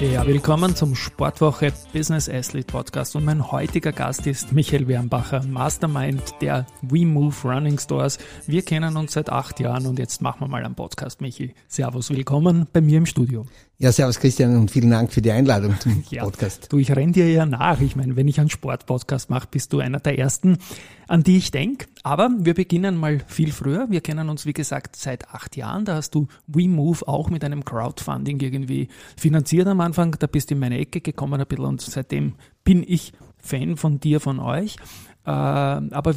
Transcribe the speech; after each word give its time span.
Ja, 0.00 0.24
willkommen 0.24 0.76
zum 0.76 0.94
Sportwoche 0.94 1.72
Business 1.92 2.28
Athlete 2.28 2.68
Podcast 2.68 3.16
und 3.16 3.24
mein 3.24 3.50
heutiger 3.50 3.90
Gast 3.90 4.28
ist 4.28 4.52
Michael 4.52 4.86
Wernbacher, 4.86 5.42
Mastermind 5.42 6.22
der 6.40 6.66
WeMove 6.82 7.44
Running 7.44 7.80
Stores. 7.80 8.18
Wir 8.46 8.62
kennen 8.62 8.96
uns 8.96 9.14
seit 9.14 9.28
acht 9.28 9.58
Jahren 9.58 9.86
und 9.86 9.98
jetzt 9.98 10.22
machen 10.22 10.42
wir 10.42 10.46
mal 10.46 10.64
einen 10.64 10.76
Podcast, 10.76 11.20
Michi. 11.20 11.52
Servus, 11.66 12.10
willkommen 12.10 12.68
bei 12.72 12.80
mir 12.80 12.98
im 12.98 13.06
Studio. 13.06 13.44
Ja, 13.78 13.90
servus 13.90 14.20
Christian 14.20 14.56
und 14.56 14.70
vielen 14.70 14.90
Dank 14.90 15.12
für 15.12 15.20
die 15.20 15.32
Einladung 15.32 15.80
zum 15.80 16.04
ja, 16.10 16.22
Podcast. 16.22 16.72
Du, 16.72 16.78
ich 16.78 16.94
renn 16.94 17.12
dir 17.12 17.28
ja 17.28 17.44
nach. 17.44 17.80
Ich 17.80 17.96
meine, 17.96 18.14
wenn 18.14 18.28
ich 18.28 18.38
einen 18.38 18.50
Sportpodcast 18.50 19.30
mache, 19.30 19.48
bist 19.50 19.72
du 19.72 19.80
einer 19.80 19.98
der 19.98 20.16
ersten, 20.16 20.58
an 21.08 21.22
die 21.22 21.38
ich 21.38 21.50
denke. 21.50 21.86
Aber 22.02 22.30
wir 22.38 22.54
beginnen 22.54 22.96
mal 22.96 23.20
viel 23.26 23.50
früher. 23.50 23.90
Wir 23.90 24.00
kennen 24.00 24.28
uns, 24.28 24.46
wie 24.46 24.52
gesagt, 24.52 24.94
seit 24.94 25.28
acht 25.30 25.56
Jahren. 25.56 25.84
Da 25.84 25.96
hast 25.96 26.14
du 26.14 26.28
WeMove 26.46 27.02
auch 27.08 27.30
mit 27.30 27.42
einem 27.44 27.64
Crowdfunding 27.64 28.40
irgendwie 28.40 28.88
finanziert 29.16 29.66
am 29.66 29.80
Anfang. 29.80 30.14
Da 30.18 30.26
bist 30.26 30.50
du 30.50 30.54
in 30.54 30.60
meine 30.60 30.78
Ecke 30.78 31.00
gekommen 31.00 31.40
ein 31.40 31.46
bisschen 31.46 31.64
und 31.64 31.80
seitdem 31.80 32.34
bin 32.62 32.84
ich 32.86 33.12
Fan 33.38 33.76
von 33.76 33.98
dir, 34.00 34.20
von 34.20 34.38
euch. 34.38 34.76
Äh, 35.24 35.30
aber 35.30 36.14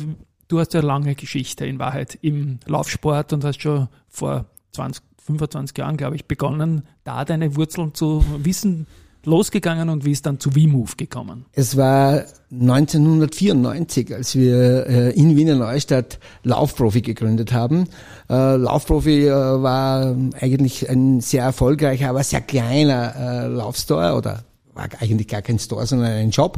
du 0.48 0.59
hast 0.59 0.73
ja 0.73 0.81
lange 0.81 1.16
Geschichte 1.16 1.66
in 1.66 1.80
Wahrheit 1.80 2.17
im 2.22 2.59
Laufsport 2.66 3.33
und 3.33 3.44
hast 3.44 3.61
schon 3.61 3.88
vor 4.09 4.45
20 4.73 5.03
25 5.23 5.78
Jahren, 5.78 5.98
glaube 5.98 6.16
ich, 6.16 6.26
begonnen, 6.26 6.83
da 7.03 7.26
deine 7.26 7.55
Wurzeln 7.55 7.94
zu 7.94 8.26
wissen, 8.44 8.88
losgegangen 9.25 9.89
und 9.89 10.05
wie 10.05 10.11
ist 10.11 10.25
dann 10.25 10.39
zu 10.39 10.55
WeMove 10.55 10.97
gekommen? 10.97 11.45
Es 11.53 11.77
war 11.77 12.23
1994, 12.52 14.14
als 14.14 14.36
wir 14.36 14.88
äh, 14.88 15.09
in 15.11 15.38
Wiener 15.38 15.55
Neustadt 15.55 16.19
Laufprofi 16.44 17.02
gegründet 17.02 17.53
haben. 17.53 17.88
Äh, 18.30 18.55
Laufprofi 18.55 19.27
äh, 19.27 19.31
war 19.31 20.16
eigentlich 20.39 20.89
ein 20.89 21.22
sehr 21.22 21.44
erfolgreicher, 21.44 22.09
aber 22.09 22.23
sehr 22.23 22.42
kleiner 22.42 23.47
Laufstore 23.47 24.16
oder 24.16 24.44
war 24.73 24.88
eigentlich 24.99 25.27
gar 25.27 25.42
kein 25.42 25.59
Store, 25.59 25.86
sondern 25.86 26.11
ein 26.11 26.33
Shop. 26.33 26.58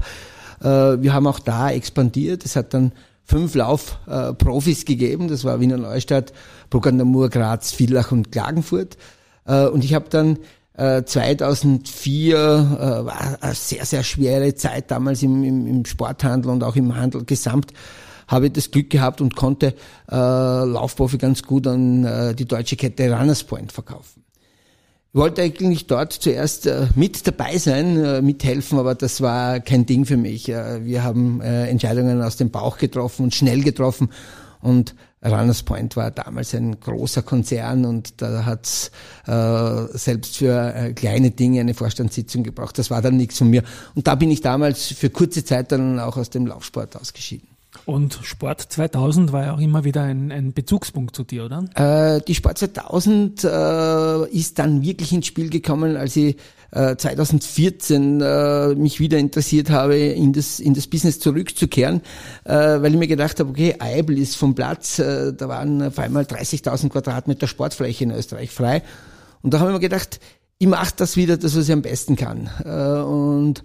Wir 0.60 1.14
haben 1.14 1.28
auch 1.28 1.40
da 1.40 1.72
expandiert. 1.72 2.46
Es 2.46 2.56
hat 2.56 2.74
dann 2.74 2.94
fünf 3.26 3.54
Laufprofis 3.54 4.86
gegeben. 4.86 5.28
Das 5.28 5.44
war 5.44 5.60
Wiener 5.60 5.78
Neustadt, 5.78 6.32
Bruck 6.70 6.88
an 6.88 6.98
der 6.98 7.06
Mur, 7.06 7.30
Graz, 7.30 7.74
Villach 7.74 8.14
und 8.14 8.32
Klagenfurt. 8.32 8.98
Und 9.46 9.84
ich 9.84 9.94
habe 9.94 10.06
dann 10.10 10.38
2004 10.76 12.36
äh, 12.36 12.40
äh, 12.40 13.06
war 13.06 13.38
eine 13.42 13.54
sehr, 13.54 13.86
sehr 13.86 14.04
schwere 14.04 14.56
Zeit 14.56 14.90
damals 14.90 15.22
im, 15.22 15.44
im, 15.44 15.68
im 15.68 15.86
Sporthandel 15.86 16.52
und 16.52 16.64
auch 16.64 16.76
im 16.76 16.96
Handel 16.96 17.26
gesamt 17.26 17.74
habe 18.28 18.48
ich 18.48 18.54
das 18.54 18.72
Glück 18.72 18.90
gehabt 18.90 19.22
und 19.22 19.36
konnte 19.36 19.76
äh, 20.12 20.16
Laufprofi 20.16 21.18
ganz 21.18 21.44
gut 21.44 21.68
an 21.68 22.04
äh, 22.06 22.34
die 22.34 22.46
deutsche 22.46 22.76
Kette 22.76 23.12
Runners 23.12 23.44
Point 23.44 23.72
verkaufen. 23.72 24.24
Ich 25.14 25.20
wollte 25.20 25.44
eigentlich 25.44 25.86
dort 25.86 26.14
zuerst 26.14 26.66
äh, 26.66 26.88
mit 26.96 27.28
dabei 27.28 27.58
sein, 27.60 28.04
äh, 28.04 28.22
mithelfen, 28.22 28.80
aber 28.80 28.96
das 28.96 29.22
war 29.22 29.60
kein 29.60 29.86
Ding 29.86 30.06
für 30.06 30.18
mich. 30.18 30.50
Äh, 30.50 30.84
wir 30.86 31.04
haben 31.04 31.42
äh, 31.42 31.68
Entscheidungen 31.68 32.22
aus 32.24 32.38
dem 32.38 32.50
Bauch 32.50 32.78
getroffen 32.78 33.26
und 33.26 33.36
schnell 33.36 33.62
getroffen 33.62 34.10
und 34.62 34.96
Runners 35.24 35.64
Point 35.64 35.96
war 35.96 36.12
damals 36.12 36.54
ein 36.54 36.80
großer 36.80 37.22
Konzern 37.22 37.86
und 37.86 38.22
da 38.22 38.46
hat's 38.46 38.92
äh, 39.26 39.98
selbst 39.98 40.38
für 40.38 40.74
äh, 40.76 40.94
kleine 40.94 41.32
Dinge 41.32 41.62
eine 41.62 41.74
Vorstandssitzung 41.74 42.44
gebraucht. 42.44 42.78
Das 42.78 42.90
war 42.90 43.02
dann 43.02 43.18
nichts 43.18 43.38
von 43.38 43.50
mir. 43.50 43.64
Und 43.96 44.08
da 44.08 44.16
bin 44.16 44.32
ich 44.32 44.42
damals 44.42 44.88
für 44.88 45.10
kurze 45.10 45.46
Zeit 45.46 45.72
dann 45.72 46.00
auch 46.00 46.18
aus 46.18 46.30
dem 46.30 46.46
Laufsport 46.46 46.96
ausgeschieden. 46.96 47.53
Und 47.86 48.20
Sport 48.24 48.62
2000 48.62 49.32
war 49.34 49.46
ja 49.46 49.54
auch 49.54 49.60
immer 49.60 49.84
wieder 49.84 50.04
ein, 50.04 50.32
ein 50.32 50.54
Bezugspunkt 50.54 51.16
zu 51.16 51.24
dir, 51.24 51.46
oder? 51.46 51.66
Äh, 51.76 52.22
die 52.22 52.36
Sport 52.36 52.58
2000 52.58 53.44
äh, 53.44 54.30
ist 54.30 54.60
dann 54.60 54.82
wirklich 54.82 55.12
ins 55.12 55.28
Spiel 55.28 55.50
gekommen, 55.50 55.98
als 55.98 56.16
ich 56.16 56.38
2014 56.74 58.22
äh, 58.22 58.26
äh, 58.26 58.76
mich 58.76 59.00
wieder 59.00 59.20
interessiert 59.20 59.70
habe, 59.70 59.96
in 59.96 60.34
das, 60.34 60.60
in 60.60 60.74
das 60.74 60.88
Business 60.88 61.20
zurückzukehren, 61.20 62.02
äh, 62.46 62.54
weil 62.54 62.94
ich 62.94 62.98
mir 62.98 63.08
gedacht 63.08 63.40
habe, 63.40 63.52
okay, 63.52 63.76
Eibel 63.78 64.18
ist 64.18 64.36
vom 64.36 64.56
Platz, 64.56 64.98
äh, 64.98 65.34
da 65.34 65.48
waren 65.48 65.84
auf 65.84 66.00
einmal 66.00 66.24
30.000 66.24 66.90
Quadratmeter 66.90 67.48
Sportfläche 67.48 68.06
in 68.06 68.12
Österreich 68.12 68.50
frei. 68.50 68.82
Und 69.44 69.54
da 69.54 69.60
habe 69.60 69.70
ich 69.70 69.76
mir 69.76 69.82
gedacht, 69.82 70.20
ich 70.58 70.68
mache 70.68 70.94
das 70.98 71.16
wieder, 71.16 71.38
das, 71.38 71.56
was 71.56 71.68
ich 71.68 71.74
am 71.74 71.84
besten 71.84 72.16
kann. 72.16 72.50
Äh, 72.66 73.04
und 73.04 73.60
äh, 73.60 73.64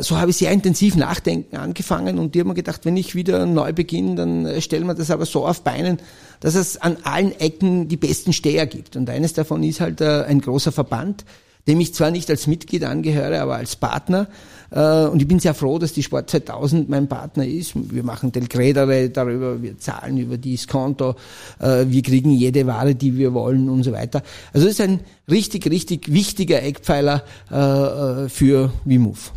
so 0.00 0.18
habe 0.18 0.30
ich 0.30 0.38
sehr 0.38 0.52
intensiv 0.52 0.96
nachdenken 0.96 1.56
angefangen 1.56 2.18
und 2.18 2.34
die 2.34 2.40
haben 2.40 2.48
mir 2.48 2.54
gedacht, 2.54 2.84
wenn 2.84 2.96
ich 2.96 3.14
wieder 3.14 3.44
neu 3.44 3.72
beginne, 3.72 4.14
dann 4.14 4.60
stellen 4.62 4.86
wir 4.86 4.94
das 4.94 5.10
aber 5.10 5.26
so 5.26 5.46
auf 5.46 5.62
Beinen, 5.62 5.98
dass 6.40 6.54
es 6.54 6.80
an 6.80 6.96
allen 7.02 7.38
Ecken 7.38 7.86
die 7.88 7.98
besten 7.98 8.32
Steher 8.32 8.66
gibt. 8.66 8.96
Und 8.96 9.10
eines 9.10 9.34
davon 9.34 9.62
ist 9.62 9.80
halt 9.80 10.00
ein 10.00 10.40
großer 10.40 10.72
Verband, 10.72 11.24
dem 11.66 11.80
ich 11.80 11.94
zwar 11.94 12.10
nicht 12.10 12.30
als 12.30 12.46
Mitglied 12.46 12.84
angehöre, 12.84 13.40
aber 13.40 13.56
als 13.56 13.76
Partner. 13.76 14.28
Äh, 14.70 15.06
und 15.06 15.20
ich 15.20 15.28
bin 15.28 15.40
sehr 15.40 15.54
froh, 15.54 15.78
dass 15.78 15.92
die 15.92 16.02
Sport 16.02 16.30
2000 16.30 16.88
mein 16.88 17.08
Partner 17.08 17.46
ist. 17.46 17.72
Wir 17.74 18.02
machen 18.02 18.32
Delgredere 18.32 19.10
darüber, 19.10 19.60
wir 19.62 19.78
zahlen 19.78 20.16
über 20.18 20.38
dieses 20.38 20.68
Konto, 20.68 21.16
äh, 21.58 21.84
wir 21.88 22.02
kriegen 22.02 22.30
jede 22.30 22.66
Ware, 22.66 22.94
die 22.94 23.16
wir 23.16 23.34
wollen 23.34 23.68
und 23.68 23.82
so 23.82 23.92
weiter. 23.92 24.22
Also 24.52 24.66
es 24.66 24.74
ist 24.74 24.80
ein 24.80 25.00
richtig, 25.30 25.68
richtig 25.68 26.12
wichtiger 26.12 26.62
Eckpfeiler 26.62 27.22
äh, 27.50 28.28
für 28.28 28.72
WeMove. 28.84 29.32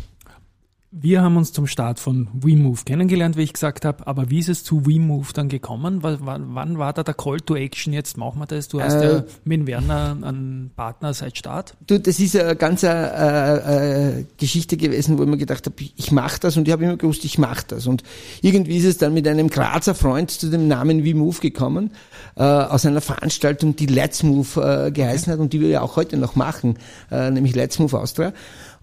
Wir 0.92 1.22
haben 1.22 1.36
uns 1.36 1.52
zum 1.52 1.68
Start 1.68 2.00
von 2.00 2.26
WeMove 2.32 2.84
kennengelernt, 2.84 3.36
wie 3.36 3.44
ich 3.44 3.52
gesagt 3.52 3.84
habe, 3.84 4.08
aber 4.08 4.28
wie 4.28 4.40
ist 4.40 4.48
es 4.48 4.64
zu 4.64 4.86
WeMove 4.86 5.32
dann 5.32 5.48
gekommen? 5.48 6.02
Wann 6.02 6.78
war 6.78 6.92
da 6.92 7.04
der 7.04 7.14
Call 7.14 7.38
to 7.38 7.54
Action? 7.54 7.92
Jetzt 7.92 8.16
machen 8.16 8.40
wir 8.40 8.46
das. 8.46 8.66
Du 8.66 8.82
hast 8.82 8.94
äh, 8.94 9.18
ja 9.18 9.24
mit 9.44 9.68
Werner 9.68 10.16
einen 10.20 10.72
Partner 10.74 11.14
seit 11.14 11.38
Start. 11.38 11.76
Du, 11.86 12.00
das 12.00 12.18
ist 12.18 12.34
eine 12.34 12.56
ganz 12.56 12.82
äh, 12.82 12.88
äh, 12.88 14.24
Geschichte 14.36 14.76
gewesen, 14.76 15.16
wo 15.16 15.22
ich 15.22 15.28
mir 15.28 15.36
gedacht 15.36 15.64
habe, 15.66 15.76
ich 15.78 16.10
mache 16.10 16.40
das 16.40 16.56
und 16.56 16.66
ich 16.66 16.72
habe 16.72 16.82
immer 16.82 16.96
gewusst, 16.96 17.24
ich 17.24 17.38
mache 17.38 17.66
das. 17.68 17.86
Und 17.86 18.02
irgendwie 18.42 18.76
ist 18.76 18.84
es 18.84 18.98
dann 18.98 19.14
mit 19.14 19.28
einem 19.28 19.48
Grazer 19.48 19.94
Freund 19.94 20.32
zu 20.32 20.50
dem 20.50 20.66
Namen 20.66 21.04
WeMove 21.04 21.38
gekommen, 21.38 21.92
äh, 22.34 22.42
aus 22.42 22.84
einer 22.84 23.00
Veranstaltung, 23.00 23.76
die 23.76 23.86
Let's 23.86 24.24
Move 24.24 24.88
äh, 24.88 24.90
geheißen 24.90 25.32
hat 25.32 25.38
und 25.38 25.52
die 25.52 25.60
wir 25.60 25.68
ja 25.68 25.82
auch 25.82 25.94
heute 25.94 26.16
noch 26.16 26.34
machen, 26.34 26.78
äh, 27.12 27.30
nämlich 27.30 27.54
Let's 27.54 27.78
Move 27.78 27.96
Austria. 27.96 28.32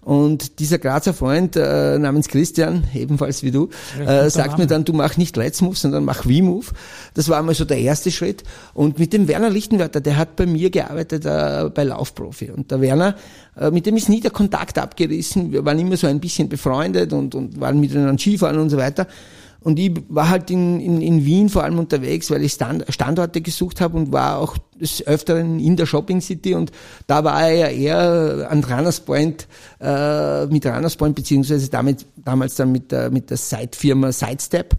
Und 0.08 0.58
dieser 0.58 0.78
Grazer 0.78 1.12
Freund 1.12 1.54
äh, 1.54 1.98
namens 1.98 2.28
Christian, 2.28 2.84
ebenfalls 2.94 3.42
wie 3.42 3.50
du, 3.50 3.68
äh, 4.06 4.30
sagt 4.30 4.56
mir 4.56 4.66
dann, 4.66 4.86
du 4.86 4.94
mach 4.94 5.18
nicht 5.18 5.36
Let's 5.36 5.60
Move, 5.60 5.76
sondern 5.76 6.06
mach 6.06 6.24
We 6.24 6.42
Move. 6.42 6.64
Das 7.12 7.28
war 7.28 7.38
einmal 7.38 7.54
so 7.54 7.66
der 7.66 7.76
erste 7.76 8.10
Schritt. 8.10 8.42
Und 8.72 8.98
mit 8.98 9.12
dem 9.12 9.28
Werner 9.28 9.50
Lichtenwörter, 9.50 10.00
der 10.00 10.16
hat 10.16 10.34
bei 10.34 10.46
mir 10.46 10.70
gearbeitet 10.70 11.26
äh, 11.26 11.68
bei 11.74 11.84
Laufprofi. 11.84 12.50
Und 12.50 12.70
der 12.70 12.80
Werner, 12.80 13.16
äh, 13.54 13.70
mit 13.70 13.84
dem 13.84 13.98
ist 13.98 14.08
nie 14.08 14.22
der 14.22 14.30
Kontakt 14.30 14.78
abgerissen. 14.78 15.52
Wir 15.52 15.62
waren 15.66 15.78
immer 15.78 15.98
so 15.98 16.06
ein 16.06 16.20
bisschen 16.20 16.48
befreundet 16.48 17.12
und, 17.12 17.34
und 17.34 17.60
waren 17.60 17.78
miteinander 17.78 18.18
Skifahren 18.18 18.56
und 18.56 18.70
so 18.70 18.78
weiter. 18.78 19.06
Und 19.60 19.78
ich 19.78 19.92
war 20.08 20.28
halt 20.28 20.50
in, 20.50 20.80
in, 20.80 21.02
in 21.02 21.24
Wien 21.24 21.48
vor 21.48 21.64
allem 21.64 21.78
unterwegs, 21.78 22.30
weil 22.30 22.44
ich 22.44 22.52
Stand, 22.52 22.84
Standorte 22.90 23.40
gesucht 23.40 23.80
habe 23.80 23.96
und 23.96 24.12
war 24.12 24.38
auch 24.38 24.56
des 24.80 25.04
Öfteren 25.06 25.58
in 25.58 25.76
der 25.76 25.86
Shopping 25.86 26.20
City 26.20 26.54
und 26.54 26.70
da 27.08 27.24
war 27.24 27.42
er 27.42 27.54
ja 27.54 27.66
eher 27.66 28.48
an 28.50 28.62
Runners 28.62 29.00
Point, 29.00 29.48
äh, 29.80 30.46
mit 30.46 30.64
Runners 30.64 30.94
Point, 30.94 31.16
beziehungsweise 31.16 31.68
damit, 31.68 32.06
damals 32.16 32.54
dann 32.54 32.70
mit 32.70 32.92
der, 32.92 33.10
mit 33.10 33.30
der 33.30 33.36
Side-Firma 33.36 34.12
Sidestep. 34.12 34.76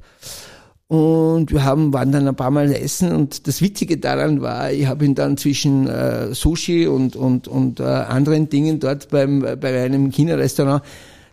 Und 0.88 1.52
wir 1.52 1.64
haben, 1.64 1.94
waren 1.94 2.12
dann 2.12 2.28
ein 2.28 2.36
paar 2.36 2.50
Mal 2.50 2.72
essen 2.72 3.12
und 3.12 3.48
das 3.48 3.62
Witzige 3.62 3.98
daran 3.98 4.42
war, 4.42 4.72
ich 4.72 4.88
habe 4.88 5.06
ihn 5.06 5.14
dann 5.14 5.38
zwischen 5.38 5.88
äh, 5.88 6.34
Sushi 6.34 6.88
und, 6.88 7.16
und, 7.16 7.48
und 7.48 7.80
äh, 7.80 7.84
anderen 7.84 8.50
Dingen 8.50 8.80
dort 8.80 9.10
beim, 9.10 9.42
bei 9.42 9.84
einem 9.84 10.10
China-Restaurant 10.10 10.82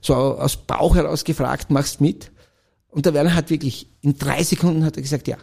so 0.03 0.15
aus 0.15 0.57
Bauch 0.57 0.95
heraus 0.97 1.25
gefragt, 1.25 1.71
machst 1.71 2.03
mit? 2.03 2.31
Und 2.91 3.07
der 3.07 3.15
Werner 3.15 3.35
hat 3.35 3.51
wirklich, 3.51 3.89
in 4.01 4.17
drei 4.17 4.43
Sekunden 4.43 4.85
hat 4.85 4.97
er 4.97 5.03
gesagt, 5.03 5.29
ja. 5.29 5.37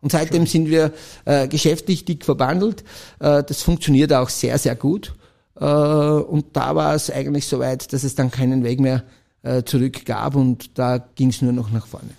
Und 0.00 0.12
seitdem 0.12 0.46
Schön. 0.46 0.64
sind 0.64 0.70
wir 0.70 0.92
äh, 1.24 1.48
geschäftlich 1.48 2.04
dick 2.04 2.24
verbandelt. 2.24 2.84
Äh, 3.18 3.42
das 3.42 3.62
funktioniert 3.62 4.12
auch 4.12 4.28
sehr, 4.28 4.58
sehr 4.58 4.76
gut. 4.76 5.14
Äh, 5.56 5.64
und 5.64 6.56
da 6.56 6.76
war 6.76 6.94
es 6.94 7.10
eigentlich 7.10 7.46
so 7.46 7.58
weit, 7.58 7.92
dass 7.92 8.04
es 8.04 8.14
dann 8.14 8.30
keinen 8.30 8.62
Weg 8.62 8.78
mehr 8.80 9.02
äh, 9.42 9.62
zurück 9.64 10.04
gab 10.04 10.36
und 10.36 10.78
da 10.78 10.98
ging 10.98 11.30
es 11.30 11.42
nur 11.42 11.52
noch 11.52 11.70
nach 11.70 11.86
vorne. 11.86 12.10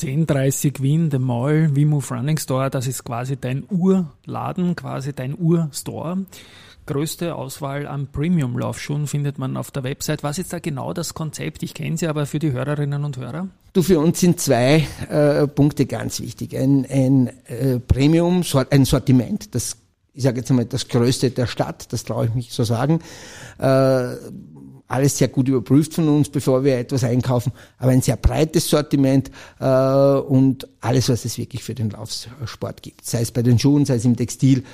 1030 0.00 0.80
Wien, 0.80 1.10
The 1.10 1.18
Mall, 1.18 1.74
Wimove 1.74 2.14
Running 2.14 2.38
Store, 2.38 2.70
das 2.70 2.86
ist 2.86 3.04
quasi 3.04 3.36
dein 3.36 3.64
Urladen, 3.68 4.76
quasi 4.76 5.12
dein 5.12 5.36
Urstore. 5.36 6.24
Größte 6.88 7.36
Auswahl 7.36 7.86
an 7.86 8.08
Premium-Laufschuhen 8.10 9.06
findet 9.06 9.38
man 9.38 9.56
auf 9.56 9.70
der 9.70 9.84
Website. 9.84 10.24
Was 10.24 10.38
ist 10.38 10.52
da 10.52 10.58
genau 10.58 10.92
das 10.92 11.14
Konzept? 11.14 11.62
Ich 11.62 11.74
kenne 11.74 11.96
sie 11.96 12.08
aber 12.08 12.26
für 12.26 12.40
die 12.40 12.50
Hörerinnen 12.50 13.04
und 13.04 13.18
Hörer. 13.18 13.46
Du, 13.74 13.82
für 13.82 14.00
uns 14.00 14.18
sind 14.18 14.40
zwei 14.40 14.86
äh, 15.08 15.46
Punkte 15.46 15.86
ganz 15.86 16.20
wichtig. 16.20 16.56
Ein, 16.56 16.86
ein 16.90 17.30
äh, 17.46 17.78
Premium, 17.78 18.42
ein 18.70 18.84
Sortiment, 18.84 19.54
das 19.54 19.76
ich 20.14 20.24
sage 20.24 20.38
jetzt 20.38 20.50
einmal 20.50 20.64
das 20.64 20.88
Größte 20.88 21.30
der 21.30 21.46
Stadt, 21.46 21.92
das 21.92 22.02
traue 22.02 22.26
ich 22.26 22.34
mich 22.34 22.52
so 22.52 22.64
sagen. 22.64 22.98
Äh, 23.58 24.16
alles 24.88 25.18
sehr 25.18 25.28
gut 25.28 25.46
überprüft 25.46 25.94
von 25.94 26.08
uns, 26.08 26.28
bevor 26.28 26.64
wir 26.64 26.78
etwas 26.78 27.04
einkaufen, 27.04 27.52
aber 27.76 27.92
ein 27.92 28.02
sehr 28.02 28.16
breites 28.16 28.68
Sortiment 28.68 29.30
äh, 29.60 29.64
und 29.64 30.66
alles, 30.80 31.08
was 31.08 31.24
es 31.24 31.38
wirklich 31.38 31.62
für 31.62 31.74
den 31.74 31.90
Laufsport 31.90 32.82
gibt, 32.82 33.04
sei 33.04 33.20
es 33.20 33.30
bei 33.30 33.42
den 33.42 33.58
Schuhen, 33.60 33.84
sei 33.84 33.94
es 33.94 34.04
im 34.04 34.16
Textil 34.16 34.64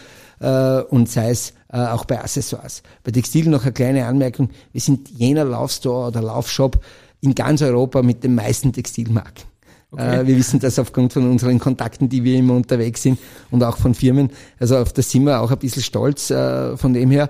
äh, 0.41 0.81
und 0.81 1.09
sei 1.09 1.31
es 1.31 1.55
äh, 1.73 1.79
auch 1.79 2.05
bei 2.05 2.21
Accessoires. 2.21 2.83
Bei 3.03 3.11
Textil 3.11 3.49
noch 3.49 3.63
eine 3.63 3.73
kleine 3.73 4.07
Anmerkung, 4.07 4.51
wir 4.73 4.81
sind 4.81 5.11
jener 5.11 5.45
Laufstore 5.45 6.09
oder 6.09 6.23
Laufshop 6.23 6.81
in 7.21 7.35
ganz 7.35 7.63
Europa 7.63 8.03
mit 8.03 8.23
den 8.23 8.35
meisten 8.35 8.73
Textilmarken. 8.73 9.45
Okay. 9.95 10.21
Äh, 10.21 10.27
wir 10.27 10.37
wissen 10.37 10.61
das 10.61 10.79
aufgrund 10.79 11.13
von 11.13 11.31
unseren 11.31 11.59
Kontakten, 11.59 12.09
die 12.09 12.25
wir 12.25 12.37
immer 12.37 12.55
unterwegs 12.55 13.03
sind 13.03 13.19
und 13.51 13.63
auch 13.63 13.77
von 13.77 13.95
Firmen. 13.95 14.31
Also 14.59 14.77
auf 14.77 14.93
das 14.93 15.11
sind 15.11 15.25
wir 15.25 15.41
auch 15.41 15.51
ein 15.51 15.59
bisschen 15.59 15.83
stolz 15.83 16.31
äh, 16.31 16.77
von 16.77 16.93
dem 16.93 17.11
her. 17.11 17.29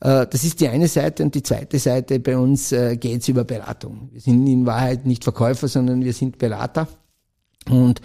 Äh, 0.00 0.26
das 0.26 0.44
ist 0.44 0.60
die 0.60 0.68
eine 0.68 0.88
Seite 0.88 1.22
und 1.22 1.34
die 1.34 1.42
zweite 1.42 1.78
Seite 1.78 2.20
bei 2.20 2.36
uns 2.36 2.70
geht 2.70 3.22
es 3.22 3.28
über 3.28 3.44
Beratung. 3.44 4.10
Wir 4.12 4.20
sind 4.20 4.46
in 4.46 4.66
Wahrheit 4.66 5.06
nicht 5.06 5.24
Verkäufer, 5.24 5.68
sondern 5.68 6.04
wir 6.04 6.12
sind 6.12 6.38
Berater. 6.38 6.86
Und 7.68 8.00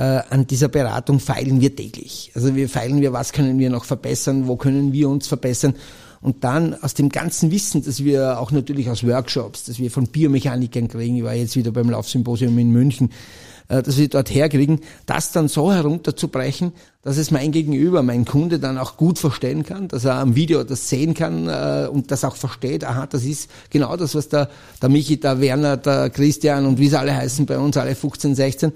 an 0.00 0.46
dieser 0.46 0.68
Beratung 0.68 1.18
feilen 1.18 1.60
wir 1.60 1.74
täglich. 1.74 2.30
Also 2.34 2.54
wir 2.54 2.68
feilen 2.68 3.00
wir, 3.00 3.12
was 3.12 3.32
können 3.32 3.58
wir 3.58 3.68
noch 3.68 3.84
verbessern, 3.84 4.46
wo 4.46 4.56
können 4.56 4.92
wir 4.92 5.08
uns 5.08 5.26
verbessern. 5.26 5.74
Und 6.20 6.42
dann 6.44 6.74
aus 6.82 6.94
dem 6.94 7.10
ganzen 7.10 7.50
Wissen, 7.50 7.84
das 7.84 8.02
wir 8.02 8.40
auch 8.40 8.50
natürlich 8.50 8.90
aus 8.90 9.06
Workshops, 9.06 9.64
das 9.64 9.78
wir 9.78 9.90
von 9.90 10.06
Biomechanikern 10.08 10.88
kriegen, 10.88 11.16
ich 11.16 11.22
war 11.22 11.34
jetzt 11.34 11.56
wieder 11.56 11.70
beim 11.70 11.90
Laufsymposium 11.90 12.58
in 12.58 12.72
München, 12.72 13.10
äh, 13.68 13.82
dass 13.82 13.98
wir 13.98 14.08
dort 14.08 14.34
herkriegen, 14.34 14.80
das 15.06 15.30
dann 15.30 15.46
so 15.46 15.72
herunterzubrechen, 15.72 16.72
dass 17.02 17.18
es 17.18 17.30
mein 17.30 17.52
Gegenüber, 17.52 18.02
mein 18.02 18.24
Kunde 18.24 18.58
dann 18.58 18.78
auch 18.78 18.96
gut 18.96 19.18
verstehen 19.18 19.62
kann, 19.62 19.86
dass 19.86 20.04
er 20.04 20.14
am 20.14 20.34
Video 20.34 20.64
das 20.64 20.88
sehen 20.88 21.14
kann 21.14 21.48
äh, 21.48 21.86
und 21.88 22.10
das 22.10 22.24
auch 22.24 22.34
versteht, 22.34 22.84
aha, 22.84 23.06
das 23.06 23.24
ist 23.24 23.48
genau 23.70 23.96
das, 23.96 24.16
was 24.16 24.28
der, 24.28 24.48
der 24.82 24.88
Michi, 24.88 25.20
der 25.20 25.40
Werner, 25.40 25.76
der 25.76 26.10
Christian 26.10 26.66
und 26.66 26.78
wie 26.78 26.88
sie 26.88 26.98
alle 26.98 27.14
heißen 27.14 27.46
bei 27.46 27.58
uns, 27.58 27.76
alle 27.76 27.94
15, 27.94 28.34
16, 28.34 28.72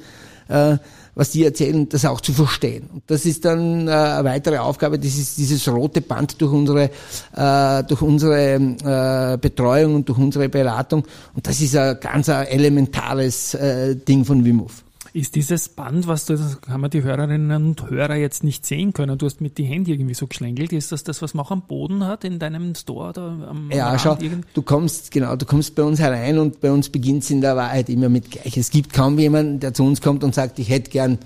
äh, 0.49 0.77
was 1.15 1.31
die 1.31 1.44
erzählen, 1.44 1.89
das 1.89 2.05
auch 2.05 2.21
zu 2.21 2.33
verstehen. 2.33 2.89
Und 2.93 3.03
das 3.06 3.27
ist 3.27 3.44
dann 3.44 3.87
äh, 3.87 3.91
eine 3.91 4.25
weitere 4.25 4.59
Aufgabe, 4.59 4.99
dieses, 4.99 5.35
dieses 5.35 5.69
rote 5.69 6.00
Band 6.00 6.41
durch 6.41 6.53
unsere, 6.53 6.91
äh, 7.35 7.85
durch 7.85 8.03
unsere 8.03 8.55
äh, 8.55 9.39
Betreuung 9.39 9.97
und 9.97 10.09
durch 10.09 10.19
unsere 10.19 10.49
Beratung. 10.49 11.05
Und 11.35 11.47
das 11.47 11.61
ist 11.61 11.77
ein 11.77 11.99
ganz 12.00 12.29
ein 12.29 12.47
elementares 12.47 13.55
äh, 13.55 13.97
Ding 13.97 14.25
von 14.25 14.44
Wimov. 14.44 14.83
Ist 15.14 15.35
dieses 15.35 15.69
Band, 15.69 16.06
was 16.06 16.25
du, 16.25 16.37
das 16.37 16.59
haben 16.67 16.81
wir 16.81 16.88
die 16.88 17.03
Hörerinnen 17.03 17.67
und 17.67 17.91
Hörer 17.91 18.17
jetzt 18.17 18.44
nicht 18.44 18.64
sehen 18.64 18.94
können, 18.94 19.19
du 19.19 19.26
hast 19.26 19.43
mit 19.43 19.59
die 19.59 19.64
Hände 19.64 19.91
irgendwie 19.91 20.14
so 20.14 20.26
geschlängelt, 20.26 20.73
ist 20.73 20.91
das 20.91 21.05
das, 21.05 21.20
was 21.20 21.35
man 21.35 21.44
auch 21.44 21.50
am 21.50 21.62
Boden 21.62 22.06
hat 22.06 22.25
in 22.25 22.38
deinem 22.38 22.75
Store 22.75 23.11
oder 23.11 23.23
am 23.50 23.70
Ja, 23.70 23.88
Rand 23.88 24.00
schau, 24.00 24.17
irgendwie? 24.19 24.49
du 24.55 24.62
kommst, 24.62 25.11
genau, 25.11 25.37
du 25.37 25.44
kommst 25.44 25.75
bei 25.75 25.82
uns 25.82 26.00
herein 26.00 26.38
und 26.38 26.62
bei 26.62 26.73
uns 26.73 26.88
beginnt 26.88 27.25
es 27.25 27.31
in 27.31 27.43
der 27.43 27.56
Wahrheit 27.56 27.91
immer 27.91 28.09
mit 28.09 28.31
gleich. 28.31 28.56
Es 28.56 28.70
gibt 28.70 28.94
kaum 28.94 29.19
jemanden, 29.19 29.61
der 29.61 29.75
zu 29.75 29.85
uns 29.85 30.00
kommt 30.00 30.25
und 30.25 30.35
sagt, 30.35 30.59
ich 30.59 30.70
hätte 30.70 30.91
gern 30.91 31.19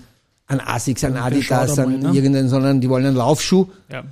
an 0.48 0.60
Asics, 0.64 1.04
an 1.04 1.16
Adidas, 1.16 1.78
an 1.78 2.00
ne? 2.00 2.10
irgendeinen, 2.12 2.48
sondern 2.48 2.80
die 2.80 2.88
wollen 2.88 3.06
einen 3.06 3.16
Laufschuh. 3.16 3.66
Ja. 3.92 4.02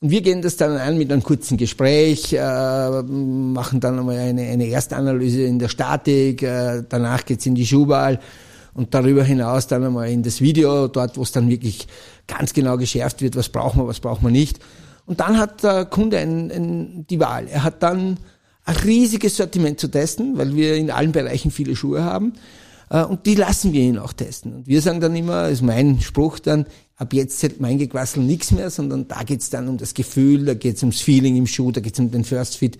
Und 0.00 0.10
wir 0.10 0.20
gehen 0.22 0.42
das 0.42 0.56
dann 0.56 0.76
an 0.76 0.96
mit 0.96 1.10
einem 1.10 1.24
kurzen 1.24 1.56
Gespräch, 1.56 2.32
äh, 2.34 3.02
machen 3.02 3.80
dann 3.80 3.98
einmal 3.98 4.16
eine, 4.18 4.42
eine 4.42 4.66
Erstanalyse 4.68 5.42
in 5.42 5.58
der 5.58 5.68
Statik, 5.68 6.42
äh, 6.42 6.84
danach 6.88 7.24
geht's 7.24 7.46
in 7.46 7.56
die 7.56 7.66
Schuhwahl 7.66 8.20
und 8.74 8.92
darüber 8.92 9.24
hinaus 9.24 9.66
dann 9.66 9.84
einmal 9.84 10.10
in 10.10 10.22
das 10.22 10.40
Video, 10.40 10.88
dort 10.88 11.16
wo 11.16 11.22
es 11.22 11.32
dann 11.32 11.48
wirklich 11.48 11.86
ganz 12.26 12.52
genau 12.52 12.76
geschärft 12.76 13.22
wird, 13.22 13.36
was 13.36 13.48
braucht 13.48 13.76
man, 13.76 13.86
was 13.86 14.00
braucht 14.00 14.22
man 14.22 14.32
nicht. 14.32 14.58
Und 15.06 15.20
dann 15.20 15.38
hat 15.38 15.62
der 15.62 15.84
Kunde 15.84 16.18
ein, 16.18 16.50
ein, 16.50 17.06
die 17.08 17.20
Wahl. 17.20 17.46
Er 17.48 17.62
hat 17.62 17.82
dann 17.82 18.18
ein 18.64 18.76
riesiges 18.76 19.36
Sortiment 19.36 19.78
zu 19.78 19.88
testen, 19.88 20.38
weil 20.38 20.56
wir 20.56 20.76
in 20.76 20.90
allen 20.90 21.12
Bereichen 21.12 21.50
viele 21.50 21.76
Schuhe 21.76 22.02
haben. 22.02 22.32
Äh, 22.90 23.04
und 23.04 23.26
die 23.26 23.34
lassen 23.34 23.72
wir 23.72 23.82
ihn 23.82 23.98
auch 23.98 24.12
testen. 24.12 24.54
Und 24.54 24.66
wir 24.66 24.80
sagen 24.80 25.00
dann 25.00 25.14
immer, 25.14 25.48
ist 25.48 25.62
mein 25.62 26.00
Spruch 26.00 26.38
dann, 26.38 26.66
ab 26.96 27.12
jetzt 27.12 27.38
zählt 27.38 27.60
mein 27.60 27.78
Gequassel 27.78 28.22
nichts 28.22 28.50
mehr, 28.50 28.70
sondern 28.70 29.08
da 29.08 29.22
geht's 29.22 29.50
dann 29.50 29.68
um 29.68 29.76
das 29.76 29.94
Gefühl, 29.94 30.44
da 30.46 30.54
geht's 30.54 30.82
ums 30.82 31.00
Feeling 31.00 31.36
im 31.36 31.46
Schuh, 31.46 31.72
da 31.72 31.80
geht's 31.80 31.98
um 31.98 32.10
den 32.10 32.24
First 32.24 32.56
Fit. 32.56 32.78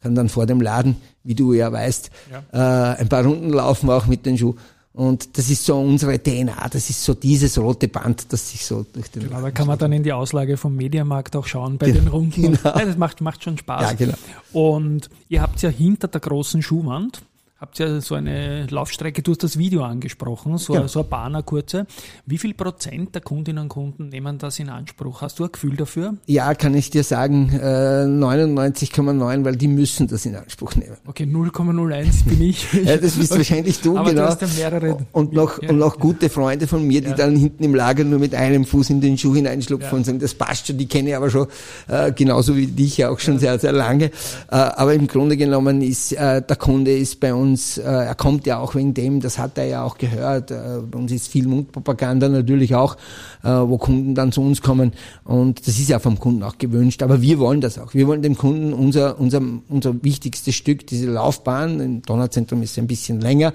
Kann 0.00 0.14
dann 0.14 0.28
vor 0.28 0.46
dem 0.46 0.60
Laden, 0.60 0.96
wie 1.24 1.34
du 1.34 1.52
ja 1.52 1.72
weißt, 1.72 2.10
ja. 2.30 2.92
Äh, 2.92 3.00
ein 3.00 3.08
paar 3.08 3.24
Runden 3.24 3.50
laufen 3.50 3.90
auch 3.90 4.06
mit 4.06 4.24
den 4.26 4.38
Schuh. 4.38 4.54
Und 4.96 5.36
das 5.36 5.50
ist 5.50 5.62
so 5.62 5.78
unsere 5.78 6.18
DNA, 6.18 6.68
das 6.70 6.88
ist 6.88 7.04
so 7.04 7.12
dieses 7.12 7.58
rote 7.58 7.86
Band, 7.86 8.32
das 8.32 8.50
sich 8.50 8.64
so 8.64 8.86
durch 8.94 9.10
den. 9.10 9.24
Genau, 9.24 9.42
da 9.42 9.50
kann 9.50 9.66
man 9.66 9.78
dann 9.78 9.92
in 9.92 10.02
die 10.02 10.12
Auslage 10.14 10.56
vom 10.56 10.74
Mediamarkt 10.74 11.36
auch 11.36 11.46
schauen 11.46 11.76
bei 11.76 11.90
genau, 11.90 12.00
den 12.00 12.08
Runden. 12.08 12.42
Genau. 12.42 12.58
Ja, 12.64 12.82
das 12.82 12.96
macht, 12.96 13.20
macht 13.20 13.44
schon 13.44 13.58
Spaß. 13.58 13.82
Ja, 13.82 13.92
genau. 13.92 14.16
Und 14.54 15.10
ihr 15.28 15.42
habt 15.42 15.60
ja 15.60 15.68
hinter 15.68 16.08
der 16.08 16.22
großen 16.22 16.62
Schuhwand 16.62 17.20
habt 17.58 17.78
ja 17.78 18.00
so 18.02 18.14
eine 18.14 18.66
Laufstrecke, 18.66 19.22
du 19.22 19.30
hast 19.30 19.42
das 19.42 19.56
Video 19.56 19.82
angesprochen, 19.82 20.58
so, 20.58 20.74
ja. 20.74 20.88
so 20.88 21.00
eine 21.00 21.08
Bahner 21.08 21.42
kurze. 21.42 21.86
Wie 22.26 22.36
viel 22.36 22.52
Prozent 22.52 23.14
der 23.14 23.22
Kundinnen 23.22 23.62
und 23.62 23.68
Kunden 23.70 24.10
nehmen 24.10 24.36
das 24.36 24.58
in 24.58 24.68
Anspruch? 24.68 25.22
Hast 25.22 25.38
du 25.38 25.44
ein 25.44 25.52
Gefühl 25.52 25.74
dafür? 25.74 26.16
Ja, 26.26 26.52
kann 26.54 26.74
ich 26.74 26.90
dir 26.90 27.02
sagen, 27.02 27.48
äh, 27.54 28.04
99,9, 28.04 29.44
weil 29.44 29.56
die 29.56 29.68
müssen 29.68 30.06
das 30.06 30.26
in 30.26 30.36
Anspruch 30.36 30.74
nehmen. 30.74 30.98
Okay, 31.06 31.24
0,01 31.24 32.26
bin 32.26 32.42
ich. 32.42 32.72
ja, 32.84 32.98
das 32.98 33.12
bist 33.12 33.30
wahrscheinlich 33.30 33.80
du, 33.80 33.96
Aber 33.96 34.10
genau. 34.10 34.22
Du 34.22 34.28
hast 34.28 34.42
ja 34.42 34.48
mehrere. 34.48 34.98
Und 35.12 35.32
noch, 35.32 35.62
ja. 35.62 35.70
und 35.70 35.78
noch 35.78 35.98
gute 35.98 36.28
Freunde 36.28 36.66
von 36.66 36.86
mir, 36.86 37.00
die 37.00 37.08
ja. 37.08 37.14
dann 37.14 37.36
hinten 37.36 37.64
im 37.64 37.74
Lager 37.74 38.04
nur 38.04 38.18
mit 38.18 38.34
einem 38.34 38.66
Fuß 38.66 38.90
in 38.90 39.00
den 39.00 39.16
Schuh 39.16 39.34
hineinschlupfen 39.34 39.90
ja. 39.90 39.96
und 39.96 40.04
sagen, 40.04 40.18
das 40.18 40.34
passt 40.34 40.66
schon, 40.66 40.76
die 40.76 40.86
kenne 40.86 41.08
ich 41.08 41.16
aber 41.16 41.30
schon, 41.30 41.46
äh, 41.88 42.12
genauso 42.12 42.54
wie 42.54 42.66
dich 42.66 43.02
auch 43.06 43.18
schon 43.18 43.38
sehr, 43.38 43.58
sehr 43.58 43.72
lange. 43.72 44.06
Äh, 44.06 44.10
aber 44.50 44.92
im 44.92 45.06
Grunde 45.06 45.38
genommen 45.38 45.80
ist, 45.80 46.12
äh, 46.12 46.42
der 46.42 46.56
Kunde 46.56 46.94
ist 46.94 47.18
bei 47.18 47.32
uns 47.32 47.45
uns, 47.50 47.78
äh, 47.78 47.82
er 47.82 48.14
kommt 48.14 48.46
ja 48.46 48.58
auch 48.58 48.74
wegen 48.74 48.94
dem, 48.94 49.20
das 49.20 49.38
hat 49.38 49.58
er 49.58 49.66
ja 49.66 49.82
auch 49.84 49.98
gehört, 49.98 50.50
äh, 50.50 50.80
bei 50.90 50.98
uns 50.98 51.12
ist 51.12 51.28
viel 51.28 51.46
Mundpropaganda 51.46 52.28
natürlich 52.28 52.74
auch, 52.74 52.96
äh, 53.42 53.48
wo 53.48 53.78
Kunden 53.78 54.14
dann 54.14 54.32
zu 54.32 54.42
uns 54.42 54.62
kommen 54.62 54.92
und 55.24 55.66
das 55.66 55.78
ist 55.78 55.88
ja 55.88 55.98
vom 55.98 56.18
Kunden 56.18 56.42
auch 56.42 56.58
gewünscht, 56.58 57.02
aber 57.02 57.22
wir 57.22 57.38
wollen 57.38 57.60
das 57.60 57.78
auch. 57.78 57.94
Wir 57.94 58.06
wollen 58.06 58.22
dem 58.22 58.36
Kunden 58.36 58.72
unser, 58.72 59.18
unser, 59.18 59.40
unser 59.68 60.04
wichtigstes 60.04 60.54
Stück, 60.54 60.86
diese 60.86 61.06
Laufbahn, 61.06 61.80
im 61.80 62.02
Donnerzentrum 62.02 62.62
ist 62.62 62.72
es 62.72 62.78
ein 62.78 62.86
bisschen 62.86 63.20
länger, 63.20 63.52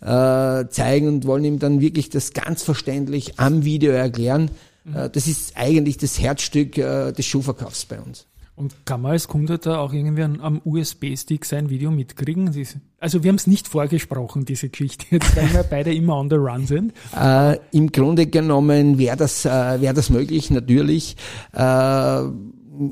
äh, 0.00 0.68
zeigen 0.68 1.08
und 1.08 1.26
wollen 1.26 1.44
ihm 1.44 1.58
dann 1.58 1.80
wirklich 1.80 2.10
das 2.10 2.32
ganz 2.32 2.62
verständlich 2.62 3.38
am 3.38 3.64
Video 3.64 3.92
erklären. 3.92 4.50
Mhm. 4.84 5.10
Das 5.12 5.26
ist 5.26 5.56
eigentlich 5.56 5.98
das 5.98 6.18
Herzstück 6.18 6.78
äh, 6.78 7.12
des 7.12 7.26
Schuhverkaufs 7.26 7.84
bei 7.84 8.00
uns. 8.00 8.26
Und 8.60 8.84
kann 8.84 9.00
man 9.00 9.12
als 9.12 9.26
Kunde 9.26 9.56
da 9.56 9.78
auch 9.78 9.94
irgendwie 9.94 10.22
am 10.22 10.60
USB-Stick 10.62 11.46
sein 11.46 11.70
Video 11.70 11.90
mitkriegen? 11.90 12.54
Also 12.98 13.24
wir 13.24 13.30
haben 13.30 13.36
es 13.36 13.46
nicht 13.46 13.66
vorgesprochen, 13.66 14.44
diese 14.44 14.68
Geschichte, 14.68 15.06
jetzt 15.08 15.34
weil 15.34 15.50
wir 15.54 15.62
beide 15.62 15.94
immer 15.94 16.18
on 16.18 16.28
the 16.28 16.36
run 16.36 16.66
sind. 16.66 16.92
Äh, 17.18 17.56
Im 17.72 17.90
Grunde 17.90 18.26
genommen 18.26 18.98
wäre 18.98 19.16
das, 19.16 19.46
äh, 19.46 19.80
wär 19.80 19.94
das 19.94 20.10
möglich, 20.10 20.50
natürlich. 20.50 21.16
Äh, 21.54 22.22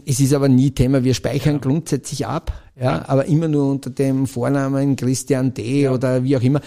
es 0.05 0.21
ist 0.21 0.35
aber 0.35 0.49
nie 0.49 0.71
Thema, 0.73 1.05
wir 1.05 1.15
speichern 1.15 1.55
ja. 1.55 1.61
grundsätzlich 1.61 2.27
ab, 2.27 2.53
ja, 2.81 3.09
aber 3.09 3.27
immer 3.27 3.49
nur 3.49 3.71
unter 3.71 3.91
dem 3.91 4.27
Vornamen 4.27 4.97
Christian 4.97 5.55
D. 5.55 5.83
Ja. 5.83 5.93
oder 5.93 6.23
wie 6.23 6.37
auch 6.37 6.43
immer. 6.43 6.61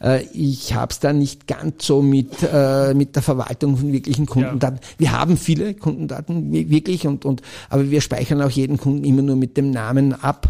Äh, 0.00 0.24
ich 0.32 0.74
habe 0.74 0.90
es 0.90 0.98
da 0.98 1.12
nicht 1.12 1.46
ganz 1.46 1.86
so 1.86 2.02
mit, 2.02 2.30
äh, 2.42 2.94
mit 2.94 3.14
der 3.14 3.22
Verwaltung 3.22 3.76
von 3.76 3.92
wirklichen 3.92 4.26
Kundendaten. 4.26 4.78
Ja. 4.82 4.88
Wir 4.98 5.12
haben 5.12 5.36
viele 5.36 5.74
Kundendaten, 5.74 6.52
wirklich, 6.52 7.06
und, 7.06 7.24
und, 7.24 7.42
aber 7.68 7.90
wir 7.90 8.00
speichern 8.00 8.42
auch 8.42 8.50
jeden 8.50 8.76
Kunden 8.78 9.04
immer 9.04 9.22
nur 9.22 9.36
mit 9.36 9.56
dem 9.56 9.70
Namen 9.70 10.14
ab 10.14 10.48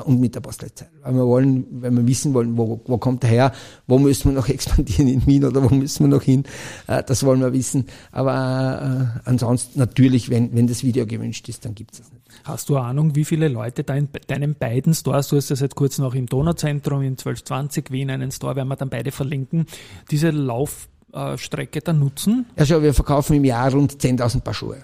und 0.00 0.20
mit 0.20 0.34
der 0.34 0.40
Postleitzahl. 0.40 0.88
Weil 1.02 1.14
wir 1.14 1.26
wollen, 1.26 1.66
wenn 1.70 1.96
wir 1.96 2.06
wissen 2.06 2.34
wollen, 2.34 2.56
wo, 2.56 2.80
wo 2.86 2.98
kommt 2.98 3.24
er 3.24 3.30
her, 3.30 3.52
wo 3.86 3.98
müssen 3.98 4.30
wir 4.30 4.34
noch 4.34 4.48
expandieren 4.50 5.08
in 5.08 5.26
Wien 5.26 5.44
oder 5.44 5.62
wo 5.62 5.74
müssen 5.74 6.04
wir 6.04 6.16
noch 6.16 6.22
hin, 6.22 6.44
äh, 6.86 7.02
das 7.02 7.24
wollen 7.24 7.40
wir 7.40 7.52
wissen. 7.52 7.86
Aber 8.10 9.12
äh, 9.24 9.28
ansonsten 9.28 9.78
natürlich, 9.78 10.30
wenn, 10.30 10.54
wenn 10.54 10.66
das 10.66 10.82
Video 10.82 11.06
gewünscht 11.06 11.48
ist, 11.48 11.64
dann 11.64 11.74
gibt 11.74 11.92
es 11.92 11.98
das 11.98 12.12
nicht. 12.12 12.22
Hast 12.44 12.68
du 12.68 12.76
Ahnung, 12.76 13.14
wie 13.14 13.24
viele 13.24 13.48
Leute 13.48 13.84
da 13.84 13.94
in 13.94 14.08
deinen 14.26 14.54
beiden 14.54 14.94
Stores, 14.94 15.28
du 15.28 15.36
hast 15.36 15.50
ja 15.50 15.56
seit 15.56 15.74
kurzem 15.74 16.04
auch 16.04 16.14
im 16.14 16.26
Donauzentrum 16.26 17.02
in 17.02 17.12
1220 17.12 17.90
Wien 17.90 18.10
einen 18.10 18.30
Store, 18.30 18.56
werden 18.56 18.68
wir 18.68 18.76
dann 18.76 18.90
beide 18.90 19.12
verlinken, 19.12 19.66
diese 20.10 20.30
Laufstrecke 20.30 21.80
dann 21.80 21.98
nutzen? 21.98 22.46
Ja, 22.56 22.66
schau, 22.66 22.82
wir 22.82 22.94
verkaufen 22.94 23.36
im 23.36 23.44
Jahr 23.44 23.70
rund 23.72 23.92
10.000 23.94 24.40
Paar 24.40 24.54
Schuhe. 24.54 24.78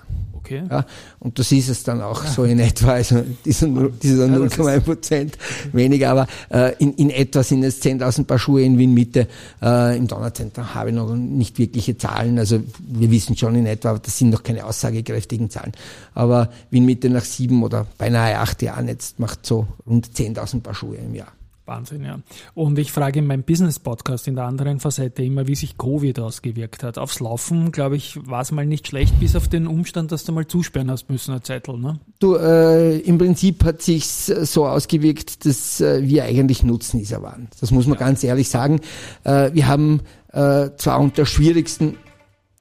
Okay. 0.49 0.63
Ja, 0.71 0.87
und 1.19 1.39
das 1.39 1.53
ist 1.53 1.69
es 1.69 1.83
dann 1.83 2.01
auch 2.01 2.25
so 2.25 2.45
in 2.45 2.59
etwa, 2.59 2.93
also 2.93 3.23
dieser, 3.45 3.67
dieser 4.03 4.25
0,1 4.25 4.81
Prozent 4.81 5.39
weniger, 5.73 6.11
aber 6.11 6.27
äh, 6.51 6.75
in, 6.79 6.95
in 6.95 7.11
etwa 7.11 7.43
sind 7.43 7.63
es 7.65 7.83
10.000 7.83 8.25
Paar 8.25 8.39
Schuhe 8.39 8.63
in 8.63 8.79
Wien 8.79 8.95
Mitte. 8.95 9.29
Äh, 9.61 9.99
Im 9.99 10.07
Donnerzentrum 10.09 10.75
habe 10.75 10.89
ich 10.89 10.97
noch 10.97 11.15
nicht 11.15 11.59
wirkliche 11.59 11.99
Zahlen, 11.99 12.39
also 12.39 12.61
wir 12.79 13.11
wissen 13.11 13.37
schon 13.37 13.57
in 13.57 13.67
etwa, 13.67 13.91
aber 13.91 13.99
das 13.99 14.17
sind 14.17 14.31
noch 14.31 14.43
keine 14.43 14.65
aussagekräftigen 14.65 15.51
Zahlen. 15.51 15.73
Aber 16.15 16.49
Wien 16.71 16.87
Mitte 16.87 17.11
nach 17.11 17.25
sieben 17.25 17.63
oder 17.63 17.87
beinahe 17.99 18.39
acht 18.39 18.63
Jahren 18.63 18.89
jetzt 18.89 19.19
macht 19.19 19.45
so 19.45 19.67
rund 19.87 20.09
10.000 20.09 20.63
Paar 20.63 20.75
Schuhe 20.75 20.97
im 20.97 21.15
Jahr. 21.15 21.38
Wahnsinn, 21.69 22.05
ja. 22.05 22.21
Und 22.55 22.79
ich 22.79 22.91
frage 22.91 23.21
in 23.21 23.27
meinem 23.27 23.43
Business-Podcast 23.43 24.27
in 24.27 24.35
der 24.35 24.45
anderen 24.45 24.81
Facette 24.81 25.23
immer, 25.23 25.47
wie 25.47 25.55
sich 25.55 25.79
Covid 25.79 26.19
ausgewirkt 26.19 26.83
hat. 26.83 26.99
Aufs 26.99 27.21
Laufen, 27.21 27.71
glaube 27.71 27.97
ich, 27.97 28.19
war 28.27 28.41
es 28.41 28.51
mal 28.51 28.67
nicht 28.67 28.89
schlecht, 28.89 29.21
bis 29.21 29.37
auf 29.37 29.49
den 29.49 29.67
Umstand, 29.67 30.11
dass 30.11 30.25
du 30.25 30.33
mal 30.33 30.47
zusperren 30.47 30.91
hast 30.91 31.09
müssen, 31.11 31.33
eine 31.33 31.43
Zeitl, 31.43 31.79
ne? 31.79 32.01
Du, 32.19 32.35
äh, 32.37 32.99
im 33.01 33.19
Prinzip 33.19 33.65
hat 33.65 33.83
sich's 33.83 34.27
so 34.27 34.67
ausgewirkt, 34.67 35.47
dass 35.47 35.81
äh, 35.81 36.03
wir 36.03 36.25
eigentlich 36.25 36.63
Nutznießer 36.63 37.23
waren. 37.23 37.49
Das 37.61 37.71
muss 37.71 37.87
man 37.87 37.99
ja. 37.99 38.07
ganz 38.07 38.25
ehrlich 38.25 38.49
sagen. 38.49 38.81
Äh, 39.25 39.53
wir 39.53 39.69
haben 39.69 40.01
äh, 40.33 40.71
zwar 40.77 40.99
unter 41.01 41.27
schwierigsten 41.27 41.97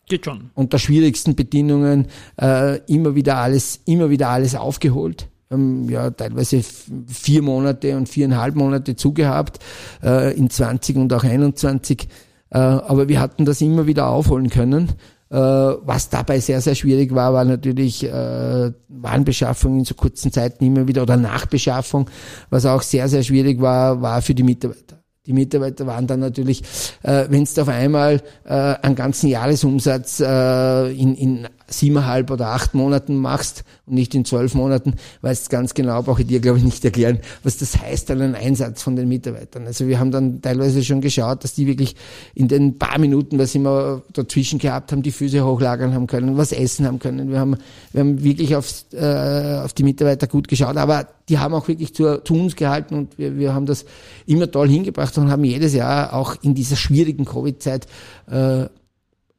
Geht 0.09 0.23
schon. 0.23 0.51
Unter 0.53 0.79
schwierigsten 0.79 1.35
Bedingungen 1.35 2.07
äh, 2.39 2.77
immer 2.85 3.15
wieder 3.15 3.37
alles, 3.37 3.81
immer 3.85 4.09
wieder 4.09 4.29
alles 4.29 4.55
aufgeholt 4.55 5.27
ähm, 5.51 5.89
ja 5.89 6.09
teilweise 6.11 6.61
vier 7.07 7.41
Monate 7.41 7.95
und 7.95 8.09
viereinhalb 8.09 8.55
Monate 8.55 8.95
zugehabt, 8.95 9.59
äh, 10.03 10.35
in 10.35 10.49
20 10.49 10.97
und 10.97 11.13
auch 11.13 11.23
21. 11.23 12.07
Äh, 12.49 12.57
aber 12.57 13.07
wir 13.07 13.19
hatten 13.19 13.45
das 13.45 13.61
immer 13.61 13.87
wieder 13.87 14.07
aufholen 14.07 14.49
können. 14.49 14.89
Äh, 15.29 15.35
was 15.35 16.09
dabei 16.09 16.39
sehr, 16.39 16.61
sehr 16.61 16.75
schwierig 16.75 17.13
war, 17.13 17.33
war 17.33 17.43
natürlich 17.43 18.03
äh, 18.05 18.71
Warenbeschaffung 18.87 19.79
in 19.79 19.85
so 19.85 19.93
kurzen 19.93 20.31
Zeiten 20.31 20.63
immer 20.63 20.87
wieder 20.87 21.01
oder 21.03 21.17
Nachbeschaffung. 21.17 22.09
Was 22.49 22.65
auch 22.65 22.81
sehr, 22.81 23.09
sehr 23.09 23.23
schwierig 23.23 23.59
war, 23.59 24.01
war 24.01 24.21
für 24.21 24.33
die 24.33 24.43
Mitarbeiter. 24.43 24.97
Die 25.25 25.33
Mitarbeiter 25.33 25.85
waren 25.85 26.07
dann 26.07 26.21
natürlich, 26.21 26.63
äh, 27.03 27.25
wenn 27.29 27.43
es 27.43 27.59
auf 27.59 27.67
einmal 27.67 28.21
äh, 28.45 28.53
einen 28.53 28.95
ganzen 28.95 29.27
Jahresumsatz 29.27 30.21
äh, 30.21 30.91
in, 30.93 31.15
in 31.15 31.47
siebeneinhalb 31.67 32.31
oder 32.31 32.47
acht 32.49 32.73
Monaten 32.73 33.17
machst 33.17 33.63
und 33.85 33.95
nicht 33.95 34.15
in 34.15 34.25
zwölf 34.25 34.53
Monaten, 34.53 34.95
weißt 35.21 35.49
ganz 35.49 35.73
genau, 35.73 36.01
brauche 36.01 36.21
ich 36.21 36.27
dir, 36.27 36.39
glaube 36.39 36.57
ich, 36.59 36.63
nicht 36.63 36.83
erklären, 36.85 37.19
was 37.43 37.57
das 37.57 37.77
heißt 37.77 38.09
an 38.11 38.21
einem 38.21 38.35
Einsatz 38.35 38.81
von 38.81 38.95
den 38.95 39.07
Mitarbeitern. 39.07 39.67
Also 39.67 39.87
wir 39.87 39.99
haben 39.99 40.11
dann 40.11 40.41
teilweise 40.41 40.83
schon 40.83 41.01
geschaut, 41.01 41.43
dass 41.43 41.53
die 41.53 41.67
wirklich 41.67 41.95
in 42.33 42.47
den 42.47 42.77
paar 42.77 42.97
Minuten, 42.99 43.37
was 43.37 43.53
immer 43.55 44.01
dazwischen 44.13 44.59
gehabt 44.59 44.91
haben, 44.91 45.01
die 45.01 45.11
Füße 45.11 45.43
hochlagern 45.45 45.93
haben 45.93 46.07
können, 46.07 46.37
was 46.37 46.51
essen 46.51 46.85
haben 46.85 46.99
können. 46.99 47.31
Wir 47.31 47.39
haben, 47.39 47.57
wir 47.91 47.99
haben 47.99 48.23
wirklich 48.23 48.55
auf, 48.55 48.85
äh, 48.93 49.59
auf 49.63 49.73
die 49.73 49.83
Mitarbeiter 49.83 50.27
gut 50.27 50.47
geschaut, 50.47 50.77
aber 50.77 51.07
die 51.29 51.39
haben 51.39 51.53
auch 51.53 51.67
wirklich 51.67 51.93
zu, 51.93 52.23
zu 52.23 52.33
uns 52.33 52.55
gehalten 52.55 52.95
und 52.95 53.17
wir, 53.17 53.37
wir 53.37 53.53
haben 53.53 53.65
das 53.65 53.85
immer 54.25 54.49
toll 54.49 54.69
hingebracht 54.69 55.17
und 55.17 55.29
haben 55.29 55.43
jedes 55.43 55.73
Jahr 55.73 56.13
auch 56.13 56.35
in 56.41 56.55
dieser 56.55 56.77
schwierigen 56.77 57.25
Covid-Zeit 57.25 57.87
äh, 58.27 58.65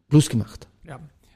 Plus 0.09 0.31
gemacht. 0.31 0.67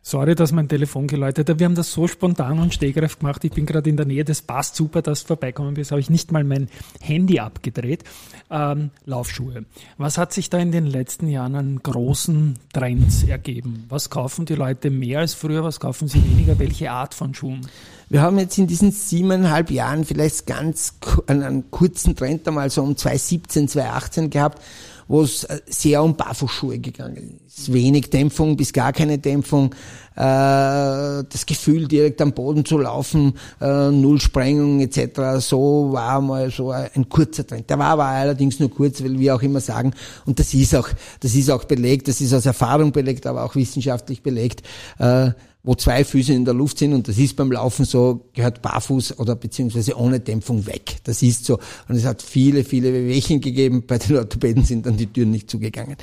Sorry, 0.04 0.34
dass 0.34 0.50
mein 0.50 0.68
Telefon 0.68 1.06
geläutet 1.06 1.48
hat. 1.48 1.60
Wir 1.60 1.64
haben 1.64 1.76
das 1.76 1.92
so 1.92 2.08
spontan 2.08 2.58
und 2.58 2.74
stegreif 2.74 3.20
gemacht. 3.20 3.44
Ich 3.44 3.52
bin 3.52 3.66
gerade 3.66 3.88
in 3.88 3.96
der 3.96 4.04
Nähe, 4.04 4.24
das 4.24 4.42
passt 4.42 4.74
super, 4.74 5.00
dass 5.00 5.22
du 5.22 5.28
vorbeikommen 5.28 5.74
bist. 5.74 5.92
Habe 5.92 6.00
ich 6.00 6.10
nicht 6.10 6.32
mal 6.32 6.42
mein 6.42 6.68
Handy 7.00 7.38
abgedreht. 7.38 8.02
Ähm, 8.50 8.90
Laufschuhe. 9.06 9.64
Was 9.98 10.18
hat 10.18 10.32
sich 10.32 10.50
da 10.50 10.58
in 10.58 10.72
den 10.72 10.86
letzten 10.86 11.28
Jahren 11.28 11.54
an 11.54 11.80
großen 11.80 12.58
Trends 12.72 13.22
ergeben? 13.22 13.84
Was 13.88 14.10
kaufen 14.10 14.44
die 14.44 14.56
Leute 14.56 14.90
mehr 14.90 15.20
als 15.20 15.34
früher? 15.34 15.62
Was 15.62 15.78
kaufen 15.78 16.08
sie 16.08 16.22
weniger? 16.24 16.58
Welche 16.58 16.90
Art 16.90 17.14
von 17.14 17.32
Schuhen? 17.32 17.60
Wir 18.08 18.22
haben 18.22 18.40
jetzt 18.40 18.58
in 18.58 18.66
diesen 18.66 18.90
siebeneinhalb 18.90 19.70
Jahren 19.70 20.04
vielleicht 20.04 20.46
ganz 20.46 20.98
einen, 21.28 21.70
kurzen 21.70 22.16
Trend 22.16 22.46
einmal 22.48 22.70
so 22.70 22.82
um 22.82 22.96
2017, 22.96 23.68
2018 23.68 24.30
gehabt 24.30 24.60
wo 25.08 25.22
es 25.22 25.44
äh, 25.44 25.60
sehr 25.66 26.02
um 26.02 26.16
Barfußschuhe 26.16 26.78
gegangen 26.78 27.40
ist. 27.46 27.72
Wenig 27.72 28.10
Dämpfung 28.10 28.56
bis 28.56 28.72
gar 28.72 28.92
keine 28.92 29.18
Dämpfung, 29.18 29.74
äh, 30.14 30.16
das 30.16 31.46
Gefühl 31.46 31.88
direkt 31.88 32.20
am 32.20 32.32
Boden 32.32 32.64
zu 32.64 32.78
laufen, 32.78 33.34
äh, 33.60 33.90
Null 33.90 34.20
Sprengung 34.20 34.80
etc. 34.80 35.38
So 35.38 35.92
war 35.92 36.20
mal 36.20 36.50
so 36.50 36.70
ein 36.70 37.08
kurzer 37.08 37.46
Trend. 37.46 37.68
Der 37.70 37.78
war 37.78 37.88
aber 37.88 38.04
allerdings 38.06 38.60
nur 38.60 38.70
kurz, 38.70 39.02
weil 39.02 39.18
wir 39.18 39.34
auch 39.34 39.42
immer 39.42 39.60
sagen, 39.60 39.92
und 40.26 40.38
das 40.38 40.54
ist 40.54 40.74
auch, 40.74 40.88
das 41.20 41.34
ist 41.34 41.50
auch 41.50 41.64
belegt, 41.64 42.08
das 42.08 42.20
ist 42.20 42.34
aus 42.34 42.46
Erfahrung 42.46 42.92
belegt, 42.92 43.26
aber 43.26 43.44
auch 43.44 43.54
wissenschaftlich 43.54 44.22
belegt, 44.22 44.62
äh, 44.98 45.30
wo 45.64 45.76
zwei 45.76 46.04
Füße 46.04 46.32
in 46.32 46.44
der 46.44 46.54
Luft 46.54 46.78
sind 46.78 46.92
und 46.92 47.06
das 47.06 47.18
ist 47.18 47.36
beim 47.36 47.52
Laufen 47.52 47.84
so, 47.84 48.28
gehört 48.32 48.62
barfuß 48.62 49.20
oder 49.20 49.36
beziehungsweise 49.36 49.96
ohne 49.96 50.18
Dämpfung 50.18 50.66
weg. 50.66 50.96
Das 51.04 51.22
ist 51.22 51.44
so. 51.44 51.58
Und 51.88 51.94
es 51.96 52.04
hat 52.04 52.20
viele, 52.20 52.64
viele 52.64 52.92
Wehwehchen 52.92 53.40
gegeben. 53.40 53.84
Bei 53.86 53.98
den 53.98 54.16
Orthopäden 54.16 54.64
sind 54.64 54.86
dann 54.86 54.96
die 54.96 55.06
Türen 55.06 55.30
nicht 55.30 55.48
zugegangen. 55.48 55.96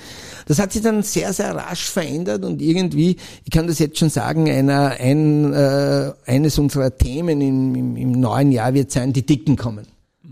Das 0.48 0.60
hat 0.60 0.72
sich 0.72 0.82
dann 0.82 1.04
sehr, 1.04 1.34
sehr 1.34 1.54
rasch 1.56 1.90
verändert 1.90 2.46
und 2.46 2.62
irgendwie, 2.62 3.18
ich 3.44 3.52
kann 3.52 3.68
das 3.68 3.80
jetzt 3.80 3.98
schon 3.98 4.10
sagen, 4.10 4.50
einer, 4.50 4.92
ein, 4.92 5.54
äh, 5.54 6.14
eines 6.26 6.58
unserer 6.58 6.98
Themen 6.98 7.42
im, 7.42 7.76
im, 7.76 7.98
im 7.98 8.12
neuen 8.12 8.54
Jahr 8.54 8.74
wird 8.74 8.92
sein, 8.92 9.12
die 9.12 9.26
Dicken 9.26 9.58
kommen. 9.58 9.88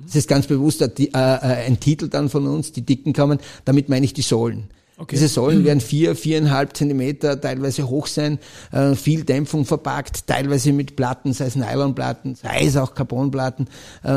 Das 0.06 0.16
ist 0.16 0.30
ganz 0.30 0.48
bewusst 0.48 0.82
äh, 0.82 0.90
äh, 1.04 1.18
ein 1.18 1.82
Titel 1.82 2.08
dann 2.08 2.30
von 2.30 2.48
uns, 2.48 2.72
die 2.72 2.86
Dicken 2.86 3.12
kommen. 3.12 3.40
Damit 3.66 3.90
meine 3.90 4.06
ich 4.06 4.14
die 4.14 4.22
Sohlen. 4.22 4.70
Okay. 5.00 5.16
Diese 5.16 5.28
Säulen 5.28 5.64
werden 5.64 5.80
vier, 5.80 6.16
viereinhalb 6.16 6.76
Zentimeter 6.76 7.40
teilweise 7.40 7.88
hoch 7.88 8.08
sein, 8.08 8.40
äh, 8.72 8.96
viel 8.96 9.26
Dämpfung 9.26 9.64
verpackt, 9.64 10.26
teilweise 10.26 10.74
mit 10.74 10.96
Platten, 10.96 11.34
sei 11.34 11.46
es 11.46 11.56
Nylonplatten, 11.56 12.34
sei 12.34 12.66
es 12.66 12.78
auch 12.78 12.96
Carbonplatten, 12.96 13.68
äh, 14.04 14.10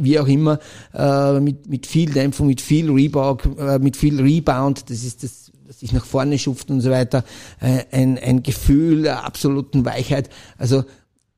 wie 0.00 0.16
auch 0.20 0.28
immer, 0.28 0.60
äh, 0.94 1.40
mit, 1.40 1.68
mit 1.68 1.88
viel 1.88 2.12
Dämpfung, 2.12 2.46
mit 2.46 2.60
viel 2.60 2.88
Rebau, 2.88 3.36
äh, 3.58 3.80
mit 3.80 3.96
viel 3.96 4.20
Rebound, 4.20 4.88
das 4.88 5.02
ist 5.02 5.24
das, 5.24 5.50
sich 5.76 5.92
nach 5.92 6.04
vorne 6.04 6.38
schupft 6.38 6.70
und 6.70 6.80
so 6.80 6.90
weiter, 6.90 7.24
ein, 7.60 8.16
ein 8.16 8.42
Gefühl 8.42 9.02
der 9.02 9.26
absoluten 9.26 9.84
Weichheit. 9.84 10.30
Also 10.56 10.84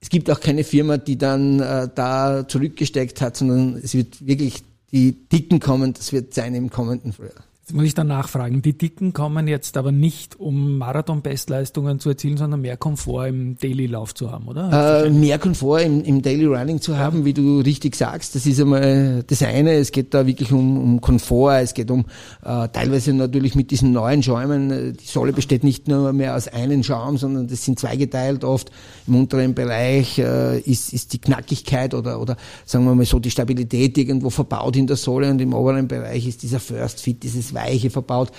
es 0.00 0.08
gibt 0.08 0.30
auch 0.30 0.38
keine 0.38 0.62
Firma, 0.62 0.98
die 0.98 1.18
dann 1.18 1.58
da 1.58 2.46
zurückgesteckt 2.46 3.20
hat, 3.22 3.36
sondern 3.36 3.80
es 3.82 3.92
wird 3.92 4.24
wirklich 4.24 4.62
die 4.92 5.28
Dicken 5.28 5.58
kommen, 5.58 5.94
das 5.94 6.12
wird 6.12 6.32
sein 6.32 6.54
im 6.54 6.70
kommenden 6.70 7.12
Frühjahr. 7.12 7.42
Muss 7.72 7.84
ich 7.84 7.94
dann 7.94 8.08
nachfragen. 8.08 8.62
Die 8.62 8.76
Dicken 8.76 9.12
kommen 9.12 9.48
jetzt 9.48 9.76
aber 9.76 9.92
nicht, 9.92 10.38
um 10.38 10.78
Marathon-Bestleistungen 10.78 12.00
zu 12.00 12.10
erzielen, 12.10 12.36
sondern 12.36 12.60
mehr 12.60 12.76
Komfort 12.76 13.28
im 13.28 13.56
Daily-Lauf 13.58 14.14
zu 14.14 14.30
haben, 14.30 14.48
oder? 14.48 15.04
Äh, 15.04 15.10
mehr 15.10 15.38
Komfort 15.38 15.80
im, 15.80 16.02
im 16.04 16.22
Daily 16.22 16.46
Running 16.46 16.80
zu 16.80 16.98
haben, 16.98 17.20
ja. 17.20 17.24
wie 17.24 17.34
du 17.34 17.60
richtig 17.60 17.96
sagst. 17.96 18.34
Das 18.34 18.46
ist 18.46 18.60
einmal 18.60 19.22
das 19.26 19.42
eine. 19.42 19.74
Es 19.74 19.92
geht 19.92 20.14
da 20.14 20.26
wirklich 20.26 20.52
um, 20.52 20.78
um 20.78 21.00
Komfort. 21.00 21.60
Es 21.60 21.74
geht 21.74 21.90
um 21.90 22.06
äh, 22.42 22.68
teilweise 22.68 23.12
natürlich 23.12 23.54
mit 23.54 23.70
diesen 23.70 23.92
neuen 23.92 24.22
Schäumen. 24.22 24.96
Die 24.96 25.06
Sohle 25.06 25.32
besteht 25.32 25.64
nicht 25.64 25.88
nur 25.88 26.12
mehr 26.12 26.36
aus 26.36 26.48
einem 26.48 26.82
Schaum, 26.82 27.16
sondern 27.18 27.48
das 27.48 27.64
sind 27.64 27.78
zweigeteilt 27.78 28.44
oft. 28.44 28.70
Im 29.06 29.16
unteren 29.16 29.54
Bereich 29.54 30.18
äh, 30.18 30.58
ist, 30.60 30.92
ist 30.92 31.12
die 31.12 31.20
Knackigkeit 31.20 31.94
oder, 31.94 32.20
oder 32.20 32.36
sagen 32.64 32.84
wir 32.84 32.94
mal 32.94 33.04
so 33.04 33.18
die 33.18 33.30
Stabilität 33.30 33.98
irgendwo 33.98 34.30
verbaut 34.30 34.76
in 34.76 34.86
der 34.86 34.96
Sohle 34.96 35.30
und 35.30 35.40
im 35.40 35.54
oberen 35.54 35.88
Bereich 35.88 36.26
ist 36.26 36.42
dieser 36.42 36.60
First 36.60 37.00
Fit, 37.00 37.22
dieses 37.22 37.54
Weiche 37.60 37.90
verbaut. 37.90 38.30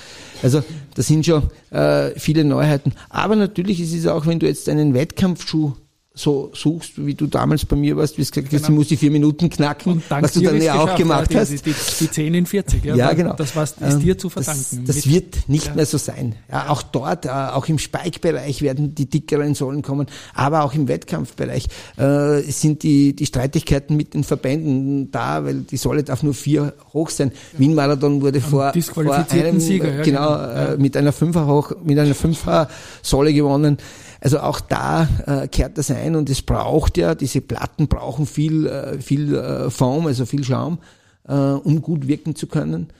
Also 0.43 0.63
da 0.95 1.01
sind 1.01 1.25
schon 1.25 1.43
äh, 1.71 2.11
viele 2.19 2.43
Neuheiten. 2.43 2.93
Aber 3.09 3.35
natürlich 3.35 3.79
ist 3.79 3.93
es 3.93 4.07
auch, 4.07 4.25
wenn 4.25 4.39
du 4.39 4.47
jetzt 4.47 4.67
einen 4.69 4.93
Wettkampfschuh 4.93 5.73
so 6.21 6.51
suchst, 6.53 7.05
wie 7.05 7.15
du 7.15 7.27
damals 7.27 7.65
bei 7.65 7.75
mir 7.75 7.97
warst, 7.97 8.17
wie 8.17 8.23
du 8.23 8.29
gesagt 8.29 8.47
hast, 8.47 8.51
genau. 8.51 8.69
ich 8.69 8.75
muss 8.75 8.87
die 8.89 8.97
vier 8.97 9.11
Minuten 9.11 9.49
knacken, 9.49 10.03
was 10.09 10.33
du 10.33 10.41
dann 10.41 10.61
ja 10.61 10.79
auch 10.79 10.95
gemacht 10.95 11.33
hast. 11.33 11.49
Die, 11.49 11.57
die, 11.57 11.73
die 11.99 12.11
10 12.11 12.33
in 12.33 12.45
40, 12.45 12.85
ja, 12.85 12.95
ja 12.95 13.13
genau. 13.13 13.33
Das 13.33 13.55
was, 13.55 13.73
ist 13.73 13.99
dir 13.99 14.17
zu 14.17 14.29
verdanken. 14.29 14.83
Das, 14.85 14.95
das 14.95 15.07
wird 15.07 15.49
nicht 15.49 15.67
ja. 15.67 15.75
mehr 15.75 15.85
so 15.85 15.97
sein. 15.97 16.35
Ja, 16.51 16.69
auch 16.69 16.83
dort, 16.83 17.25
äh, 17.25 17.29
auch 17.29 17.67
im 17.67 17.79
Spike-Bereich 17.79 18.61
werden 18.61 18.93
die 18.93 19.09
dickeren 19.09 19.55
Säulen 19.55 19.81
kommen, 19.81 20.07
aber 20.33 20.63
auch 20.63 20.73
im 20.73 20.87
Wettkampfbereich 20.87 21.67
äh, 21.97 22.41
sind 22.41 22.83
die, 22.83 23.15
die 23.15 23.25
Streitigkeiten 23.25 23.97
mit 23.97 24.13
den 24.13 24.23
Verbänden 24.23 25.11
da, 25.11 25.43
weil 25.43 25.61
die 25.61 25.77
Säule 25.77 26.03
darf 26.03 26.23
nur 26.23 26.33
vier 26.33 26.73
hoch 26.93 27.09
sein. 27.09 27.31
Wien-Marathon 27.57 28.21
wurde 28.21 28.41
vor, 28.41 28.73
vor 28.73 29.13
einem, 29.31 29.59
Sieger, 29.59 30.03
genau, 30.03 30.37
genau. 30.37 30.73
Äh, 30.73 30.77
mit 30.77 30.95
einer 30.95 31.11
Fünfer 31.11 31.47
hoch, 31.47 31.71
mit 31.83 31.97
einer 31.97 32.15
Fünfer 32.15 32.69
Säule 33.01 33.33
gewonnen. 33.33 33.77
Also 34.21 34.39
auch 34.39 34.59
da 34.61 35.07
äh, 35.25 35.47
kehrt 35.47 35.77
das 35.77 35.89
ein 35.89 36.15
und 36.15 36.29
es 36.29 36.43
braucht 36.43 36.97
ja, 36.97 37.15
diese 37.15 37.41
Platten 37.41 37.87
brauchen 37.87 38.27
viel, 38.27 38.67
äh, 38.67 38.99
viel 38.99 39.35
äh, 39.35 39.69
Foam, 39.71 40.05
also 40.05 40.25
viel 40.25 40.43
Schaum, 40.43 40.77
äh, 41.27 41.33
um 41.33 41.81
gut 41.81 42.07
wirken 42.07 42.35
zu 42.35 42.45
können. 42.45 42.91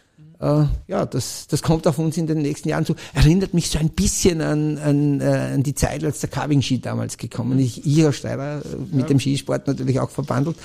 Äh, 0.42 0.64
ja, 0.88 1.06
das, 1.06 1.46
das 1.48 1.62
kommt 1.62 1.86
auf 1.86 2.00
uns 2.00 2.18
in 2.18 2.26
den 2.26 2.40
nächsten 2.40 2.70
Jahren 2.70 2.86
zu. 2.86 2.96
Erinnert 3.14 3.54
mich 3.54 3.70
so 3.70 3.78
ein 3.78 3.90
bisschen 3.90 4.42
an, 4.42 4.80
an, 4.80 5.22
äh, 5.22 5.52
an 5.54 5.62
die 5.62 5.76
Zeit, 5.76 6.04
als 6.04 6.22
der 6.22 6.32
Carving-Ski 6.32 6.82
damals 6.82 7.18
gekommen 7.18 7.60
ist. 7.60 7.78
Ich, 7.78 7.86
ich 7.86 8.04
als 8.04 8.18
Steirer, 8.18 8.58
äh, 8.58 8.78
mit 8.92 9.02
ja. 9.02 9.06
dem 9.06 9.20
Skisport 9.20 9.68
natürlich 9.68 10.00
auch 10.00 10.10
verbandelt. 10.10 10.58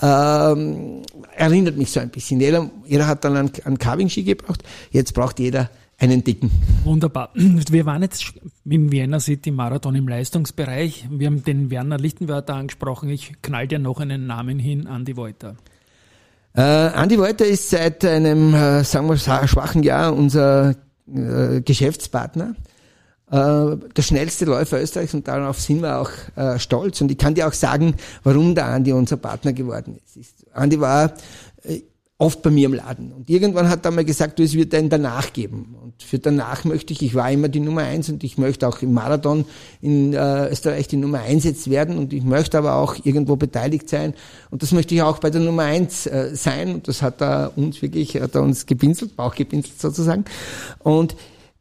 Ähm, 0.00 1.02
erinnert 1.36 1.76
mich 1.76 1.90
so 1.90 2.00
ein 2.00 2.08
bisschen. 2.08 2.40
Jeder, 2.40 2.70
jeder 2.86 3.06
hat 3.06 3.22
dann 3.24 3.36
einen, 3.36 3.52
einen 3.64 3.78
Carving-Ski 3.78 4.22
gebraucht. 4.22 4.62
Jetzt 4.90 5.12
braucht 5.12 5.38
jeder 5.38 5.68
einen 6.00 6.24
dicken. 6.24 6.50
Wunderbar. 6.82 7.30
Wir 7.34 7.86
waren 7.86 8.02
jetzt 8.02 8.32
im 8.64 8.90
Vienna 8.90 9.20
City 9.20 9.50
Marathon 9.50 9.94
im 9.94 10.08
Leistungsbereich. 10.08 11.06
Wir 11.10 11.26
haben 11.26 11.44
den 11.44 11.70
Werner 11.70 11.98
Lichtenwörter 11.98 12.54
angesprochen. 12.54 13.10
Ich 13.10 13.40
knall 13.42 13.68
dir 13.68 13.78
noch 13.78 14.00
einen 14.00 14.26
Namen 14.26 14.58
hin, 14.58 14.86
Andi 14.86 15.16
Wolter. 15.16 15.56
Äh, 16.54 16.62
Andi 16.62 17.18
Wolter 17.18 17.44
ist 17.44 17.70
seit 17.70 18.04
einem, 18.04 18.54
äh, 18.54 18.82
sagen 18.82 19.08
wir, 19.08 19.16
schwachen 19.18 19.82
Jahr 19.82 20.14
unser 20.14 20.74
äh, 21.14 21.60
Geschäftspartner. 21.60 22.56
Äh, 23.30 23.76
der 23.94 24.02
schnellste 24.02 24.46
Läufer 24.46 24.82
Österreichs 24.82 25.14
und 25.14 25.28
darauf 25.28 25.60
sind 25.60 25.82
wir 25.82 25.98
auch 25.98 26.10
äh, 26.34 26.58
stolz. 26.58 27.00
Und 27.02 27.10
ich 27.12 27.18
kann 27.18 27.34
dir 27.34 27.46
auch 27.46 27.52
sagen, 27.52 27.94
warum 28.24 28.54
der 28.54 28.66
Andi 28.66 28.92
unser 28.92 29.18
Partner 29.18 29.52
geworden 29.52 29.98
ist. 30.16 30.46
Andi 30.52 30.80
war 30.80 31.12
äh, 31.62 31.82
oft 32.20 32.42
bei 32.42 32.50
mir 32.50 32.66
im 32.66 32.74
Laden. 32.74 33.12
Und 33.12 33.30
irgendwann 33.30 33.70
hat 33.70 33.86
er 33.86 33.90
mal 33.92 34.04
gesagt, 34.04 34.38
du, 34.38 34.42
es 34.42 34.52
wird 34.52 34.74
einen 34.74 34.90
danach 34.90 35.32
geben. 35.32 35.74
Und 35.82 36.02
für 36.02 36.18
danach 36.18 36.64
möchte 36.64 36.92
ich, 36.92 37.00
ich 37.00 37.14
war 37.14 37.32
immer 37.32 37.48
die 37.48 37.60
Nummer 37.60 37.82
eins 37.82 38.10
und 38.10 38.22
ich 38.22 38.36
möchte 38.36 38.68
auch 38.68 38.82
im 38.82 38.92
Marathon 38.92 39.46
in 39.80 40.12
äh, 40.12 40.50
Österreich 40.50 40.86
die 40.86 40.98
Nummer 40.98 41.20
eins 41.20 41.44
jetzt 41.44 41.70
werden 41.70 41.96
und 41.96 42.12
ich 42.12 42.22
möchte 42.22 42.58
aber 42.58 42.74
auch 42.74 42.96
irgendwo 43.04 43.36
beteiligt 43.36 43.88
sein. 43.88 44.12
Und 44.50 44.62
das 44.62 44.72
möchte 44.72 44.94
ich 44.94 45.00
auch 45.00 45.18
bei 45.18 45.30
der 45.30 45.40
Nummer 45.40 45.62
eins 45.62 46.06
äh, 46.06 46.34
sein. 46.34 46.74
Und 46.74 46.88
das 46.88 47.00
hat 47.00 47.22
er 47.22 47.52
uns 47.56 47.80
wirklich, 47.80 48.20
hat 48.20 48.34
er 48.34 48.42
uns 48.42 48.66
gepinselt, 48.66 49.16
Bauch 49.16 49.34
gepinselt 49.34 49.80
sozusagen. 49.80 50.26
Und 50.80 51.16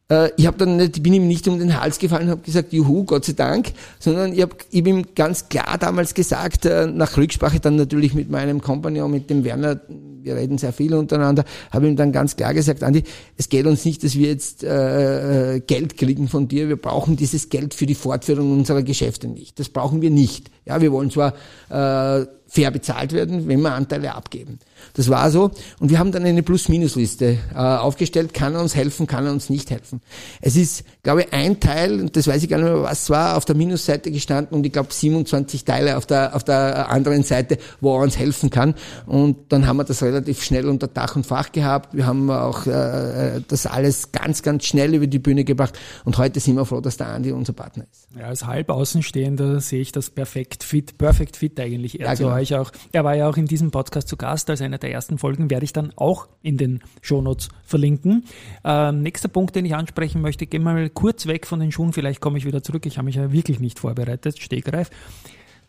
äh, 0.10 0.32
ich 0.38 0.48
habe 0.48 0.58
dann 0.58 0.78
nicht, 0.78 1.01
bin 1.04 1.13
ihm 1.13 1.28
nicht 1.28 1.48
um 1.48 1.60
den 1.60 1.80
Hals 1.80 2.00
gefallen, 2.00 2.30
habe 2.30 2.42
gesagt, 2.42 2.74
juhu, 2.74 3.04
Gott 3.04 3.25
sei 3.25 3.34
Dank, 3.34 3.72
sondern 4.00 4.34
ich 4.34 4.42
habe 4.42 4.56
hab 4.56 4.88
ihm 4.88 5.06
ganz 5.16 5.50
klar 5.50 5.78
damals 5.80 6.13
gesagt, 6.13 6.66
äh, 6.66 6.88
nach 6.88 7.16
Rücksprache 7.16 7.60
dann 7.60 7.75
natürlich 7.75 8.13
mit 8.13 8.30
meinem 8.30 8.62
Kompagnon, 8.62 9.12
mit 9.12 9.30
dem 9.30 9.44
Werner, 9.44 9.80
wir 10.22 10.36
reden 10.36 10.58
sehr 10.58 10.74
viel 10.74 10.94
untereinander, 10.96 11.46
habe 11.72 11.88
ihm 11.88 11.96
dann 11.96 12.12
ganz 12.12 12.36
klar 12.36 12.54
gesagt, 12.54 12.84
Andi, 12.84 13.04
es 13.38 13.50
geht 13.50 13.66
uns 13.66 13.86
nicht, 13.86 14.04
dass 14.04 14.16
wir 14.16 14.28
jetzt 14.30 14.63
äh, 14.63 15.56
äh, 15.56 15.60
Geld 15.62 15.98
kriegen 15.98 16.28
von 16.28 16.48
dir, 16.48 16.70
wir 16.70 16.78
brauchen 16.78 17.16
dieses 17.16 17.50
Geld 17.50 17.74
für 17.74 17.86
die 17.86 17.96
Fortführung 17.96 18.51
unserer 18.51 18.84
Geschäfte 18.84 19.28
nicht. 19.28 19.60
Das 19.60 19.70
brauchen 19.70 20.01
wir 20.01 20.10
nicht. 20.10 20.50
Ja, 20.66 20.82
wir 20.82 20.92
wollen 20.92 21.12
zwar 21.12 21.34
äh, 21.70 22.25
fair 22.50 22.72
bezahlt 22.72 23.13
werden, 23.13 23.48
wenn 23.48 23.62
wir 23.62 23.74
Anteile 23.74 24.15
abgeben. 24.15 24.60
Das 24.96 25.10
war 25.10 25.29
so. 25.29 25.51
Und 25.79 25.89
wir 25.91 26.00
haben 26.00 26.12
dann 26.12 26.25
eine 26.25 26.41
Plus-Minus-Liste 26.41 27.38
äh, 27.53 27.58
aufgestellt. 27.58 28.34
Kann 28.34 28.56
er 28.56 28.62
uns 28.62 28.75
helfen, 28.75 29.06
kann 29.06 29.25
er 29.25 29.32
uns 29.32 29.50
nicht 29.50 29.70
helfen. 29.70 30.01
Es 30.41 30.56
ist, 30.56 30.84
glaube 31.03 31.22
ich, 31.22 31.34
ein 31.34 31.60
Teil, 31.60 32.00
und 32.00 32.15
das 32.15 32.27
weiß 32.27 32.41
ich 32.41 32.50
gar 32.50 32.58
nicht 32.58 32.65
mehr, 32.65 32.82
was 32.82 33.10
war, 33.10 33.38
auf 33.38 33.46
der 33.46 33.56
Minusseite 33.56 34.12
gestanden 34.12 34.58
und 34.58 34.65
ich 34.65 34.74
glaube 34.74 34.91
27 34.91 35.63
Teile 35.63 35.98
auf 35.98 36.06
der, 36.06 36.36
auf 36.36 36.44
der 36.44 36.89
anderen 36.89 37.24
Seite, 37.24 37.60
wo 37.82 37.96
er 37.96 38.01
uns 38.01 38.18
helfen 38.18 38.50
kann. 38.50 38.74
Und 39.06 39.51
dann 39.51 39.68
haben 39.68 39.77
wir 39.77 39.84
das 39.84 40.01
relativ 40.01 40.44
schnell 40.44 40.68
unter 40.68 40.88
Dach 40.88 41.15
und 41.15 41.25
Fach 41.25 41.51
gehabt. 41.51 41.96
Wir 41.96 42.08
haben 42.08 42.32
auch 42.32 42.65
äh, 42.65 43.41
das 43.48 43.68
alles 43.68 44.12
ganz, 44.12 44.41
ganz 44.41 44.65
schnell 44.65 44.96
über 44.96 45.08
die 45.08 45.20
Bühne 45.20 45.44
gebracht. 45.44 45.77
Und 46.03 46.18
heute 46.18 46.39
sind 46.39 46.56
wir 46.56 46.65
froh, 46.65 46.82
dass 46.82 46.98
der 46.98 47.08
Andi 47.08 47.32
unser 47.32 47.53
Partner 47.53 47.86
ist. 47.91 48.08
Ja, 48.18 48.25
als 48.25 48.46
Halbaußenstehender 48.46 49.60
sehe 49.62 49.82
ich 49.82 49.91
das 49.91 50.10
perfekt 50.10 50.63
fit, 50.63 50.98
perfect 50.98 51.38
fit 51.38 51.60
eigentlich. 51.60 52.00
Er 52.00 52.08
ja, 52.08 52.13
genau. 52.15 52.38
Euch 52.39 52.55
auch. 52.55 52.72
Er 52.91 53.03
war 53.03 53.15
ja 53.15 53.29
auch 53.29 53.38
in 53.38 53.46
diesem 53.46 53.72
Podcast 53.72 54.08
zu 54.08 54.17
Gast 54.17 54.50
als 54.50 54.62
einer 54.62 54.77
der 54.77 54.91
ersten 54.91 55.17
Folgen, 55.17 55.50
werde 55.50 55.65
ich 55.65 55.74
dann 55.74 55.93
auch 55.96 56.27
in 56.41 56.58
den 56.58 56.81
Shownotes 57.01 57.50
verlinken. 57.63 58.25
Äh, 58.63 58.91
nächster 58.91 59.27
Punkt, 59.27 59.55
den 59.55 59.65
ich 59.65 59.75
ansprechen 59.75 60.22
möchte, 60.22 60.46
gehen 60.48 60.63
wir 60.63 60.74
mal 60.74 60.89
kurz 60.89 61.27
weg 61.27 61.46
von 61.48 61.60
den 61.60 61.72
Schuhen, 61.72 61.93
vielleicht 61.93 62.22
komme 62.22 62.38
ich 62.38 62.46
wieder 62.46 62.63
zurück. 62.63 62.86
Ich 62.86 62.98
habe 62.98 63.05
mich 63.05 63.15
ja 63.15 63.31
wirklich 63.31 63.60
nicht 63.60 63.79
vorbereitet, 63.79 64.39
Stegreif. 64.39 64.89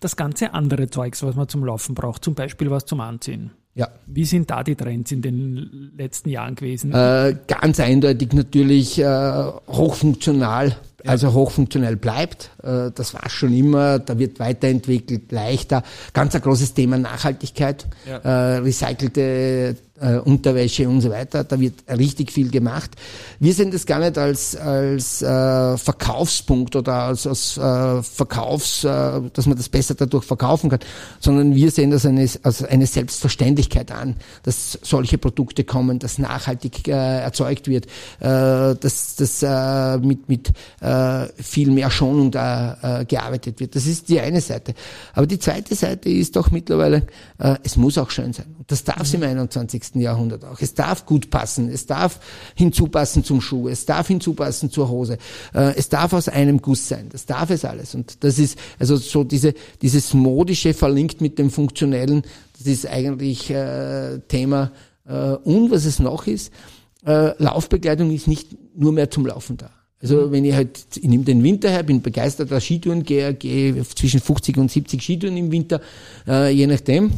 Das 0.00 0.16
ganze 0.16 0.54
andere 0.54 0.88
Zeugs, 0.88 1.22
was 1.22 1.36
man 1.36 1.48
zum 1.48 1.64
Laufen 1.64 1.94
braucht, 1.94 2.24
zum 2.24 2.34
Beispiel 2.34 2.70
was 2.70 2.86
zum 2.86 3.00
Anziehen. 3.00 3.50
Ja. 3.74 3.88
Wie 4.06 4.24
sind 4.24 4.50
da 4.50 4.64
die 4.64 4.74
Trends 4.74 5.12
in 5.12 5.22
den 5.22 5.92
letzten 5.96 6.28
Jahren 6.30 6.54
gewesen? 6.54 6.92
Äh, 6.92 7.36
ganz 7.46 7.78
eindeutig 7.78 8.32
natürlich 8.32 8.98
äh, 8.98 9.44
hochfunktional 9.68 10.76
also 11.06 11.32
hochfunktionell 11.32 11.96
bleibt. 11.96 12.50
Äh, 12.62 12.90
das 12.94 13.14
war 13.14 13.28
schon 13.28 13.54
immer, 13.54 13.98
da 13.98 14.18
wird 14.18 14.38
weiterentwickelt, 14.38 15.32
leichter. 15.32 15.82
Ganz 16.12 16.34
ein 16.34 16.42
großes 16.42 16.74
Thema 16.74 16.98
Nachhaltigkeit, 16.98 17.86
ja. 18.06 18.18
Äh, 18.18 18.58
recycelte 18.58 19.76
äh, 20.00 20.16
Unterwäsche 20.18 20.88
und 20.88 21.00
so 21.00 21.10
weiter. 21.10 21.44
Da 21.44 21.60
wird 21.60 21.84
richtig 21.88 22.32
viel 22.32 22.50
gemacht. 22.50 22.90
Wir 23.38 23.52
sehen 23.54 23.70
das 23.70 23.86
gar 23.86 24.00
nicht 24.00 24.18
als, 24.18 24.56
als 24.56 25.22
äh, 25.22 25.76
Verkaufspunkt 25.76 26.74
oder 26.76 26.94
als, 26.94 27.26
als 27.26 27.56
äh, 27.56 28.02
Verkaufs, 28.02 28.84
äh, 28.84 29.20
dass 29.32 29.46
man 29.46 29.56
das 29.56 29.68
besser 29.68 29.94
dadurch 29.94 30.24
verkaufen 30.24 30.70
kann, 30.70 30.80
sondern 31.20 31.54
wir 31.54 31.70
sehen 31.70 31.90
das 31.90 32.06
eine, 32.06 32.28
als 32.42 32.64
eine 32.64 32.86
Selbstverständlichkeit 32.86 33.92
an, 33.92 34.16
dass 34.42 34.78
solche 34.82 35.18
Produkte 35.18 35.64
kommen, 35.64 35.98
dass 35.98 36.18
nachhaltig 36.18 36.88
äh, 36.88 37.20
erzeugt 37.20 37.68
wird, 37.68 37.86
äh, 38.20 38.74
dass 38.74 39.16
das 39.16 39.42
äh, 39.42 39.98
mit, 39.98 40.28
mit 40.28 40.48
äh, 40.80 40.86
viel 41.36 41.70
mehr 41.70 41.90
Schonung 41.90 42.30
da 42.30 43.00
äh, 43.00 43.04
gearbeitet 43.04 43.60
wird. 43.60 43.76
Das 43.76 43.86
ist 43.86 44.08
die 44.08 44.20
eine 44.20 44.40
Seite. 44.40 44.74
Aber 45.12 45.26
die 45.26 45.38
zweite 45.38 45.74
Seite 45.74 46.08
ist 46.08 46.36
doch 46.36 46.50
mittlerweile, 46.50 47.06
äh, 47.38 47.56
es 47.62 47.76
muss 47.76 47.98
auch 47.98 48.10
schön 48.10 48.32
sein. 48.32 48.54
Und 48.58 48.70
das 48.70 48.84
darf 48.84 49.02
es 49.02 49.12
mhm. 49.12 49.22
im 49.22 49.30
21. 49.30 49.96
Jahrhundert 49.96 50.44
auch. 50.44 50.60
Es 50.60 50.74
darf 50.74 51.06
gut 51.06 51.30
passen, 51.30 51.68
es 51.68 51.86
darf 51.86 52.20
hinzupassen 52.54 53.24
zum 53.24 53.40
Schuh, 53.40 53.68
es 53.68 53.86
darf 53.86 54.08
hinzupassen 54.08 54.70
zur 54.70 54.88
Hose, 54.88 55.18
äh, 55.54 55.74
es 55.76 55.88
darf 55.88 56.12
aus 56.12 56.28
einem 56.28 56.60
Guss 56.60 56.88
sein, 56.88 57.08
das 57.10 57.26
darf 57.26 57.50
es 57.50 57.64
alles. 57.64 57.94
Und 57.94 58.24
das 58.24 58.38
ist 58.38 58.58
also 58.78 58.96
so 58.96 59.24
diese, 59.24 59.54
dieses 59.82 60.14
modische 60.14 60.74
verlinkt 60.74 61.20
mit 61.20 61.38
dem 61.38 61.50
funktionellen, 61.50 62.22
das 62.58 62.66
ist 62.66 62.86
eigentlich 62.86 63.50
äh, 63.50 64.18
Thema. 64.28 64.72
Äh, 65.06 65.12
und 65.12 65.70
was 65.70 65.84
es 65.84 65.98
noch 65.98 66.26
ist, 66.26 66.52
äh, 67.06 67.32
Laufbegleitung 67.42 68.10
ist 68.10 68.28
nicht 68.28 68.48
nur 68.74 68.92
mehr 68.92 69.10
zum 69.10 69.26
Laufen 69.26 69.56
da. 69.56 69.70
Also 70.02 70.32
wenn 70.32 70.44
ich 70.44 70.54
halt, 70.54 70.80
ich 70.96 71.08
nehme 71.08 71.24
den 71.24 71.42
Winter 71.42 71.70
her, 71.70 71.82
bin 71.82 72.00
begeisterter 72.00 72.60
Skitouren, 72.60 73.02
gehe, 73.02 73.34
gehe 73.34 73.82
zwischen 73.84 74.20
50 74.20 74.56
und 74.56 74.70
70 74.70 75.02
Skitouren 75.02 75.36
im 75.36 75.52
Winter, 75.52 75.80
äh, 76.26 76.50
je 76.50 76.66
nachdem. 76.66 77.12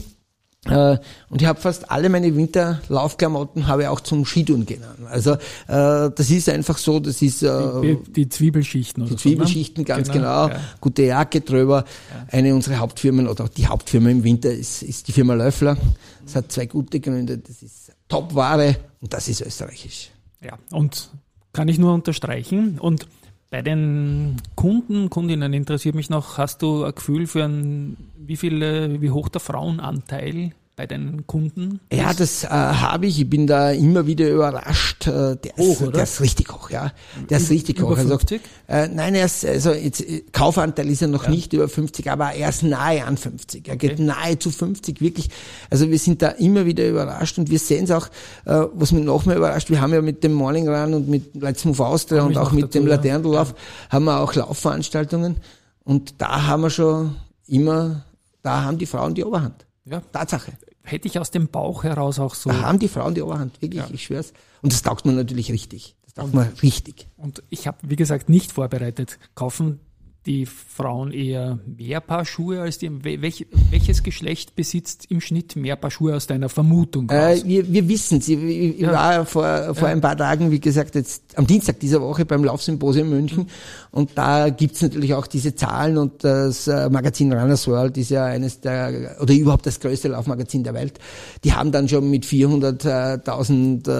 Äh, 0.64 0.98
und 1.28 1.42
ich 1.42 1.46
habe 1.46 1.60
fast 1.60 1.90
alle 1.90 2.08
meine 2.08 2.36
Winterlaufklamotten 2.36 3.66
habe 3.66 3.82
ich 3.82 3.88
auch 3.88 4.00
zum 4.00 4.24
Skitouren 4.24 4.64
genommen. 4.64 5.06
Also 5.08 5.32
äh, 5.32 5.38
das 5.66 6.30
ist 6.30 6.48
einfach 6.48 6.78
so, 6.78 7.00
das 7.00 7.20
ist 7.20 7.42
äh, 7.42 7.80
die, 7.82 7.98
die 8.12 8.28
Zwiebelschichten. 8.28 9.04
Die 9.04 9.08
so, 9.08 9.14
ne? 9.14 9.20
Zwiebelschichten, 9.20 9.82
ne? 9.82 9.86
ganz 9.86 10.08
genau. 10.08 10.46
genau. 10.46 10.56
Ja. 10.56 10.60
Gute 10.80 11.02
Jacke 11.02 11.40
drüber. 11.40 11.84
Ja. 12.10 12.26
Eine 12.30 12.54
unserer 12.54 12.78
Hauptfirmen 12.78 13.26
oder 13.26 13.48
die 13.48 13.66
Hauptfirma 13.66 14.10
im 14.10 14.22
Winter 14.22 14.52
ist, 14.52 14.82
ist 14.82 15.08
die 15.08 15.12
Firma 15.12 15.34
Löffler. 15.34 15.76
Das 16.24 16.36
hat 16.36 16.52
zwei 16.52 16.66
gute 16.66 17.00
Gründe. 17.00 17.38
Das 17.38 17.60
ist 17.62 17.92
Top-Ware 18.08 18.76
und 19.00 19.12
das 19.12 19.28
ist 19.28 19.40
österreichisch. 19.40 20.10
Ja, 20.44 20.58
und 20.70 21.10
kann 21.52 21.68
ich 21.68 21.78
nur 21.78 21.94
unterstreichen. 21.94 22.78
Und 22.78 23.06
bei 23.50 23.62
den 23.62 24.36
Kunden, 24.54 25.10
Kundinnen 25.10 25.52
interessiert 25.52 25.94
mich 25.94 26.10
noch, 26.10 26.38
hast 26.38 26.62
du 26.62 26.84
ein 26.84 26.94
Gefühl 26.94 27.26
für 27.26 27.44
ein, 27.44 27.96
wie 28.16 28.36
viel, 28.36 29.00
wie 29.00 29.10
hoch 29.10 29.28
der 29.28 29.40
Frauenanteil 29.40 30.52
bei 30.74 30.86
den 30.86 31.26
Kunden? 31.26 31.80
Ja, 31.92 32.14
das 32.14 32.44
äh, 32.44 32.48
habe 32.48 33.06
ich. 33.06 33.20
Ich 33.20 33.28
bin 33.28 33.46
da 33.46 33.72
immer 33.72 34.06
wieder 34.06 34.28
überrascht. 34.30 35.06
Äh, 35.06 35.36
der, 35.36 35.52
hoch, 35.58 35.72
ist, 35.72 35.82
oder? 35.82 35.92
der 35.92 36.02
ist 36.04 36.20
richtig 36.20 36.50
hoch, 36.50 36.70
ja. 36.70 36.92
Der 37.28 37.38
ist 37.38 37.50
richtig 37.50 37.78
über 37.78 37.90
hoch. 37.90 37.96
50? 37.96 38.40
Also, 38.66 38.90
äh, 38.90 38.94
nein, 38.94 39.14
er 39.14 39.26
ist, 39.26 39.44
also 39.44 39.72
jetzt, 39.72 40.00
äh, 40.00 40.24
Kaufanteil 40.32 40.88
ist 40.88 41.02
er 41.02 41.08
noch 41.08 41.24
ja. 41.24 41.30
nicht 41.30 41.52
über 41.52 41.68
50, 41.68 42.10
aber 42.10 42.32
er 42.32 42.48
ist 42.48 42.62
nahe 42.62 43.04
an 43.04 43.18
50. 43.18 43.68
Er 43.68 43.74
okay. 43.74 43.88
geht 43.88 43.98
nahe 43.98 44.38
zu 44.38 44.50
50, 44.50 45.00
wirklich. 45.02 45.28
Also 45.68 45.90
wir 45.90 45.98
sind 45.98 46.22
da 46.22 46.28
immer 46.28 46.64
wieder 46.64 46.88
überrascht 46.88 47.38
und 47.38 47.50
wir 47.50 47.58
sehen 47.58 47.84
es 47.84 47.90
auch, 47.90 48.06
äh, 48.46 48.66
was 48.72 48.92
mich 48.92 49.04
noch 49.04 49.26
mehr 49.26 49.36
überrascht, 49.36 49.68
wir 49.68 49.80
haben 49.80 49.92
ja 49.92 50.00
mit 50.00 50.24
dem 50.24 50.32
Morning 50.32 50.68
Run 50.68 50.94
und 50.94 51.08
mit 51.08 51.34
Let's 51.34 51.64
Move 51.66 51.84
Austria 51.84 52.22
und 52.22 52.38
auch 52.38 52.52
mit 52.52 52.64
dazu, 52.64 52.78
dem 52.78 52.86
Laternenlauf 52.86 53.50
ja. 53.50 53.90
haben 53.90 54.04
wir 54.06 54.20
auch 54.20 54.34
Laufveranstaltungen 54.34 55.36
und 55.84 56.14
da 56.18 56.46
haben 56.46 56.62
wir 56.62 56.70
schon 56.70 57.16
immer, 57.46 58.04
da 58.42 58.62
haben 58.62 58.78
die 58.78 58.86
Frauen 58.86 59.14
die 59.14 59.24
Oberhand. 59.24 59.66
Ja. 59.84 60.00
Tatsache. 60.00 60.52
Hätte 60.82 61.08
ich 61.08 61.18
aus 61.18 61.30
dem 61.30 61.48
Bauch 61.48 61.84
heraus 61.84 62.18
auch 62.18 62.34
so. 62.34 62.50
Da 62.50 62.62
haben 62.62 62.78
die 62.78 62.88
Frauen 62.88 63.14
die 63.14 63.22
Oberhand, 63.22 63.60
wirklich, 63.62 63.82
ja. 63.82 63.88
ich 63.92 64.04
schwör's. 64.04 64.32
Und 64.62 64.72
das 64.72 64.82
taugt 64.82 65.06
man 65.06 65.14
natürlich 65.14 65.50
richtig. 65.52 65.96
Das 66.04 66.14
taugt 66.14 66.28
und, 66.28 66.34
man 66.34 66.48
richtig. 66.62 67.08
Und 67.16 67.42
ich 67.50 67.66
habe, 67.66 67.78
wie 67.82 67.96
gesagt, 67.96 68.28
nicht 68.28 68.52
vorbereitet. 68.52 69.18
Kaufen 69.34 69.80
die 70.26 70.46
Frauen 70.46 71.10
eher 71.10 71.58
mehr 71.66 72.00
Paar 72.00 72.24
Schuhe 72.24 72.60
als 72.60 72.78
die, 72.78 72.90
welch, 73.04 73.46
welches 73.70 74.02
Geschlecht 74.02 74.54
besitzt 74.54 75.06
im 75.10 75.20
Schnitt 75.20 75.56
mehr 75.56 75.74
Paar 75.74 75.90
Schuhe 75.90 76.14
aus 76.14 76.26
deiner 76.26 76.48
Vermutung? 76.48 77.10
Äh, 77.10 77.42
wir, 77.44 77.72
wir 77.72 77.88
wissen 77.88 78.20
sie. 78.20 78.34
Ich 78.34 78.80
ja. 78.80 78.92
war 78.92 79.26
vor, 79.26 79.74
vor 79.74 79.88
ja. 79.88 79.94
ein 79.94 80.00
paar 80.00 80.16
Tagen, 80.16 80.50
wie 80.50 80.60
gesagt, 80.60 80.94
jetzt 80.94 81.36
am 81.36 81.46
Dienstag 81.46 81.80
dieser 81.80 82.00
Woche 82.00 82.24
beim 82.24 82.44
Laufsymposium 82.44 83.08
in 83.08 83.14
München 83.14 83.38
mhm. 83.38 83.48
und 83.90 84.10
da 84.14 84.50
gibt's 84.50 84.80
natürlich 84.82 85.14
auch 85.14 85.26
diese 85.26 85.56
Zahlen 85.56 85.98
und 85.98 86.22
das 86.22 86.68
äh, 86.68 86.88
Magazin 86.88 87.32
Runners 87.32 87.66
World 87.66 87.96
ist 87.96 88.10
ja 88.10 88.26
eines 88.26 88.60
der, 88.60 89.16
oder 89.20 89.34
überhaupt 89.34 89.66
das 89.66 89.80
größte 89.80 90.08
Laufmagazin 90.08 90.62
der 90.62 90.74
Welt. 90.74 91.00
Die 91.42 91.52
haben 91.52 91.72
dann 91.72 91.88
schon 91.88 92.08
mit 92.10 92.24
400.000 92.24 93.88
äh, 93.88 93.92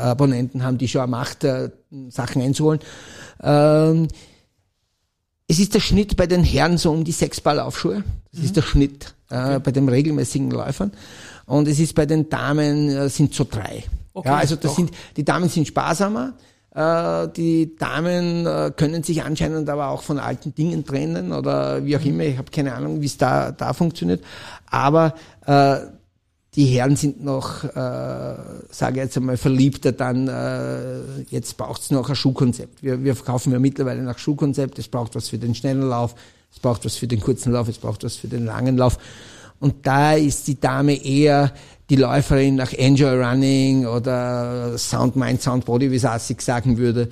Abonnenten 0.00 0.64
haben 0.64 0.78
die 0.78 0.88
schon 0.88 1.02
am 1.02 1.10
Macht, 1.10 1.44
äh, 1.44 1.70
Sachen 2.08 2.42
einzuholen. 2.42 2.80
Ähm, 3.42 4.08
es 5.50 5.58
ist 5.58 5.74
der 5.74 5.80
Schnitt 5.80 6.16
bei 6.16 6.28
den 6.28 6.44
Herren 6.44 6.78
so 6.78 6.92
um 6.92 7.02
die 7.02 7.10
sechs 7.10 7.40
Paar 7.40 7.56
Laufschuhe. 7.56 8.04
Das 8.30 8.38
mhm. 8.38 8.46
ist 8.46 8.56
der 8.56 8.62
Schnitt 8.62 9.14
äh, 9.30 9.58
bei 9.58 9.72
den 9.72 9.88
regelmäßigen 9.88 10.48
Läufern. 10.48 10.92
Und 11.44 11.66
es 11.66 11.80
ist 11.80 11.96
bei 11.96 12.06
den 12.06 12.28
Damen 12.28 12.88
äh, 12.88 13.08
sind 13.08 13.34
so 13.34 13.44
drei. 13.50 13.82
Okay, 14.12 14.28
ja, 14.28 14.36
also 14.36 14.54
das 14.54 14.70
doch. 14.70 14.76
sind 14.76 14.92
die 15.16 15.24
Damen 15.24 15.48
sind 15.48 15.66
sparsamer. 15.66 16.34
Äh, 16.72 17.26
die 17.34 17.74
Damen 17.76 18.46
äh, 18.46 18.70
können 18.76 19.02
sich 19.02 19.24
anscheinend 19.24 19.68
aber 19.68 19.88
auch 19.88 20.02
von 20.02 20.20
alten 20.20 20.54
Dingen 20.54 20.84
trennen 20.84 21.32
oder 21.32 21.84
wie 21.84 21.96
auch 21.96 22.04
immer. 22.04 22.22
Ich 22.22 22.38
habe 22.38 22.52
keine 22.52 22.72
Ahnung, 22.72 23.00
wie 23.00 23.06
es 23.06 23.18
da, 23.18 23.50
da 23.50 23.72
funktioniert. 23.72 24.22
Aber 24.70 25.14
äh, 25.46 25.78
die 26.56 26.66
Herren 26.66 26.96
sind 26.96 27.22
noch, 27.24 27.62
äh, 27.62 28.34
sage 28.70 28.96
jetzt 28.96 29.16
einmal, 29.16 29.36
verliebter 29.36 29.92
dann, 29.92 30.26
äh, 30.26 31.22
jetzt 31.30 31.56
braucht 31.56 31.82
es 31.82 31.90
noch 31.90 32.08
ein 32.08 32.16
Schuhkonzept. 32.16 32.82
Wir, 32.82 33.04
wir 33.04 33.14
verkaufen 33.14 33.52
ja 33.52 33.60
mittlerweile 33.60 34.02
nach 34.02 34.18
Schuhkonzept, 34.18 34.78
es 34.78 34.88
braucht 34.88 35.14
was 35.14 35.28
für 35.28 35.38
den 35.38 35.54
schnellen 35.54 35.88
Lauf, 35.88 36.16
es 36.52 36.58
braucht 36.58 36.84
was 36.84 36.96
für 36.96 37.06
den 37.06 37.20
kurzen 37.20 37.52
Lauf, 37.52 37.68
es 37.68 37.78
braucht 37.78 38.02
was 38.02 38.16
für 38.16 38.26
den 38.26 38.46
langen 38.46 38.76
Lauf. 38.76 38.98
Und 39.60 39.86
da 39.86 40.14
ist 40.14 40.48
die 40.48 40.58
Dame 40.58 40.94
eher 41.04 41.52
die 41.88 41.96
Läuferin 41.96 42.56
nach 42.56 42.72
Enjoy 42.72 43.22
Running 43.22 43.86
oder 43.86 44.76
Sound 44.78 45.16
Mind, 45.16 45.42
Sound 45.42 45.66
Body, 45.66 45.90
wie 45.90 45.98
Sassig 45.98 46.40
sagen 46.40 46.78
würde, 46.78 47.10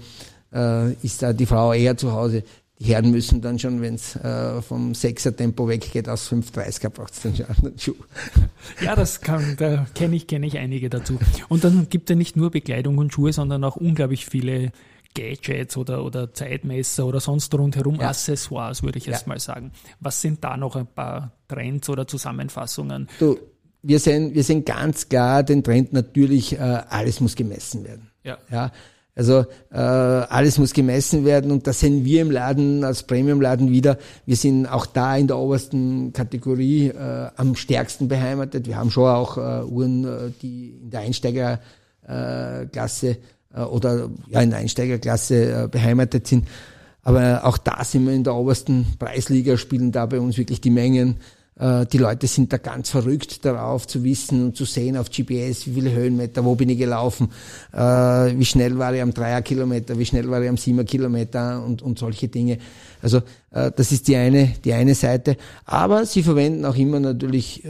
äh, 0.53 0.93
ist 1.03 1.23
da 1.23 1.33
die 1.33 1.47
Frau 1.47 1.73
eher 1.73 1.97
zu 1.97 2.13
Hause. 2.13 2.43
Die 2.81 2.95
Herren 2.95 3.11
müssen 3.11 3.41
dann 3.41 3.59
schon, 3.59 3.81
wenn 3.81 3.95
es 3.95 4.15
äh, 4.15 4.63
vom 4.63 4.95
Sechser-Tempo 4.95 5.69
weggeht, 5.69 6.09
aus 6.09 6.31
5,30er 6.31 6.91
braucht 6.91 7.13
es 7.13 7.23
dann 7.23 7.35
schon 7.35 7.47
einen 7.47 7.79
Schuh. 7.79 7.95
Ja, 8.81 8.95
das 8.95 9.21
kann, 9.21 9.57
da 9.57 9.87
kenne 9.95 10.15
ich, 10.15 10.27
kenne 10.27 10.47
ich 10.47 10.59
einige 10.59 10.89
dazu. 10.89 11.19
Und 11.49 11.65
dann 11.65 11.89
gibt 11.89 12.09
es 12.09 12.15
ja 12.15 12.17
nicht 12.17 12.37
nur 12.37 12.51
Bekleidung 12.51 12.99
und 12.99 13.13
Schuhe, 13.13 13.33
sondern 13.33 13.65
auch 13.65 13.77
unglaublich 13.77 14.27
viele 14.27 14.71
Gadgets 15.15 15.77
oder, 15.77 16.05
oder 16.05 16.33
Zeitmesser 16.33 17.07
oder 17.07 17.19
sonst 17.19 17.53
rundherum 17.55 17.97
ja. 17.97 18.11
Accessoires, 18.11 18.83
würde 18.83 18.99
ich 18.99 19.07
ja. 19.07 19.13
jetzt 19.13 19.27
mal 19.27 19.41
sagen. 19.41 19.73
Was 20.01 20.21
sind 20.21 20.45
da 20.45 20.57
noch 20.57 20.77
ein 20.77 20.87
paar 20.87 21.33
Trends 21.49 21.89
oder 21.89 22.07
Zusammenfassungen? 22.07 23.09
Du, 23.19 23.39
wir 23.83 23.99
sehen, 23.99 24.35
wir 24.35 24.45
sehen 24.45 24.65
ganz 24.65 25.09
klar 25.09 25.43
den 25.43 25.65
Trend 25.65 25.93
natürlich, 25.93 26.53
äh, 26.53 26.59
alles 26.59 27.21
muss 27.21 27.35
gemessen 27.35 27.85
werden. 27.85 28.11
Ja. 28.23 28.39
ja 28.51 28.71
also 29.19 29.45
äh, 29.73 29.77
alles 29.77 30.59
muss 30.59 30.73
gemessen 30.73 31.25
werden 31.25 31.51
und 31.51 31.67
das 31.67 31.81
sehen 31.81 32.05
wir 32.05 32.23
im 32.23 32.31
Laden 32.31 32.85
als 32.85 33.03
Premium-Laden 33.03 33.73
wieder. 33.73 33.99
Wir 34.27 34.37
sind 34.37 34.67
auch 34.67 34.87
da 34.87 35.17
in 35.17 35.27
der 35.27 35.39
obersten 35.39 36.13
Kategorie 36.13 36.91
äh, 36.91 37.29
am 37.35 37.57
stärksten 37.57 38.07
beheimatet. 38.07 38.69
Wir 38.69 38.77
haben 38.77 38.93
schon 38.93 39.09
auch 39.09 39.37
äh, 39.37 39.65
Uhren, 39.65 40.05
äh, 40.05 40.31
die 40.41 40.79
in 40.85 40.91
der 40.91 41.01
Einsteigerklasse 41.01 43.17
äh, 43.53 43.61
oder 43.61 44.09
ja 44.29 44.41
in 44.41 44.51
der 44.51 44.61
Einsteigerklasse 44.61 45.65
äh, 45.65 45.69
beheimatet 45.69 46.29
sind. 46.29 46.47
Aber 47.03 47.45
auch 47.45 47.59
da 47.59 47.83
sind 47.83 48.07
wir 48.07 48.13
in 48.13 48.23
der 48.23 48.37
obersten 48.37 48.87
Preisliga, 49.01 49.57
spielen 49.57 49.91
da 49.91 50.07
bei 50.07 50.21
uns 50.21 50.39
wirklich 50.39 50.61
die 50.61 50.71
Mengen. 50.71 51.17
Äh, 51.59 51.87
die 51.87 51.99
Leute 51.99 52.27
sind 52.27 52.53
da 52.53 52.59
ganz 52.59 52.91
verrückt 52.91 53.45
darauf 53.45 53.87
zu 53.87 54.05
wissen 54.05 54.45
und 54.45 54.57
zu 54.57 54.65
sehen 54.65 54.97
auf 54.97 55.11
GPS, 55.11 55.67
wie 55.67 55.73
viele 55.73 55.93
Höhenmeter, 55.93 56.45
wo 56.45 56.55
bin 56.55 56.69
ich 56.69 56.79
gelaufen, 56.79 57.31
äh, 57.73 57.79
wie 57.79 58.45
schnell 58.45 58.79
war 58.79 58.95
ich 58.95 59.03
am 59.03 59.13
Dreierkilometer, 59.13 59.99
wie 59.99 60.07
schnell 60.07 60.31
war 60.31 60.43
ich 60.43 60.49
am 60.49 60.57
Siebenkilometer 60.57 61.65
und, 61.65 61.83
und 61.83 61.99
solche 61.99 62.29
Dinge. 62.29 62.59
Also 63.03 63.19
äh, 63.51 63.73
das 63.75 63.93
ist 63.93 64.09
die 64.09 64.17
eine, 64.17 64.55
die 64.65 64.73
eine 64.73 64.95
Seite. 64.95 65.37
Aber 65.65 66.07
sie 66.07 66.23
verwenden 66.23 66.65
auch 66.65 66.77
immer 66.77 67.01
natürlich 67.01 67.65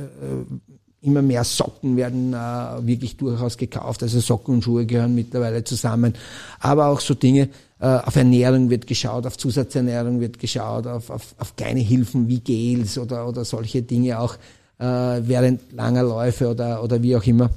immer 1.00 1.22
mehr 1.22 1.44
Socken 1.44 1.96
werden 1.96 2.32
äh, 2.32 2.86
wirklich 2.86 3.16
durchaus 3.16 3.56
gekauft. 3.56 4.02
Also 4.02 4.20
Socken 4.20 4.54
und 4.54 4.64
Schuhe 4.64 4.84
gehören 4.86 5.14
mittlerweile 5.14 5.62
zusammen. 5.64 6.14
Aber 6.60 6.86
auch 6.86 7.00
so 7.00 7.14
Dinge, 7.14 7.48
äh, 7.80 7.86
auf 7.86 8.16
Ernährung 8.16 8.70
wird 8.70 8.86
geschaut, 8.86 9.26
auf 9.26 9.38
Zusatzernährung 9.38 10.20
wird 10.20 10.38
geschaut, 10.38 10.86
auf, 10.86 11.10
auf, 11.10 11.34
auf 11.38 11.54
kleine 11.54 11.80
Hilfen 11.80 12.28
wie 12.28 12.40
Gels 12.40 12.98
oder, 12.98 13.28
oder 13.28 13.44
solche 13.44 13.82
Dinge 13.82 14.18
auch 14.18 14.34
äh, 14.78 14.84
während 14.84 15.72
langer 15.72 16.02
Läufe 16.02 16.48
oder, 16.48 16.82
oder 16.82 17.02
wie 17.02 17.14
auch 17.14 17.24
immer. 17.24 17.50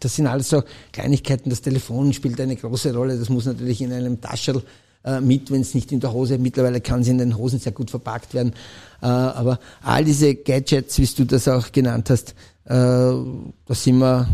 Das 0.00 0.16
sind 0.16 0.26
alles 0.26 0.50
so 0.50 0.62
Kleinigkeiten. 0.92 1.50
Das 1.50 1.62
Telefon 1.62 2.12
spielt 2.12 2.40
eine 2.40 2.56
große 2.56 2.94
Rolle. 2.94 3.18
Das 3.18 3.30
muss 3.30 3.46
natürlich 3.46 3.80
in 3.80 3.92
einem 3.92 4.20
Tascherl 4.20 4.62
äh, 5.04 5.20
mit, 5.20 5.50
wenn 5.50 5.62
es 5.62 5.74
nicht 5.74 5.92
in 5.92 6.00
der 6.00 6.12
Hose. 6.12 6.38
Mittlerweile 6.38 6.80
kann 6.80 7.02
sie 7.02 7.10
in 7.10 7.18
den 7.18 7.36
Hosen 7.36 7.58
sehr 7.58 7.72
gut 7.72 7.90
verpackt 7.90 8.34
werden. 8.34 8.52
Äh, 9.00 9.06
aber 9.06 9.58
all 9.82 10.04
diese 10.04 10.34
Gadgets, 10.34 10.98
wie 10.98 11.06
du 11.06 11.24
das 11.24 11.48
auch 11.48 11.72
genannt 11.72 12.10
hast, 12.10 12.34
da 12.74 13.74
sind 13.74 13.98
wir, 13.98 14.28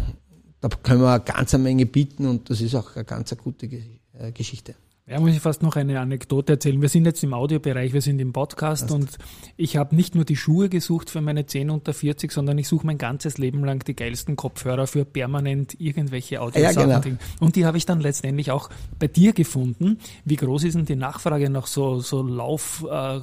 da 0.61 0.69
können 0.83 1.03
wir 1.03 1.13
eine 1.13 1.25
ganze 1.25 1.59
Menge 1.59 1.87
bieten 1.87 2.27
und 2.27 2.51
das 2.51 2.61
ist 2.61 2.75
auch 2.75 2.97
eine 2.97 3.05
ganz 3.05 3.37
gute 3.37 3.67
äh, 3.67 4.33
Geschichte. 4.33 4.75
Ja, 5.07 5.21
muss 5.21 5.33
ich 5.33 5.41
fast 5.41 5.63
noch 5.63 5.77
eine 5.77 6.01
Anekdote 6.01 6.55
erzählen. 6.55 6.81
Wir 6.81 6.89
sind 6.89 7.05
jetzt 7.05 7.23
im 7.23 7.35
Audiobereich, 7.35 7.93
wir 7.93 8.01
sind 8.01 8.19
im 8.21 8.33
Podcast 8.33 8.91
und 8.91 9.19
ich 9.59 9.77
habe 9.77 9.95
nicht 9.95 10.15
nur 10.15 10.25
die 10.25 10.35
Schuhe 10.35 10.71
gesucht 10.71 11.11
für 11.11 11.21
meine 11.21 11.45
10 11.45 11.69
unter 11.69 11.93
40, 11.93 12.33
sondern 12.33 12.57
ich 12.57 12.69
suche 12.69 12.87
mein 12.87 12.97
ganzes 12.97 13.37
Leben 13.37 13.63
lang 13.67 13.85
die 13.85 13.95
geilsten 13.95 14.35
Kopfhörer 14.35 14.87
für 14.87 15.05
permanent 15.05 15.79
irgendwelche 15.79 16.41
Audiosachen. 16.41 16.89
Ja, 16.89 17.01
genau. 17.01 17.19
Und 17.39 17.55
die 17.57 17.67
habe 17.67 17.77
ich 17.77 17.85
dann 17.85 18.01
letztendlich 18.01 18.51
auch 18.51 18.71
bei 18.99 19.07
dir 19.07 19.35
gefunden. 19.35 19.99
Wie 20.25 20.37
groß 20.37 20.65
ist 20.65 20.75
denn 20.75 20.87
die 20.87 20.97
Nachfrage 20.97 21.51
nach 21.51 21.67
so, 21.67 22.01
so 22.01 22.23
Lauf, 22.23 22.87
äh, 22.91 23.21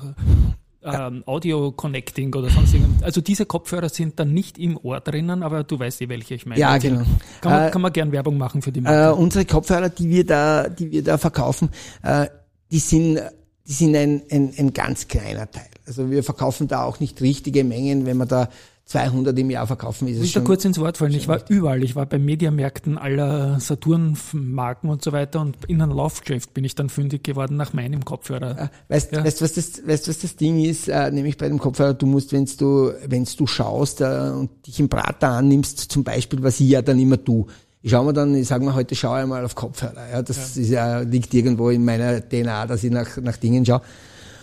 ähm, 0.83 1.23
Audio-Connecting 1.25 2.33
oder 2.33 2.49
sonst 2.49 2.73
irgendwas. 2.73 3.03
Also 3.03 3.21
diese 3.21 3.45
Kopfhörer 3.45 3.89
sind 3.89 4.19
dann 4.19 4.33
nicht 4.33 4.57
im 4.57 4.77
Ohr 4.77 4.99
drinnen, 4.99 5.43
aber 5.43 5.63
du 5.63 5.79
weißt 5.79 6.01
eh, 6.01 6.09
welche 6.09 6.35
ich 6.35 6.45
meine. 6.45 6.59
Ja, 6.59 6.77
genau. 6.77 7.03
Kann 7.41 7.51
man, 7.51 7.67
äh, 7.67 7.71
kann 7.71 7.81
man 7.81 7.93
gern 7.93 8.11
Werbung 8.11 8.37
machen 8.37 8.61
für 8.61 8.71
die 8.71 8.81
Marke. 8.81 9.11
Äh, 9.11 9.21
unsere 9.21 9.45
Kopfhörer, 9.45 9.89
die 9.89 10.09
wir 10.09 10.25
da, 10.25 10.69
die 10.69 10.91
wir 10.91 11.03
da 11.03 11.17
verkaufen, 11.17 11.69
äh, 12.03 12.27
die 12.71 12.79
sind, 12.79 13.19
die 13.67 13.73
sind 13.73 13.95
ein, 13.95 14.23
ein, 14.31 14.53
ein 14.57 14.73
ganz 14.73 15.07
kleiner 15.07 15.49
Teil. 15.49 15.69
Also 15.85 16.09
wir 16.09 16.23
verkaufen 16.23 16.67
da 16.67 16.83
auch 16.83 16.99
nicht 16.99 17.21
richtige 17.21 17.63
Mengen, 17.63 18.05
wenn 18.05 18.17
man 18.17 18.27
da 18.27 18.49
200 18.85 19.37
im 19.39 19.49
Jahr 19.49 19.67
verkaufen 19.67 20.07
ist 20.07 20.17
es 20.17 20.23
ich 20.23 20.33
da 20.33 20.41
kurz 20.41 20.65
ins 20.65 20.77
Wort 20.77 20.97
fallen. 20.97 21.13
Ich 21.13 21.27
war 21.27 21.39
überall. 21.49 21.83
Ich 21.83 21.95
war 21.95 22.05
bei 22.05 22.19
Mediamärkten 22.19 22.97
aller 22.97 23.59
Saturn-Marken 23.59 24.89
und 24.89 25.03
so 25.03 25.11
weiter 25.13 25.39
und 25.39 25.55
in 25.67 25.81
einem 25.81 25.95
Laufgeschäft 25.95 26.53
bin 26.53 26.65
ich 26.65 26.75
dann 26.75 26.89
fündig 26.89 27.23
geworden 27.23 27.55
nach 27.55 27.73
meinem 27.73 28.03
Kopfhörer. 28.03 28.69
Weißt, 28.89 29.13
ja. 29.13 29.23
weißt, 29.23 29.41
was 29.41 29.53
das, 29.53 29.87
weißt, 29.87 30.09
was 30.09 30.19
das 30.19 30.35
Ding 30.35 30.63
ist? 30.63 30.89
Äh, 30.89 31.09
nämlich 31.11 31.37
bei 31.37 31.47
dem 31.47 31.59
Kopfhörer, 31.59 31.93
du 31.93 32.05
musst, 32.05 32.33
wenn 32.33 32.45
du, 32.57 32.91
wenn's 33.05 33.35
du 33.37 33.47
schaust 33.47 34.01
äh, 34.01 34.31
und 34.35 34.49
dich 34.67 34.79
im 34.79 34.89
Prater 34.89 35.29
annimmst, 35.29 35.79
zum 35.79 36.03
Beispiel, 36.03 36.43
was 36.43 36.59
ich 36.59 36.69
ja 36.69 36.81
dann 36.81 36.99
immer 36.99 37.23
tu. 37.23 37.45
Ich 37.83 37.91
schaue 37.91 38.05
mir 38.05 38.13
dann, 38.13 38.35
ich 38.35 38.47
sage 38.47 38.63
mir 38.63 38.75
heute, 38.75 38.93
schaue 38.95 39.21
ich 39.21 39.27
mal 39.27 39.43
auf 39.43 39.55
Kopfhörer. 39.55 40.09
Ja, 40.11 40.21
das 40.21 40.55
ja. 40.55 40.61
Ist 40.61 40.69
ja, 40.69 40.99
liegt 40.99 41.33
irgendwo 41.33 41.69
in 41.69 41.85
meiner 41.85 42.21
DNA, 42.21 42.67
dass 42.67 42.83
ich 42.83 42.91
nach, 42.91 43.17
nach 43.17 43.37
Dingen 43.37 43.65
schaue. 43.65 43.81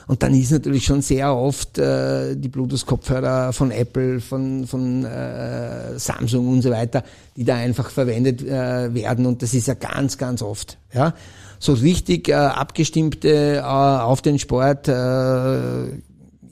Und 0.09 0.23
dann 0.23 0.33
ist 0.33 0.51
natürlich 0.51 0.87
schon 0.87 1.03
sehr 1.03 1.37
oft 1.37 1.77
äh, 1.77 2.35
die 2.35 2.49
Bluetooth-Kopfhörer 2.49 3.53
von 3.53 3.71
Apple, 3.71 4.21
von, 4.21 4.67
von 4.67 5.05
äh, 5.05 5.99
Samsung 5.99 6.49
und 6.49 6.63
so 6.63 6.71
weiter, 6.71 7.05
die 7.37 7.45
da 7.45 7.57
einfach 7.57 7.91
verwendet 7.91 8.41
äh, 8.43 8.95
werden. 8.95 9.27
Und 9.27 9.43
das 9.43 9.53
ist 9.53 9.69
ja 9.69 9.75
ganz, 9.75 10.17
ganz 10.17 10.41
oft. 10.41 10.79
Ja, 10.95 11.15
so 11.59 11.75
richtig 11.75 12.31
äh, 12.31 12.33
abgestimmte 12.33 13.57
äh, 13.57 13.61
auf 13.61 14.23
den 14.23 14.39
Sport 14.39 14.89
äh, 14.89 15.89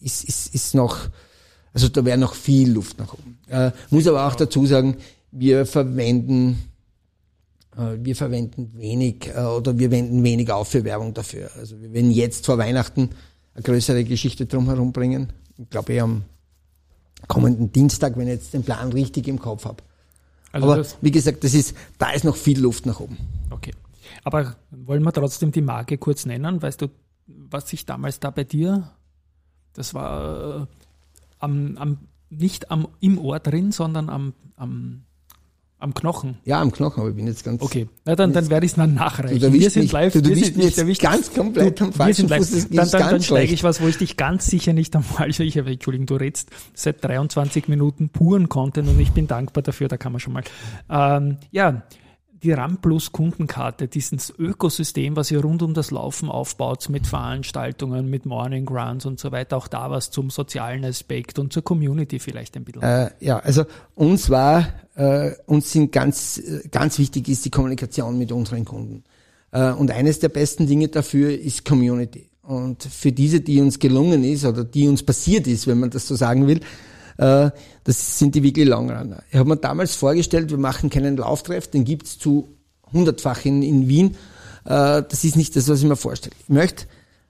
ist, 0.02 0.24
ist, 0.24 0.54
ist 0.54 0.74
noch, 0.74 1.08
also 1.72 1.88
da 1.88 2.04
wäre 2.04 2.18
noch 2.18 2.34
viel 2.34 2.70
Luft 2.70 2.98
nach 2.98 3.14
oben. 3.14 3.38
Äh, 3.48 3.70
muss 3.88 4.06
aber 4.06 4.26
auch 4.26 4.34
dazu 4.34 4.66
sagen, 4.66 4.98
wir 5.32 5.64
verwenden 5.64 6.58
äh, 7.74 7.96
wir 8.02 8.16
verwenden 8.16 8.72
wenig 8.74 9.30
äh, 9.34 9.40
oder 9.40 9.78
wir 9.78 9.90
wenden 9.90 10.22
wenig 10.24 10.50
auf 10.50 10.68
für 10.68 10.84
Werbung 10.84 11.14
dafür. 11.14 11.50
Also 11.58 11.80
wir 11.80 11.94
werden 11.94 12.10
jetzt 12.10 12.44
vor 12.44 12.58
Weihnachten 12.58 13.10
eine 13.56 13.62
größere 13.62 14.04
Geschichte 14.04 14.46
drumherum 14.46 14.92
bringen. 14.92 15.32
Ich 15.56 15.70
glaube 15.70 15.94
eh 15.94 16.00
am 16.00 16.24
kommenden 17.26 17.72
Dienstag, 17.72 18.16
wenn 18.16 18.28
ich 18.28 18.34
jetzt 18.34 18.54
den 18.54 18.62
Plan 18.62 18.92
richtig 18.92 19.26
im 19.28 19.38
Kopf 19.38 19.64
habe. 19.64 19.82
Also 20.52 20.70
Aber 20.70 20.86
wie 21.00 21.10
gesagt, 21.10 21.42
das 21.42 21.54
ist, 21.54 21.74
da 21.98 22.10
ist 22.10 22.24
noch 22.24 22.36
viel 22.36 22.60
Luft 22.60 22.86
nach 22.86 23.00
oben. 23.00 23.16
Okay. 23.50 23.72
Aber 24.24 24.56
wollen 24.70 25.02
wir 25.02 25.12
trotzdem 25.12 25.52
die 25.52 25.62
Marke 25.62 25.98
kurz 25.98 26.26
nennen? 26.26 26.60
Weißt 26.60 26.82
du, 26.82 26.88
was 27.26 27.68
sich 27.68 27.86
damals 27.86 28.20
da 28.20 28.30
bei 28.30 28.44
dir, 28.44 28.92
das 29.72 29.94
war 29.94 30.62
äh, 30.62 30.66
am, 31.38 31.76
am, 31.78 31.98
nicht 32.28 32.70
am, 32.70 32.88
im 33.00 33.18
Ohr 33.18 33.40
drin, 33.40 33.72
sondern 33.72 34.10
am, 34.10 34.34
am 34.56 35.04
am 35.78 35.92
Knochen? 35.92 36.38
Ja, 36.44 36.60
am 36.60 36.72
Knochen, 36.72 37.00
aber 37.00 37.10
ich 37.10 37.16
bin 37.16 37.26
jetzt 37.26 37.44
ganz. 37.44 37.60
Okay, 37.62 37.88
na 38.04 38.16
dann, 38.16 38.32
dann 38.32 38.48
werde 38.48 38.64
ich 38.64 38.72
es 38.72 38.76
dann 38.76 38.94
nachreichen. 38.94 39.40
Du, 39.40 39.52
wir 39.52 39.70
sind 39.70 39.82
mich, 39.82 39.92
live. 39.92 40.12
Du, 40.12 40.22
du 40.22 40.30
bist 40.30 40.56
jetzt 40.56 40.78
erwischt. 40.78 41.02
ganz 41.02 41.32
komplett 41.32 41.82
am 41.82 41.92
falschen 41.92 42.28
Fuß. 42.28 42.68
Das 42.70 42.90
dann 42.90 43.00
dann, 43.00 43.10
dann 43.10 43.22
steige 43.22 43.52
ich 43.52 43.62
was, 43.62 43.82
wo 43.82 43.86
ich 43.86 43.98
dich 43.98 44.16
ganz 44.16 44.46
sicher 44.46 44.72
nicht 44.72 44.96
am 44.96 45.02
falschen. 45.02 45.42
Ich 45.42 45.58
habe, 45.58 45.70
Entschuldigung, 45.70 46.06
du 46.06 46.14
redst 46.16 46.50
seit 46.74 47.04
23 47.04 47.68
Minuten 47.68 48.08
puren 48.08 48.48
Content 48.48 48.88
und 48.88 48.98
ich 48.98 49.12
bin 49.12 49.26
dankbar 49.26 49.62
dafür. 49.62 49.88
Da 49.88 49.98
kann 49.98 50.12
man 50.12 50.20
schon 50.20 50.32
mal. 50.32 50.44
Ähm, 50.88 51.36
ja, 51.50 51.82
die 52.42 52.52
RAM 52.52 52.78
Plus 52.78 53.12
Kundenkarte, 53.12 53.88
dieses 53.88 54.32
Ökosystem, 54.38 55.16
was 55.16 55.30
ihr 55.30 55.40
rund 55.40 55.62
um 55.62 55.74
das 55.74 55.90
Laufen 55.90 56.28
aufbaut, 56.28 56.88
mit 56.88 57.06
Veranstaltungen, 57.06 58.08
mit 58.08 58.26
Morning 58.26 58.68
Runs 58.68 59.06
und 59.06 59.18
so 59.18 59.32
weiter, 59.32 59.56
auch 59.56 59.68
da 59.68 59.90
was 59.90 60.10
zum 60.10 60.30
sozialen 60.30 60.84
Aspekt 60.84 61.38
und 61.38 61.52
zur 61.52 61.64
Community 61.64 62.18
vielleicht 62.18 62.56
ein 62.56 62.64
bisschen. 62.64 62.82
Äh, 62.82 63.10
ja, 63.20 63.38
also 63.38 63.64
uns 63.94 64.30
war, 64.30 64.68
äh, 64.94 65.32
uns 65.46 65.72
sind 65.72 65.92
ganz, 65.92 66.42
ganz 66.70 66.98
wichtig 66.98 67.28
ist 67.28 67.44
die 67.44 67.50
Kommunikation 67.50 68.18
mit 68.18 68.32
unseren 68.32 68.64
Kunden. 68.64 69.04
Äh, 69.52 69.72
und 69.72 69.90
eines 69.90 70.18
der 70.18 70.28
besten 70.28 70.66
Dinge 70.66 70.88
dafür 70.88 71.30
ist 71.30 71.64
Community. 71.64 72.28
Und 72.42 72.82
für 72.84 73.10
diese, 73.10 73.40
die 73.40 73.60
uns 73.60 73.78
gelungen 73.78 74.22
ist 74.22 74.44
oder 74.44 74.62
die 74.62 74.86
uns 74.86 75.02
passiert 75.02 75.46
ist, 75.46 75.66
wenn 75.66 75.80
man 75.80 75.90
das 75.90 76.06
so 76.06 76.14
sagen 76.14 76.46
will, 76.46 76.58
äh, 76.58 76.64
das 77.16 78.18
sind 78.18 78.34
die 78.34 78.42
wirklich 78.42 78.68
Longrunner. 78.68 79.22
Ich 79.30 79.38
habe 79.38 79.48
mir 79.48 79.56
damals 79.56 79.94
vorgestellt, 79.94 80.50
wir 80.50 80.58
machen 80.58 80.90
keinen 80.90 81.16
Lauftreff, 81.16 81.68
den 81.68 81.84
gibt's 81.84 82.18
zu 82.18 82.48
hundertfach 82.92 83.44
in, 83.44 83.62
in 83.62 83.88
Wien. 83.88 84.16
Äh, 84.64 85.02
das 85.08 85.24
ist 85.24 85.36
nicht 85.36 85.56
das, 85.56 85.68
was 85.68 85.80
ich 85.80 85.88
mir 85.88 85.96
vorstelle. 85.96 86.34
Ich 86.38 86.48
möchte 86.48 86.86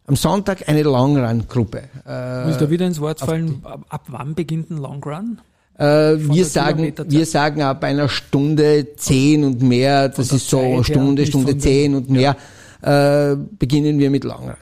am 0.07 0.17
Sonntag 0.17 0.69
eine 0.69 0.83
Longrun-Gruppe. 0.83 1.83
Äh, 2.07 2.47
Muss 2.47 2.59
da 2.59 2.71
wieder 2.71 2.87
ins 2.87 3.01
Wort 3.01 3.21
fallen, 3.21 3.63
ab, 3.65 4.05
wann 4.09 4.35
beginnt 4.35 4.71
ein 4.71 4.79
Longrun? 4.79 5.41
Äh, 5.79 5.85
wir 5.85 6.47
sagen, 6.47 6.95
wir 7.07 7.27
sagen 7.27 7.63
ab 7.63 7.85
einer 7.85 8.09
Stunde 8.09 8.97
zehn 8.97 9.45
und 9.45 9.61
mehr, 9.63 10.09
das 10.09 10.33
ist 10.33 10.49
so 10.49 10.83
Stunde, 10.83 11.27
Stunde 11.27 11.59
zehn 11.59 11.95
und 11.95 12.09
mehr, 12.09 12.37
äh, 12.81 13.37
beginnen 13.59 13.99
wir 13.99 14.11
mit 14.11 14.25
Longrun. 14.25 14.55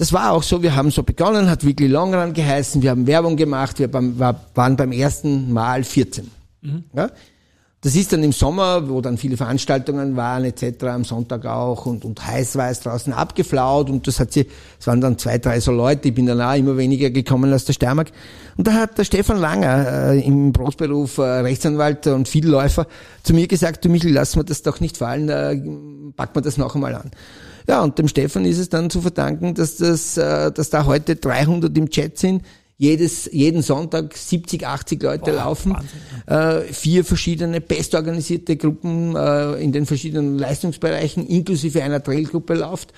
Das 0.00 0.14
war 0.14 0.32
auch 0.32 0.42
so, 0.42 0.62
wir 0.62 0.74
haben 0.74 0.90
so 0.90 1.02
begonnen, 1.02 1.50
hat 1.50 1.66
Weekly 1.66 1.86
Longrun 1.86 2.32
geheißen, 2.32 2.80
wir 2.80 2.88
haben 2.88 3.06
Werbung 3.06 3.36
gemacht, 3.36 3.78
wir 3.78 3.92
waren 3.92 4.74
beim 4.74 4.92
ersten 4.92 5.52
Mal 5.52 5.84
14. 5.84 6.30
Mhm. 6.62 6.84
Ja? 6.94 7.10
Das 7.82 7.94
ist 7.94 8.10
dann 8.10 8.22
im 8.22 8.32
Sommer, 8.32 8.88
wo 8.88 9.02
dann 9.02 9.18
viele 9.18 9.36
Veranstaltungen 9.36 10.16
waren 10.16 10.46
etc., 10.46 10.84
am 10.84 11.04
Sonntag 11.04 11.44
auch 11.44 11.84
und, 11.84 12.06
und 12.06 12.26
heiß 12.26 12.56
war 12.56 12.70
es 12.70 12.80
draußen 12.80 13.12
abgeflaut 13.12 13.90
und 13.90 14.06
das 14.06 14.20
hat 14.20 14.32
sie, 14.32 14.46
es 14.78 14.86
waren 14.86 15.02
dann 15.02 15.18
zwei, 15.18 15.36
drei 15.36 15.60
so 15.60 15.70
Leute, 15.70 16.08
ich 16.08 16.14
bin 16.14 16.24
dann 16.24 16.40
auch 16.40 16.54
immer 16.54 16.78
weniger 16.78 17.10
gekommen 17.10 17.52
als 17.52 17.66
der 17.66 17.74
Steiermark. 17.74 18.10
Und 18.56 18.66
da 18.66 18.72
hat 18.72 18.96
der 18.96 19.04
Stefan 19.04 19.36
Langer 19.36 20.12
äh, 20.12 20.20
im 20.20 20.52
Brotberuf 20.52 21.18
äh, 21.18 21.24
Rechtsanwalt 21.24 22.06
und 22.06 22.26
Vielläufer 22.26 22.86
zu 23.22 23.34
mir 23.34 23.46
gesagt, 23.46 23.84
du 23.84 23.90
Michel, 23.90 24.14
lass 24.14 24.34
mir 24.34 24.44
das 24.44 24.62
doch 24.62 24.80
nicht 24.80 24.96
fallen, 24.96 25.28
äh, 25.28 25.60
pack 26.16 26.34
mir 26.34 26.40
das 26.40 26.56
noch 26.56 26.74
einmal 26.74 26.94
an. 26.94 27.10
Ja, 27.70 27.84
und 27.84 28.00
dem 28.00 28.08
Stefan 28.08 28.44
ist 28.46 28.58
es 28.58 28.68
dann 28.68 28.90
zu 28.90 29.00
verdanken, 29.00 29.54
dass 29.54 29.76
das, 29.76 30.16
äh, 30.16 30.50
dass 30.50 30.70
da 30.70 30.86
heute 30.86 31.14
300 31.14 31.78
im 31.78 31.88
Chat 31.88 32.18
sind, 32.18 32.42
jedes, 32.78 33.30
jeden 33.32 33.62
Sonntag 33.62 34.16
70, 34.16 34.66
80 34.66 35.00
Leute 35.00 35.26
Boah, 35.26 35.32
laufen, 35.34 35.76
äh, 36.26 36.62
vier 36.72 37.04
verschiedene 37.04 37.60
bestorganisierte 37.60 38.56
Gruppen 38.56 39.14
äh, 39.14 39.52
in 39.62 39.70
den 39.70 39.86
verschiedenen 39.86 40.36
Leistungsbereichen, 40.36 41.24
inklusive 41.28 41.84
einer 41.84 42.02
Trailgruppe 42.02 42.54
läuft. 42.54 42.92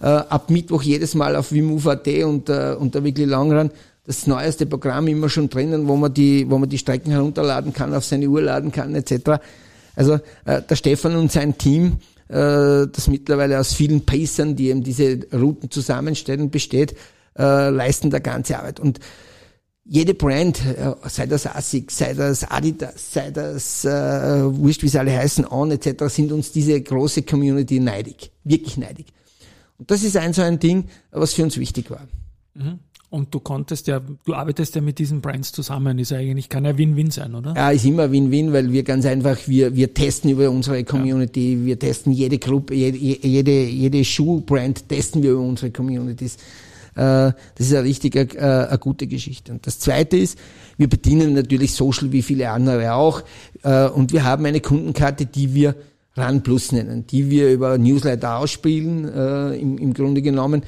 Äh, 0.00 0.06
ab 0.06 0.48
Mittwoch 0.48 0.80
jedes 0.80 1.14
Mal 1.14 1.36
auf 1.36 1.52
Wimove.at 1.52 2.08
und, 2.24 2.48
äh, 2.48 2.76
und 2.78 2.94
der 2.94 3.04
Weekly 3.04 3.26
Longrun 3.26 3.72
das 4.06 4.26
neueste 4.26 4.64
Programm 4.64 5.06
immer 5.06 5.28
schon 5.28 5.50
drinnen, 5.50 5.86
wo 5.86 5.96
man 5.96 6.14
die, 6.14 6.48
wo 6.48 6.56
man 6.56 6.70
die 6.70 6.78
Strecken 6.78 7.10
herunterladen 7.10 7.74
kann, 7.74 7.92
auf 7.92 8.06
seine 8.06 8.26
Uhr 8.26 8.40
laden 8.40 8.72
kann, 8.72 8.94
etc. 8.94 9.32
Also 9.94 10.14
äh, 10.46 10.62
der 10.62 10.76
Stefan 10.76 11.14
und 11.14 11.30
sein 11.30 11.58
Team, 11.58 11.98
das 12.34 13.06
mittlerweile 13.06 13.60
aus 13.60 13.74
vielen 13.74 14.04
Pacern, 14.04 14.56
die 14.56 14.68
eben 14.68 14.82
diese 14.82 15.20
Routen 15.32 15.70
zusammenstellen, 15.70 16.50
besteht, 16.50 16.96
äh, 17.38 17.70
leisten 17.70 18.10
da 18.10 18.18
ganze 18.18 18.58
Arbeit. 18.58 18.80
Und 18.80 19.00
jede 19.84 20.14
Brand, 20.14 20.64
äh, 20.64 20.94
sei 21.08 21.26
das 21.26 21.46
ASIC, 21.46 21.90
sei 21.90 22.14
das 22.14 22.50
Adidas, 22.50 23.12
sei 23.12 23.30
das, 23.30 23.84
äh, 23.84 23.90
wurscht 23.90 24.82
wie 24.82 24.88
sie 24.88 24.98
alle 24.98 25.16
heißen, 25.16 25.46
On 25.50 25.70
etc., 25.70 26.08
sind 26.08 26.32
uns 26.32 26.52
diese 26.52 26.80
große 26.80 27.22
Community 27.22 27.80
neidig, 27.80 28.30
wirklich 28.44 28.78
neidig. 28.78 29.06
Und 29.78 29.90
das 29.90 30.02
ist 30.02 30.16
ein 30.16 30.32
so 30.32 30.42
ein 30.42 30.58
Ding, 30.58 30.88
was 31.10 31.34
für 31.34 31.42
uns 31.42 31.58
wichtig 31.58 31.90
war. 31.90 32.06
Mhm. 32.54 32.78
Und 33.14 33.32
du 33.32 33.38
konntest 33.38 33.86
ja, 33.86 34.00
du 34.00 34.34
arbeitest 34.34 34.74
ja 34.74 34.80
mit 34.80 34.98
diesen 34.98 35.20
Brands 35.20 35.52
zusammen, 35.52 36.00
ist 36.00 36.12
eigentlich, 36.12 36.48
kann 36.48 36.64
ja 36.64 36.76
Win-Win 36.76 37.12
sein, 37.12 37.36
oder? 37.36 37.54
Ja, 37.54 37.70
ist 37.70 37.84
immer 37.84 38.10
Win-Win, 38.10 38.52
weil 38.52 38.72
wir 38.72 38.82
ganz 38.82 39.06
einfach, 39.06 39.38
wir, 39.46 39.76
wir 39.76 39.94
testen 39.94 40.32
über 40.32 40.50
unsere 40.50 40.82
Community, 40.82 41.54
ja. 41.54 41.64
wir 41.64 41.78
testen 41.78 42.12
jede 42.12 42.38
Gruppe, 42.38 42.74
jede, 42.74 42.98
jede, 42.98 43.66
jede 43.66 44.04
Schuhbrand 44.04 44.88
testen 44.88 45.22
wir 45.22 45.30
über 45.30 45.42
unsere 45.42 45.70
Communities. 45.70 46.38
Äh, 46.96 47.30
das 47.54 47.68
ist 47.68 47.72
eine 47.72 47.84
richtig 47.84 48.16
eine, 48.16 48.34
äh, 48.34 48.66
eine 48.66 48.78
gute 48.78 49.06
Geschichte. 49.06 49.52
Und 49.52 49.64
das 49.64 49.78
Zweite 49.78 50.16
ist, 50.16 50.36
wir 50.76 50.88
bedienen 50.88 51.34
natürlich 51.34 51.72
Social 51.72 52.10
wie 52.10 52.22
viele 52.22 52.50
andere 52.50 52.94
auch. 52.94 53.22
Äh, 53.62 53.86
und 53.90 54.12
wir 54.12 54.24
haben 54.24 54.44
eine 54.44 54.60
Kundenkarte, 54.60 55.26
die 55.26 55.54
wir 55.54 55.76
RAN 56.16 56.42
Plus 56.42 56.72
nennen, 56.72 57.06
die 57.06 57.30
wir 57.30 57.52
über 57.52 57.78
Newsletter 57.78 58.38
ausspielen, 58.38 59.04
im, 59.54 59.78
im 59.78 59.94
Grunde 59.94 60.22
genommen, 60.22 60.62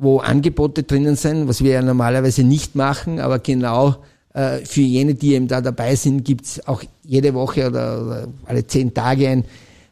wo 0.00 0.18
Angebote 0.18 0.82
drinnen 0.82 1.16
sind, 1.16 1.48
was 1.48 1.62
wir 1.62 1.72
ja 1.72 1.82
normalerweise 1.82 2.42
nicht 2.42 2.74
machen, 2.74 3.20
aber 3.20 3.38
genau 3.38 3.96
für 4.64 4.82
jene, 4.82 5.14
die 5.14 5.34
eben 5.34 5.48
da 5.48 5.60
dabei 5.60 5.96
sind, 5.96 6.24
gibt's 6.24 6.64
auch 6.68 6.84
jede 7.02 7.34
Woche 7.34 7.66
oder, 7.66 8.02
oder 8.02 8.28
alle 8.44 8.64
zehn 8.64 8.94
Tage 8.94 9.28
ein, 9.28 9.44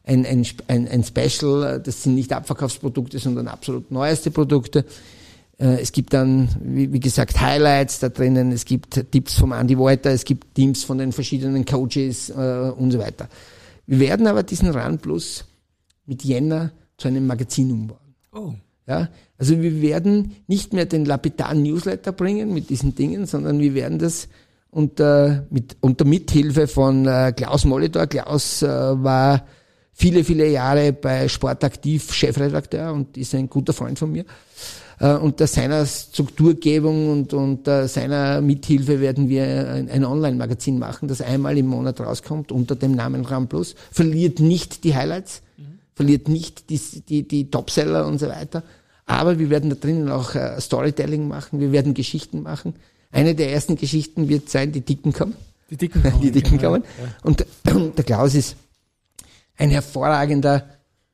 ein, 0.04 0.46
ein, 0.68 0.88
ein, 0.88 1.04
Special. 1.04 1.80
Das 1.80 2.04
sind 2.04 2.14
nicht 2.14 2.32
Abverkaufsprodukte, 2.32 3.18
sondern 3.18 3.48
absolut 3.48 3.90
neueste 3.90 4.30
Produkte. 4.30 4.84
Äh, 5.58 5.80
es 5.80 5.92
gibt 5.92 6.12
dann, 6.12 6.48
wie, 6.62 7.00
gesagt, 7.00 7.40
Highlights 7.40 7.98
da 7.98 8.08
drinnen, 8.08 8.52
es 8.52 8.64
gibt 8.64 9.10
Tipps 9.10 9.34
vom 9.34 9.52
Andy 9.52 9.78
Walter, 9.78 10.10
es 10.10 10.24
gibt 10.24 10.54
Teams 10.54 10.84
von 10.84 10.98
den 10.98 11.12
verschiedenen 11.12 11.64
Coaches 11.64 12.30
äh, 12.30 12.72
und 12.76 12.92
so 12.92 12.98
weiter. 12.98 13.28
Wir 13.86 14.00
werden 14.00 14.26
aber 14.26 14.42
diesen 14.42 14.70
Run 14.70 14.98
Plus 14.98 15.44
mit 16.06 16.24
Jänner 16.24 16.72
zu 16.98 17.08
einem 17.08 17.26
Magazin 17.26 17.70
umbauen. 17.70 17.98
Oh. 18.32 18.54
Ja, 18.86 19.08
also 19.36 19.60
wir 19.60 19.82
werden 19.82 20.36
nicht 20.46 20.72
mehr 20.72 20.86
den 20.86 21.04
lapidaren 21.04 21.62
Newsletter 21.62 22.12
bringen 22.12 22.54
mit 22.54 22.70
diesen 22.70 22.94
Dingen, 22.94 23.26
sondern 23.26 23.58
wir 23.58 23.74
werden 23.74 23.98
das 23.98 24.28
unter, 24.70 25.46
mit, 25.50 25.76
unter 25.80 26.04
Mithilfe 26.04 26.68
von 26.68 27.06
äh, 27.06 27.32
Klaus 27.36 27.64
Molitor. 27.64 28.06
Klaus 28.06 28.62
äh, 28.62 28.68
war 28.68 29.44
viele, 29.92 30.22
viele 30.22 30.48
Jahre 30.48 30.92
bei 30.92 31.28
Sport 31.28 31.64
aktiv 31.64 32.12
Chefredakteur 32.12 32.92
und 32.92 33.16
ist 33.16 33.34
ein 33.34 33.48
guter 33.50 33.72
Freund 33.72 33.98
von 33.98 34.12
mir 34.12 34.24
äh, 35.00 35.14
unter 35.14 35.46
seiner 35.46 35.86
Strukturgebung 35.86 37.10
und 37.10 37.34
unter 37.34 37.88
seiner 37.88 38.40
Mithilfe 38.40 39.00
werden 39.00 39.28
wir 39.28 39.44
ein, 39.44 39.90
ein 39.90 40.04
Online-Magazin 40.04 40.78
machen, 40.78 41.08
das 41.08 41.20
einmal 41.20 41.58
im 41.58 41.66
Monat 41.66 42.00
rauskommt 42.00 42.52
unter 42.52 42.76
dem 42.76 42.92
Namen 42.92 43.24
RAM 43.24 43.48
Plus. 43.48 43.74
Verliert 43.90 44.40
nicht 44.40 44.84
die 44.84 44.94
Highlights, 44.94 45.42
mhm. 45.56 45.65
Verliert 45.96 46.28
nicht 46.28 46.70
die, 46.70 46.78
die, 47.08 47.26
die 47.26 47.50
Topseller 47.50 48.06
und 48.06 48.18
so 48.18 48.28
weiter. 48.28 48.62
Aber 49.06 49.38
wir 49.38 49.50
werden 49.50 49.70
da 49.70 49.76
drinnen 49.76 50.10
auch 50.10 50.34
äh, 50.34 50.60
Storytelling 50.60 51.26
machen, 51.26 51.58
wir 51.58 51.72
werden 51.72 51.94
Geschichten 51.94 52.42
machen. 52.42 52.74
Eine 53.10 53.34
der 53.34 53.50
ersten 53.52 53.76
Geschichten 53.76 54.28
wird 54.28 54.50
sein, 54.50 54.72
die 54.72 54.82
Dicken 54.82 55.12
kommen. 55.12 55.34
Die 55.70 55.76
Dicken 55.76 56.02
kommen. 56.02 56.20
die 56.22 56.30
Dicken 56.30 56.58
kommen. 56.58 56.84
Ja. 56.84 57.14
Und 57.22 57.46
der 57.96 58.04
Klaus 58.04 58.34
ist 58.34 58.56
ein 59.56 59.70
hervorragender 59.70 60.68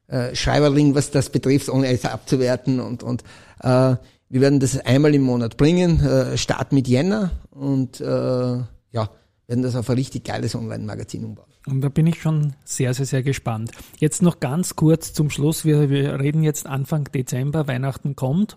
äh, 0.08 0.34
Schreiberling, 0.34 0.94
was 0.96 1.12
das 1.12 1.30
betrifft, 1.30 1.68
ohne 1.68 1.86
es 1.88 2.04
abzuwerten 2.04 2.80
und, 2.80 3.04
und 3.04 3.22
äh, 3.60 3.96
wir 4.28 4.40
werden 4.40 4.60
das 4.60 4.78
einmal 4.78 5.14
im 5.14 5.22
Monat 5.22 5.56
bringen, 5.56 6.00
äh, 6.00 6.36
Start 6.36 6.72
mit 6.72 6.88
Jänner 6.88 7.30
und 7.50 8.00
äh, 8.00 8.04
ja, 8.04 9.10
werden 9.52 9.62
das 9.62 9.76
auf 9.76 9.90
ein 9.90 9.96
richtig 9.96 10.24
geiles 10.24 10.54
Online-Magazin 10.54 11.26
umbauen. 11.26 11.46
Und 11.66 11.82
da 11.82 11.90
bin 11.90 12.06
ich 12.06 12.22
schon 12.22 12.54
sehr, 12.64 12.94
sehr, 12.94 13.04
sehr 13.04 13.22
gespannt. 13.22 13.70
Jetzt 13.98 14.22
noch 14.22 14.40
ganz 14.40 14.76
kurz 14.76 15.12
zum 15.12 15.28
Schluss. 15.28 15.66
Wir, 15.66 15.90
wir 15.90 16.18
reden 16.18 16.42
jetzt 16.42 16.66
Anfang 16.66 17.04
Dezember, 17.12 17.68
Weihnachten 17.68 18.16
kommt. 18.16 18.56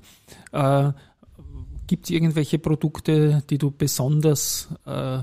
Äh, 0.54 0.94
Gibt 1.88 2.06
es 2.06 2.12
irgendwelche 2.12 2.60
Produkte, 2.60 3.44
die 3.50 3.58
du 3.58 3.72
besonders 3.72 4.70
äh, 4.86 5.22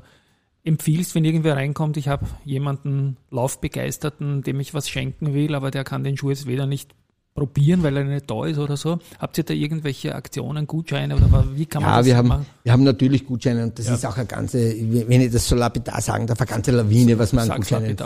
empfiehlst, 0.62 1.14
wenn 1.14 1.24
irgendwer 1.24 1.56
reinkommt, 1.56 1.96
ich 1.96 2.06
habe 2.06 2.26
jemanden 2.44 3.16
Laufbegeisterten, 3.30 4.42
dem 4.42 4.60
ich 4.60 4.74
was 4.74 4.90
schenken 4.90 5.32
will, 5.32 5.54
aber 5.54 5.70
der 5.70 5.84
kann 5.84 6.04
den 6.04 6.18
Schuh 6.18 6.30
jetzt 6.30 6.46
weder 6.46 6.66
nicht 6.66 6.94
probieren, 7.34 7.82
weil 7.82 7.96
er 7.96 8.04
nicht 8.04 8.30
da 8.30 8.44
ist 8.44 8.58
oder 8.58 8.76
so. 8.76 8.98
Habt 9.18 9.38
ihr 9.38 9.44
da 9.44 9.54
irgendwelche 9.54 10.14
Aktionen, 10.14 10.66
Gutscheine 10.66 11.16
oder 11.16 11.44
wie 11.54 11.66
kann 11.66 11.82
man 11.82 11.92
ja, 11.92 11.96
das 11.98 12.06
wir 12.06 12.16
haben, 12.16 12.28
machen? 12.28 12.46
wir 12.62 12.72
haben 12.72 12.84
natürlich 12.84 13.26
Gutscheine 13.26 13.64
und 13.64 13.78
das 13.78 13.86
ja. 13.86 13.94
ist 13.94 14.04
auch 14.04 14.16
eine 14.16 14.26
ganze, 14.26 14.58
wenn 14.58 15.20
ich 15.20 15.32
das 15.32 15.48
so 15.48 15.56
lapidar 15.56 16.00
sagen 16.02 16.26
darf, 16.26 16.40
eine 16.40 16.46
ganze 16.46 16.72
Lawine, 16.72 17.18
was 17.18 17.32
man 17.32 17.50
an 17.50 17.60
Gutscheinen, 17.60 17.96
äh, 17.98 18.04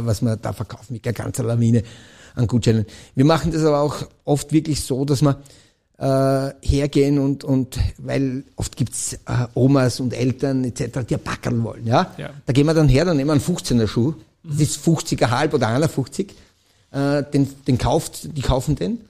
was 0.00 0.22
man 0.22 0.38
da 0.40 0.52
verkauft, 0.52 0.90
mit 0.90 1.06
einer 1.06 1.12
ganzen 1.12 1.46
Lawine 1.46 1.82
an 2.34 2.46
Gutscheinen. 2.46 2.84
Wir 3.14 3.24
machen 3.24 3.52
das 3.52 3.64
aber 3.64 3.80
auch 3.80 4.08
oft 4.24 4.52
wirklich 4.52 4.80
so, 4.82 5.04
dass 5.04 5.22
man 5.22 5.36
äh, 5.98 6.50
hergehen 6.60 7.20
und, 7.20 7.44
und 7.44 7.78
weil 7.98 8.42
oft 8.56 8.76
gibt's 8.76 9.12
äh, 9.12 9.46
Omas 9.54 10.00
und 10.00 10.12
Eltern 10.12 10.64
etc., 10.64 11.06
die 11.08 11.16
Backerl 11.16 11.62
wollen. 11.62 11.86
Ja? 11.86 12.12
ja? 12.16 12.30
Da 12.44 12.52
gehen 12.52 12.66
wir 12.66 12.74
dann 12.74 12.88
her, 12.88 13.04
dann 13.04 13.16
nehmen 13.16 13.28
wir 13.28 13.34
einen 13.34 13.40
15er 13.40 13.86
Schuh, 13.86 14.14
das 14.42 14.60
ist 14.60 14.84
50er 14.84 15.30
halb 15.30 15.54
oder 15.54 15.68
51 15.68 16.34
äh, 16.94 17.22
den, 17.32 17.48
den 17.66 17.78
kauft, 17.78 18.36
die 18.36 18.42
kaufen 18.42 18.76
den 18.76 19.00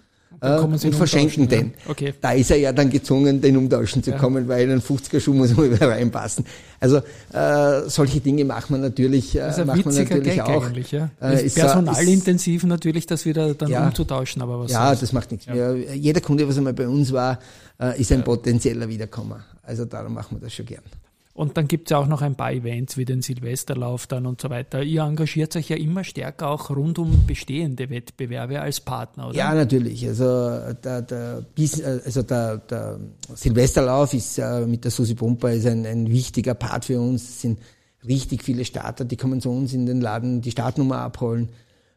äh, 0.40 0.59
und 0.59 0.94
verschenken 0.94 1.49
den. 1.49 1.66
Ja. 1.85 1.90
Okay. 1.90 2.14
Da 2.20 2.33
ist 2.33 2.51
er 2.51 2.59
ja 2.59 2.73
dann 2.73 2.90
gezwungen, 2.90 3.40
den 3.40 3.57
umtauschen 3.57 4.03
zu 4.03 4.11
ja. 4.11 4.18
kommen, 4.18 4.49
weil 4.49 4.70
ein 4.70 4.81
50er 4.81 5.20
Schuh 5.20 5.33
muss 5.33 5.53
immer 5.53 5.64
wieder 5.70 5.88
reinpassen. 5.88 6.44
Also 6.81 6.99
äh, 7.33 7.88
solche 7.88 8.20
Dinge 8.20 8.44
macht 8.44 8.70
man 8.70 8.81
natürlich, 8.81 9.37
äh, 9.37 9.40
das 9.40 9.64
macht 9.64 9.85
man 9.85 9.94
natürlich 9.94 10.25
Gag 10.25 10.40
auch. 10.40 10.66
Eigentlich, 10.66 10.92
ja. 10.92 11.11
Äh, 11.20 11.47
ist 11.47 11.55
personalintensiv 11.55 12.62
ist, 12.62 12.68
natürlich, 12.68 13.07
das 13.07 13.25
wieder 13.25 13.55
dann 13.55 13.70
ja, 13.70 13.87
umzutauschen, 13.87 14.42
aber 14.42 14.61
was 14.61 14.70
Ja, 14.70 14.94
das 14.94 15.12
macht 15.12 15.31
nichts 15.31 15.47
mehr. 15.47 15.77
Jeder 15.94 16.20
Kunde, 16.20 16.47
was 16.49 16.57
einmal 16.59 16.75
bei 16.75 16.88
uns 16.88 17.12
war, 17.12 17.38
äh, 17.81 18.01
ist 18.01 18.12
ein 18.12 18.25
potenzieller 18.25 18.88
Wiederkommer. 18.88 19.44
Also 19.62 19.85
darum 19.85 20.14
machen 20.14 20.37
wir 20.37 20.40
das 20.40 20.53
schon 20.53 20.66
gern. 20.66 20.83
Und 21.35 21.57
dann 21.57 21.66
gibt 21.66 21.88
es 21.88 21.90
ja 21.90 21.99
auch 21.99 22.07
noch 22.07 22.23
ein 22.23 22.37
paar 22.37 22.53
Events 22.53 22.97
wie 22.97 23.05
den 23.05 23.20
Silvesterlauf 23.20 24.07
dann 24.07 24.25
und 24.25 24.40
so 24.40 24.51
weiter. 24.51 24.85
Ihr 24.85 25.03
engagiert 25.03 25.57
euch 25.57 25.68
ja 25.68 25.77
immer 25.77 26.05
stärker 26.05 26.49
auch 26.49 26.70
rund 26.70 26.97
um 27.01 27.27
bestehende 27.27 27.90
Wettbewerbe 27.90 28.61
als 28.61 28.81
Partner, 28.81 29.29
oder? 29.29 29.37
Ja, 29.37 29.53
natürlich. 29.53 30.07
Also 30.07 30.25
der, 30.85 31.03
der, 31.03 31.44
also 32.05 32.23
der, 32.23 32.59
der 32.59 33.01
Silvesterlauf 33.35 34.14
ist 34.14 34.38
äh, 34.38 34.64
mit 34.64 34.85
der 34.85 34.92
Susi 34.92 35.16
Pumper 35.16 35.53
ist 35.53 35.66
ein, 35.66 35.85
ein 35.85 36.09
wichtiger 36.09 36.55
Part 36.55 36.85
für 36.85 37.01
uns. 37.01 37.25
Es 37.25 37.40
sind 37.40 37.59
richtig 38.07 38.44
viele 38.44 38.64
Starter, 38.64 39.05
die 39.05 39.16
kommen 39.16 39.40
zu 39.40 39.51
uns 39.51 39.73
in 39.73 39.87
den 39.87 40.01
Laden, 40.01 40.40
die 40.40 40.53
Startnummer 40.53 40.99
abholen. 40.99 41.49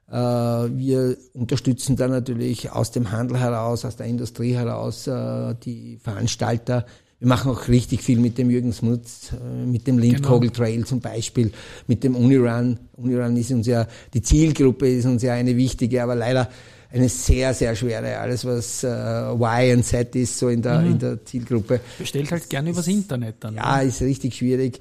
Äh, 0.09 0.15
wir 0.15 1.15
unterstützen 1.33 1.95
da 1.95 2.07
natürlich 2.07 2.71
aus 2.71 2.89
dem 2.89 3.11
Handel 3.11 3.39
heraus, 3.39 3.85
aus 3.85 3.97
der 3.97 4.07
Industrie 4.07 4.55
heraus 4.55 5.05
äh, 5.05 5.53
die 5.63 5.97
Veranstalter. 5.97 6.87
Wir 7.19 7.27
machen 7.27 7.51
auch 7.51 7.67
richtig 7.67 8.03
viel 8.03 8.19
mit 8.19 8.37
dem 8.37 8.51
Jürgen 8.51 8.71
Smutz, 8.71 9.31
äh, 9.33 9.65
mit 9.65 9.87
dem 9.87 9.97
Lindkogel 9.97 10.49
genau. 10.49 10.63
Trail 10.63 10.85
zum 10.85 10.99
Beispiel, 10.99 11.51
mit 11.87 12.03
dem 12.03 12.15
Unirun. 12.15 12.77
Unirun 12.95 13.35
ist 13.37 13.51
uns 13.51 13.65
ja, 13.65 13.87
die 14.13 14.21
Zielgruppe 14.21 14.87
ist 14.87 15.05
uns 15.05 15.23
ja 15.23 15.33
eine 15.33 15.57
wichtige, 15.57 16.03
aber 16.03 16.15
leider 16.15 16.47
eine 16.91 17.09
sehr, 17.09 17.53
sehr 17.53 17.75
schwere. 17.75 18.19
Alles, 18.19 18.45
was 18.45 18.83
äh, 18.83 18.87
Y 18.87 19.77
und 19.77 19.83
Z 19.83 20.15
ist, 20.15 20.37
so 20.37 20.49
in 20.49 20.61
der, 20.61 20.79
mhm. 20.79 20.91
in 20.91 20.99
der 20.99 21.25
Zielgruppe. 21.25 21.79
Bestellt 21.97 22.31
halt 22.31 22.49
gerne 22.49 22.69
übers 22.69 22.87
Internet 22.87 23.35
dann. 23.39 23.55
Ja, 23.55 23.77
ne? 23.77 23.85
ist 23.85 24.01
richtig 24.01 24.35
schwierig. 24.35 24.79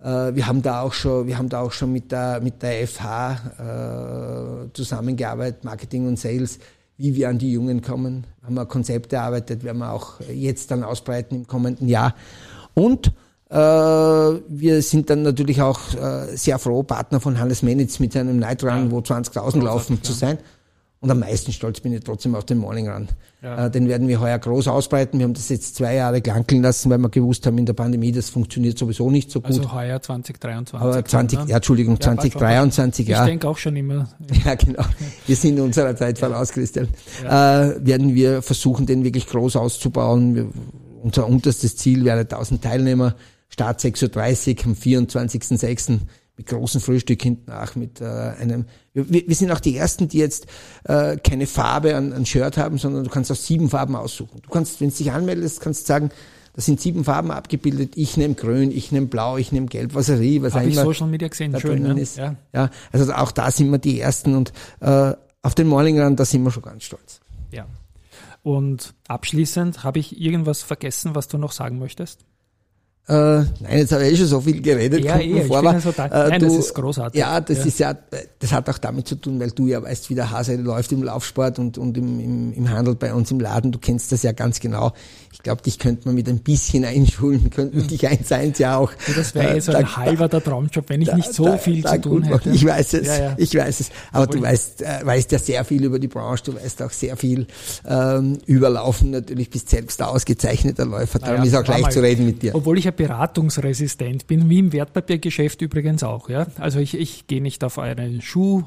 Äh, 0.00 0.34
wir 0.34 0.46
haben 0.46 0.62
da 0.62 0.82
auch 0.82 0.92
schon, 0.92 1.26
wir 1.26 1.36
haben 1.36 1.48
da 1.48 1.60
auch 1.60 1.72
schon 1.72 1.92
mit 1.92 2.12
der, 2.12 2.40
mit 2.40 2.62
der 2.62 2.86
FH 2.86 4.68
äh, 4.68 4.72
zusammengearbeitet, 4.72 5.64
Marketing 5.64 6.06
und 6.06 6.18
Sales, 6.18 6.58
wie 7.02 7.16
wir 7.16 7.28
an 7.28 7.38
die 7.38 7.50
Jungen 7.50 7.82
kommen. 7.82 8.24
Haben 8.44 8.54
wir 8.54 8.64
Konzepte 8.66 9.16
erarbeitet, 9.16 9.64
werden 9.64 9.78
wir 9.78 9.92
auch 9.92 10.20
jetzt 10.32 10.70
dann 10.70 10.84
ausbreiten 10.84 11.34
im 11.34 11.46
kommenden 11.48 11.88
Jahr. 11.88 12.14
Und 12.74 13.12
äh, 13.50 13.54
wir 13.56 14.82
sind 14.82 15.10
dann 15.10 15.22
natürlich 15.22 15.60
auch 15.60 15.80
äh, 15.94 16.36
sehr 16.36 16.60
froh, 16.60 16.84
Partner 16.84 17.18
von 17.18 17.40
Hannes 17.40 17.62
Menitz 17.62 17.98
mit 17.98 18.12
seinem 18.12 18.38
Night 18.38 18.62
Run, 18.62 18.84
ja. 18.84 18.90
wo 18.92 19.00
20.000 19.00 19.62
laufen, 19.62 20.02
zu 20.02 20.12
sein. 20.12 20.38
Und 21.02 21.10
am 21.10 21.18
meisten 21.18 21.50
stolz 21.50 21.80
bin 21.80 21.92
ich 21.92 22.04
trotzdem 22.04 22.36
auf 22.36 22.44
den 22.44 22.58
Morning 22.58 22.88
Run. 22.88 23.08
Ja. 23.42 23.66
Äh, 23.66 23.70
den 23.72 23.88
werden 23.88 24.06
wir 24.06 24.20
heuer 24.20 24.38
groß 24.38 24.68
ausbreiten. 24.68 25.18
Wir 25.18 25.24
haben 25.24 25.34
das 25.34 25.48
jetzt 25.48 25.74
zwei 25.74 25.96
Jahre 25.96 26.20
klankeln 26.20 26.62
lassen, 26.62 26.90
weil 26.90 26.98
wir 26.98 27.08
gewusst 27.08 27.44
haben, 27.44 27.58
in 27.58 27.66
der 27.66 27.72
Pandemie, 27.72 28.12
das 28.12 28.30
funktioniert 28.30 28.78
sowieso 28.78 29.10
nicht 29.10 29.28
so 29.28 29.40
gut. 29.40 29.50
Also 29.50 29.72
heuer 29.72 30.00
2023. 30.00 30.80
Aber 30.80 31.04
20, 31.04 31.48
ja, 31.48 31.56
Entschuldigung, 31.56 31.94
ja, 31.94 32.02
2023, 32.02 33.08
ja. 33.08 33.22
Ich 33.22 33.30
denke 33.30 33.48
auch 33.48 33.58
schon 33.58 33.74
immer. 33.74 34.08
Ja, 34.44 34.54
genau. 34.54 34.84
Wir 35.26 35.36
sind 35.36 35.58
unserer 35.58 35.96
Zeit 35.96 36.20
voraus, 36.20 36.52
Christian. 36.52 36.86
Äh, 37.24 37.28
werden 37.28 38.14
wir 38.14 38.40
versuchen, 38.40 38.86
den 38.86 39.02
wirklich 39.02 39.26
groß 39.26 39.56
auszubauen. 39.56 40.36
Wir, 40.36 40.46
unser 41.02 41.26
unterstes 41.26 41.76
Ziel 41.76 42.04
wäre 42.04 42.20
1000 42.20 42.62
Teilnehmer. 42.62 43.16
Start 43.48 43.80
6.30 43.80 44.60
Uhr 44.60 44.66
am 44.66 44.72
24.06 44.74 45.98
mit 46.42 46.48
großem 46.48 46.80
Frühstück 46.80 47.22
hinten 47.22 47.50
nach, 47.50 47.76
mit 47.76 48.00
äh, 48.00 48.04
einem. 48.04 48.66
Wir, 48.92 49.08
wir 49.08 49.34
sind 49.34 49.50
auch 49.52 49.60
die 49.60 49.76
ersten, 49.76 50.08
die 50.08 50.18
jetzt 50.18 50.46
äh, 50.84 51.16
keine 51.16 51.46
Farbe 51.46 51.96
an, 51.96 52.12
an 52.12 52.26
Shirt 52.26 52.56
haben, 52.56 52.78
sondern 52.78 53.04
du 53.04 53.10
kannst 53.10 53.30
aus 53.30 53.46
sieben 53.46 53.70
Farben 53.70 53.96
aussuchen. 53.96 54.40
Du 54.42 54.50
kannst, 54.50 54.80
wenn 54.80 54.90
du 54.90 54.96
dich 54.96 55.12
anmeldest, 55.12 55.60
kannst 55.60 55.82
du 55.82 55.86
sagen, 55.86 56.10
da 56.54 56.60
sind 56.60 56.80
sieben 56.80 57.04
Farben 57.04 57.30
abgebildet. 57.30 57.96
Ich 57.96 58.16
nehme 58.16 58.34
grün, 58.34 58.70
ich 58.72 58.92
nehme 58.92 59.06
blau, 59.06 59.38
ich 59.38 59.52
nehme 59.52 59.66
gelb, 59.66 59.94
was 59.94 60.08
er 60.08 60.20
was 60.20 60.54
Hab 60.54 60.62
auch 60.62 60.66
ich 60.66 60.74
Social 60.74 61.06
Media 61.08 61.28
gesehen, 61.28 61.58
schön, 61.58 61.82
ne? 61.82 61.98
ist. 62.00 62.18
Ja. 62.18 62.36
ja, 62.52 62.70
also 62.90 63.10
auch 63.12 63.32
da 63.32 63.50
sind 63.50 63.70
wir 63.70 63.78
die 63.78 64.00
ersten 64.00 64.34
und 64.34 64.52
äh, 64.80 65.14
auf 65.42 65.54
den 65.54 65.66
Morning 65.66 66.00
Run, 66.00 66.16
da 66.16 66.24
sind 66.24 66.42
wir 66.42 66.50
schon 66.50 66.62
ganz 66.62 66.84
stolz. 66.84 67.20
Ja. 67.50 67.66
Und 68.42 68.94
abschließend, 69.08 69.84
habe 69.84 70.00
ich 70.00 70.20
irgendwas 70.20 70.62
vergessen, 70.62 71.14
was 71.14 71.28
du 71.28 71.38
noch 71.38 71.52
sagen 71.52 71.78
möchtest? 71.78 72.24
Äh, 73.08 73.14
nein, 73.14 73.78
jetzt 73.78 73.90
habe 73.90 74.06
ich 74.06 74.12
eh 74.12 74.16
schon 74.16 74.26
so 74.26 74.40
viel 74.40 74.62
geredet. 74.62 75.02
Ja, 75.02 75.18
eh, 75.18 75.42
vor, 75.42 75.58
aber, 75.58 75.80
so 75.80 75.90
äh, 75.90 76.08
nein, 76.08 76.38
du, 76.40 76.46
das 76.46 76.56
ist 76.56 76.74
großartig. 76.74 77.18
Ja, 77.18 77.40
das 77.40 77.58
ja. 77.58 77.64
ist 77.64 77.78
ja, 77.80 77.96
das 78.38 78.52
hat 78.52 78.70
auch 78.70 78.78
damit 78.78 79.08
zu 79.08 79.16
tun, 79.16 79.40
weil 79.40 79.50
du 79.50 79.66
ja 79.66 79.82
weißt, 79.82 80.08
wie 80.08 80.14
der 80.14 80.30
Hase 80.30 80.54
läuft 80.54 80.92
im 80.92 81.02
Laufsport 81.02 81.58
und, 81.58 81.78
und 81.78 81.98
im, 81.98 82.20
im, 82.20 82.52
im 82.52 82.70
Handel 82.70 82.94
bei 82.94 83.12
uns 83.12 83.30
im 83.32 83.40
Laden. 83.40 83.72
Du 83.72 83.80
kennst 83.80 84.12
das 84.12 84.22
ja 84.22 84.30
ganz 84.30 84.60
genau. 84.60 84.92
Ich 85.42 85.44
glaube, 85.44 85.60
dich 85.60 85.80
könnte 85.80 86.06
man 86.06 86.14
mit 86.14 86.28
ein 86.28 86.38
bisschen 86.38 86.84
einschulen, 86.84 87.50
könnte 87.50 87.76
man 87.76 87.88
dich 87.88 88.06
eins 88.06 88.30
eins 88.30 88.60
ja 88.60 88.76
auch. 88.76 88.92
Ja, 89.08 89.14
das 89.16 89.34
wäre 89.34 89.54
jetzt 89.54 89.68
äh, 89.68 89.74
ein 89.74 89.96
halber 89.96 90.28
der 90.28 90.40
Traumjob, 90.40 90.88
wenn 90.88 91.02
ich 91.02 91.08
da, 91.08 91.16
nicht 91.16 91.34
so 91.34 91.46
da, 91.46 91.58
viel 91.58 91.82
da, 91.82 91.94
zu 91.94 92.02
tun 92.02 92.22
hätte. 92.22 92.50
Ich 92.50 92.64
weiß 92.64 92.94
es, 92.94 93.08
ja, 93.08 93.18
ja. 93.18 93.34
ich 93.36 93.52
weiß 93.52 93.80
es. 93.80 93.90
Aber 94.12 94.26
Obwohl 94.26 94.36
du 94.36 94.46
weißt, 94.46 94.82
äh, 94.82 95.00
weißt 95.02 95.32
ja 95.32 95.40
sehr 95.40 95.64
viel 95.64 95.82
über 95.82 95.98
die 95.98 96.06
Branche, 96.06 96.44
du 96.44 96.54
weißt 96.54 96.82
auch 96.82 96.92
sehr 96.92 97.16
viel 97.16 97.48
ähm, 97.84 98.38
überlaufen. 98.46 99.10
Natürlich 99.10 99.50
bist 99.50 99.68
selbst 99.68 100.00
ausgezeichneter 100.00 100.84
Läufer, 100.84 101.18
darum 101.18 101.44
ist 101.44 101.56
auch 101.56 101.66
leicht 101.66 101.90
zu 101.90 102.00
reden 102.00 102.24
mit 102.24 102.40
dir. 102.40 102.54
Obwohl 102.54 102.78
ich 102.78 102.84
ja 102.84 102.92
beratungsresistent 102.92 104.28
bin, 104.28 104.48
wie 104.48 104.60
im 104.60 104.72
Wertpapiergeschäft 104.72 105.60
übrigens 105.60 106.04
auch. 106.04 106.28
Ja? 106.28 106.46
Also 106.60 106.78
ich, 106.78 106.96
ich 106.96 107.26
gehe 107.26 107.42
nicht 107.42 107.64
auf 107.64 107.80
einen 107.80 108.22
Schuh 108.22 108.62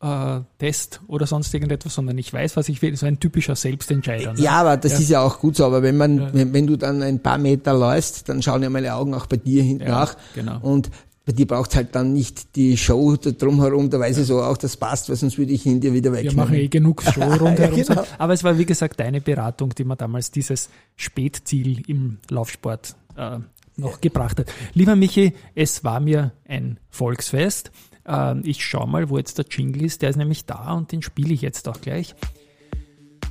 äh, 0.00 0.40
Test 0.58 1.00
oder 1.08 1.26
sonst 1.26 1.52
irgendetwas, 1.52 1.94
sondern 1.94 2.16
ich 2.18 2.32
weiß, 2.32 2.56
was 2.56 2.68
ich 2.68 2.80
will. 2.82 2.96
So 2.96 3.06
ein 3.06 3.20
typischer 3.20 3.54
Selbstentscheider. 3.54 4.32
Ne? 4.32 4.40
Ja, 4.40 4.52
aber 4.52 4.76
das 4.76 4.92
ja. 4.92 4.98
ist 4.98 5.08
ja 5.10 5.22
auch 5.22 5.38
gut 5.38 5.56
so. 5.56 5.66
Aber 5.66 5.82
wenn 5.82 5.96
man, 5.96 6.18
ja. 6.18 6.30
wenn, 6.32 6.52
wenn, 6.52 6.66
du 6.66 6.76
dann 6.76 7.02
ein 7.02 7.20
paar 7.20 7.38
Meter 7.38 7.74
läufst, 7.74 8.28
dann 8.28 8.42
schauen 8.42 8.62
ja 8.62 8.70
meine 8.70 8.94
Augen 8.94 9.14
auch 9.14 9.26
bei 9.26 9.36
dir 9.36 9.62
hinten 9.62 9.84
ja, 9.84 9.90
nach. 9.90 10.16
Genau. 10.34 10.58
Und 10.60 10.90
bei 11.26 11.32
dir 11.32 11.46
braucht 11.46 11.76
halt 11.76 11.94
dann 11.94 12.12
nicht 12.12 12.56
die 12.56 12.76
Show 12.76 13.14
drumherum, 13.16 13.90
da 13.90 14.00
weiß 14.00 14.18
ich 14.18 14.26
so 14.26 14.42
auch, 14.42 14.56
das 14.56 14.76
passt, 14.76 15.10
weil 15.10 15.16
sonst 15.16 15.38
würde 15.38 15.52
ich 15.52 15.66
ihn 15.66 15.80
dir 15.80 15.92
wieder 15.92 16.12
wegnehmen. 16.12 16.36
Wir 16.36 16.44
machen 16.44 16.54
eh 16.56 16.68
genug 16.68 17.02
Show 17.14 17.20
rundherum. 17.20 17.76
ja, 17.76 17.84
genau. 17.84 18.04
Aber 18.18 18.32
es 18.32 18.42
war, 18.42 18.58
wie 18.58 18.64
gesagt, 18.64 18.98
deine 18.98 19.20
Beratung, 19.20 19.74
die 19.74 19.84
mir 19.84 19.96
damals 19.96 20.30
dieses 20.30 20.70
Spätziel 20.96 21.88
im 21.88 22.18
Laufsport 22.30 22.96
äh, 23.16 23.38
noch 23.76 24.00
gebracht 24.00 24.40
hat. 24.40 24.46
Lieber 24.72 24.96
Michi, 24.96 25.34
es 25.54 25.84
war 25.84 26.00
mir 26.00 26.32
ein 26.48 26.78
Volksfest. 26.88 27.70
Ähm, 28.10 28.42
ich 28.44 28.64
schaue 28.64 28.88
mal, 28.88 29.08
wo 29.08 29.18
jetzt 29.18 29.38
der 29.38 29.46
Jingle 29.48 29.84
ist. 29.84 30.02
Der 30.02 30.10
ist 30.10 30.16
nämlich 30.16 30.44
da 30.44 30.72
und 30.72 30.92
den 30.92 31.02
spiele 31.02 31.32
ich 31.32 31.42
jetzt 31.42 31.68
auch 31.68 31.80
gleich. 31.80 32.14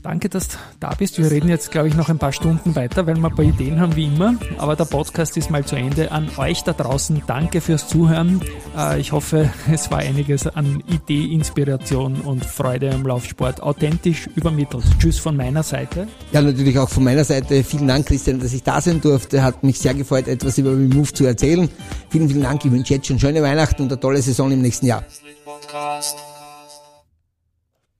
Danke, 0.02 0.30
dass 0.30 0.48
du 0.48 0.58
da 0.80 0.92
bist. 0.98 1.18
Wir 1.18 1.30
reden 1.30 1.50
jetzt, 1.50 1.72
glaube 1.72 1.88
ich, 1.88 1.96
noch 1.96 2.10
ein 2.10 2.18
paar 2.18 2.32
Stunden 2.32 2.76
weiter, 2.76 3.06
weil 3.06 3.18
wir 3.18 3.26
ein 3.26 3.36
paar 3.36 3.46
Ideen 3.46 3.80
haben, 3.80 3.96
wie 3.96 4.06
immer. 4.06 4.36
Aber 4.58 4.76
der 4.76 4.86
Podcast 4.86 5.36
ist 5.38 5.50
mal 5.50 5.66
zu 5.66 5.76
Ende. 5.76 6.12
An 6.12 6.30
euch 6.38 6.64
da 6.64 6.74
draußen, 6.74 7.22
danke 7.28 7.60
fürs 7.60 7.88
Zuhören. 7.88 8.42
Äh, 8.78 9.00
ich 9.00 9.12
hoffe, 9.12 9.50
es 9.72 9.92
war 9.92 10.00
einiges 10.00 10.48
an 10.48 10.82
Idee, 10.88 11.34
Inspiration 11.34 12.22
und 12.22 12.46
Freude 12.46 12.92
am 12.94 13.06
Laufsport 13.06 13.62
authentisch 13.62 14.28
übermittelt. 14.36 14.86
Tschüss 15.00 15.20
von 15.20 15.36
meiner 15.36 15.64
Seite. 15.64 16.08
Ja, 16.32 16.42
natürlich 16.42 16.78
auch 16.80 16.90
von 16.90 17.04
meiner 17.04 17.26
Seite. 17.26 17.64
Vielen 17.64 17.88
Dank, 17.88 18.06
Christian, 18.06 18.40
dass 18.40 18.54
ich 18.54 18.64
da 18.64 18.80
sein 18.80 19.02
durfte. 19.02 19.44
Hat 19.44 19.64
mich 19.64 19.80
sehr 19.80 19.94
gefreut, 19.94 20.28
etwas 20.28 20.58
über 20.58 20.72
Move 20.72 21.12
zu 21.12 21.26
erzählen. 21.26 21.70
Vielen, 22.10 22.30
vielen 22.30 22.44
Dank. 22.44 22.64
Ich 22.64 22.72
wünsche 22.72 22.94
jetzt 22.94 23.08
schon 23.08 23.20
schöne 23.20 23.42
Weihnachten 23.42 23.82
und 23.82 23.92
eine 23.92 24.00
tolle 24.00 24.22
Saison 24.22 24.52
im 24.52 24.62
nächsten 24.62 24.86
Jahr. 24.86 25.04
Podcast. 25.44 26.29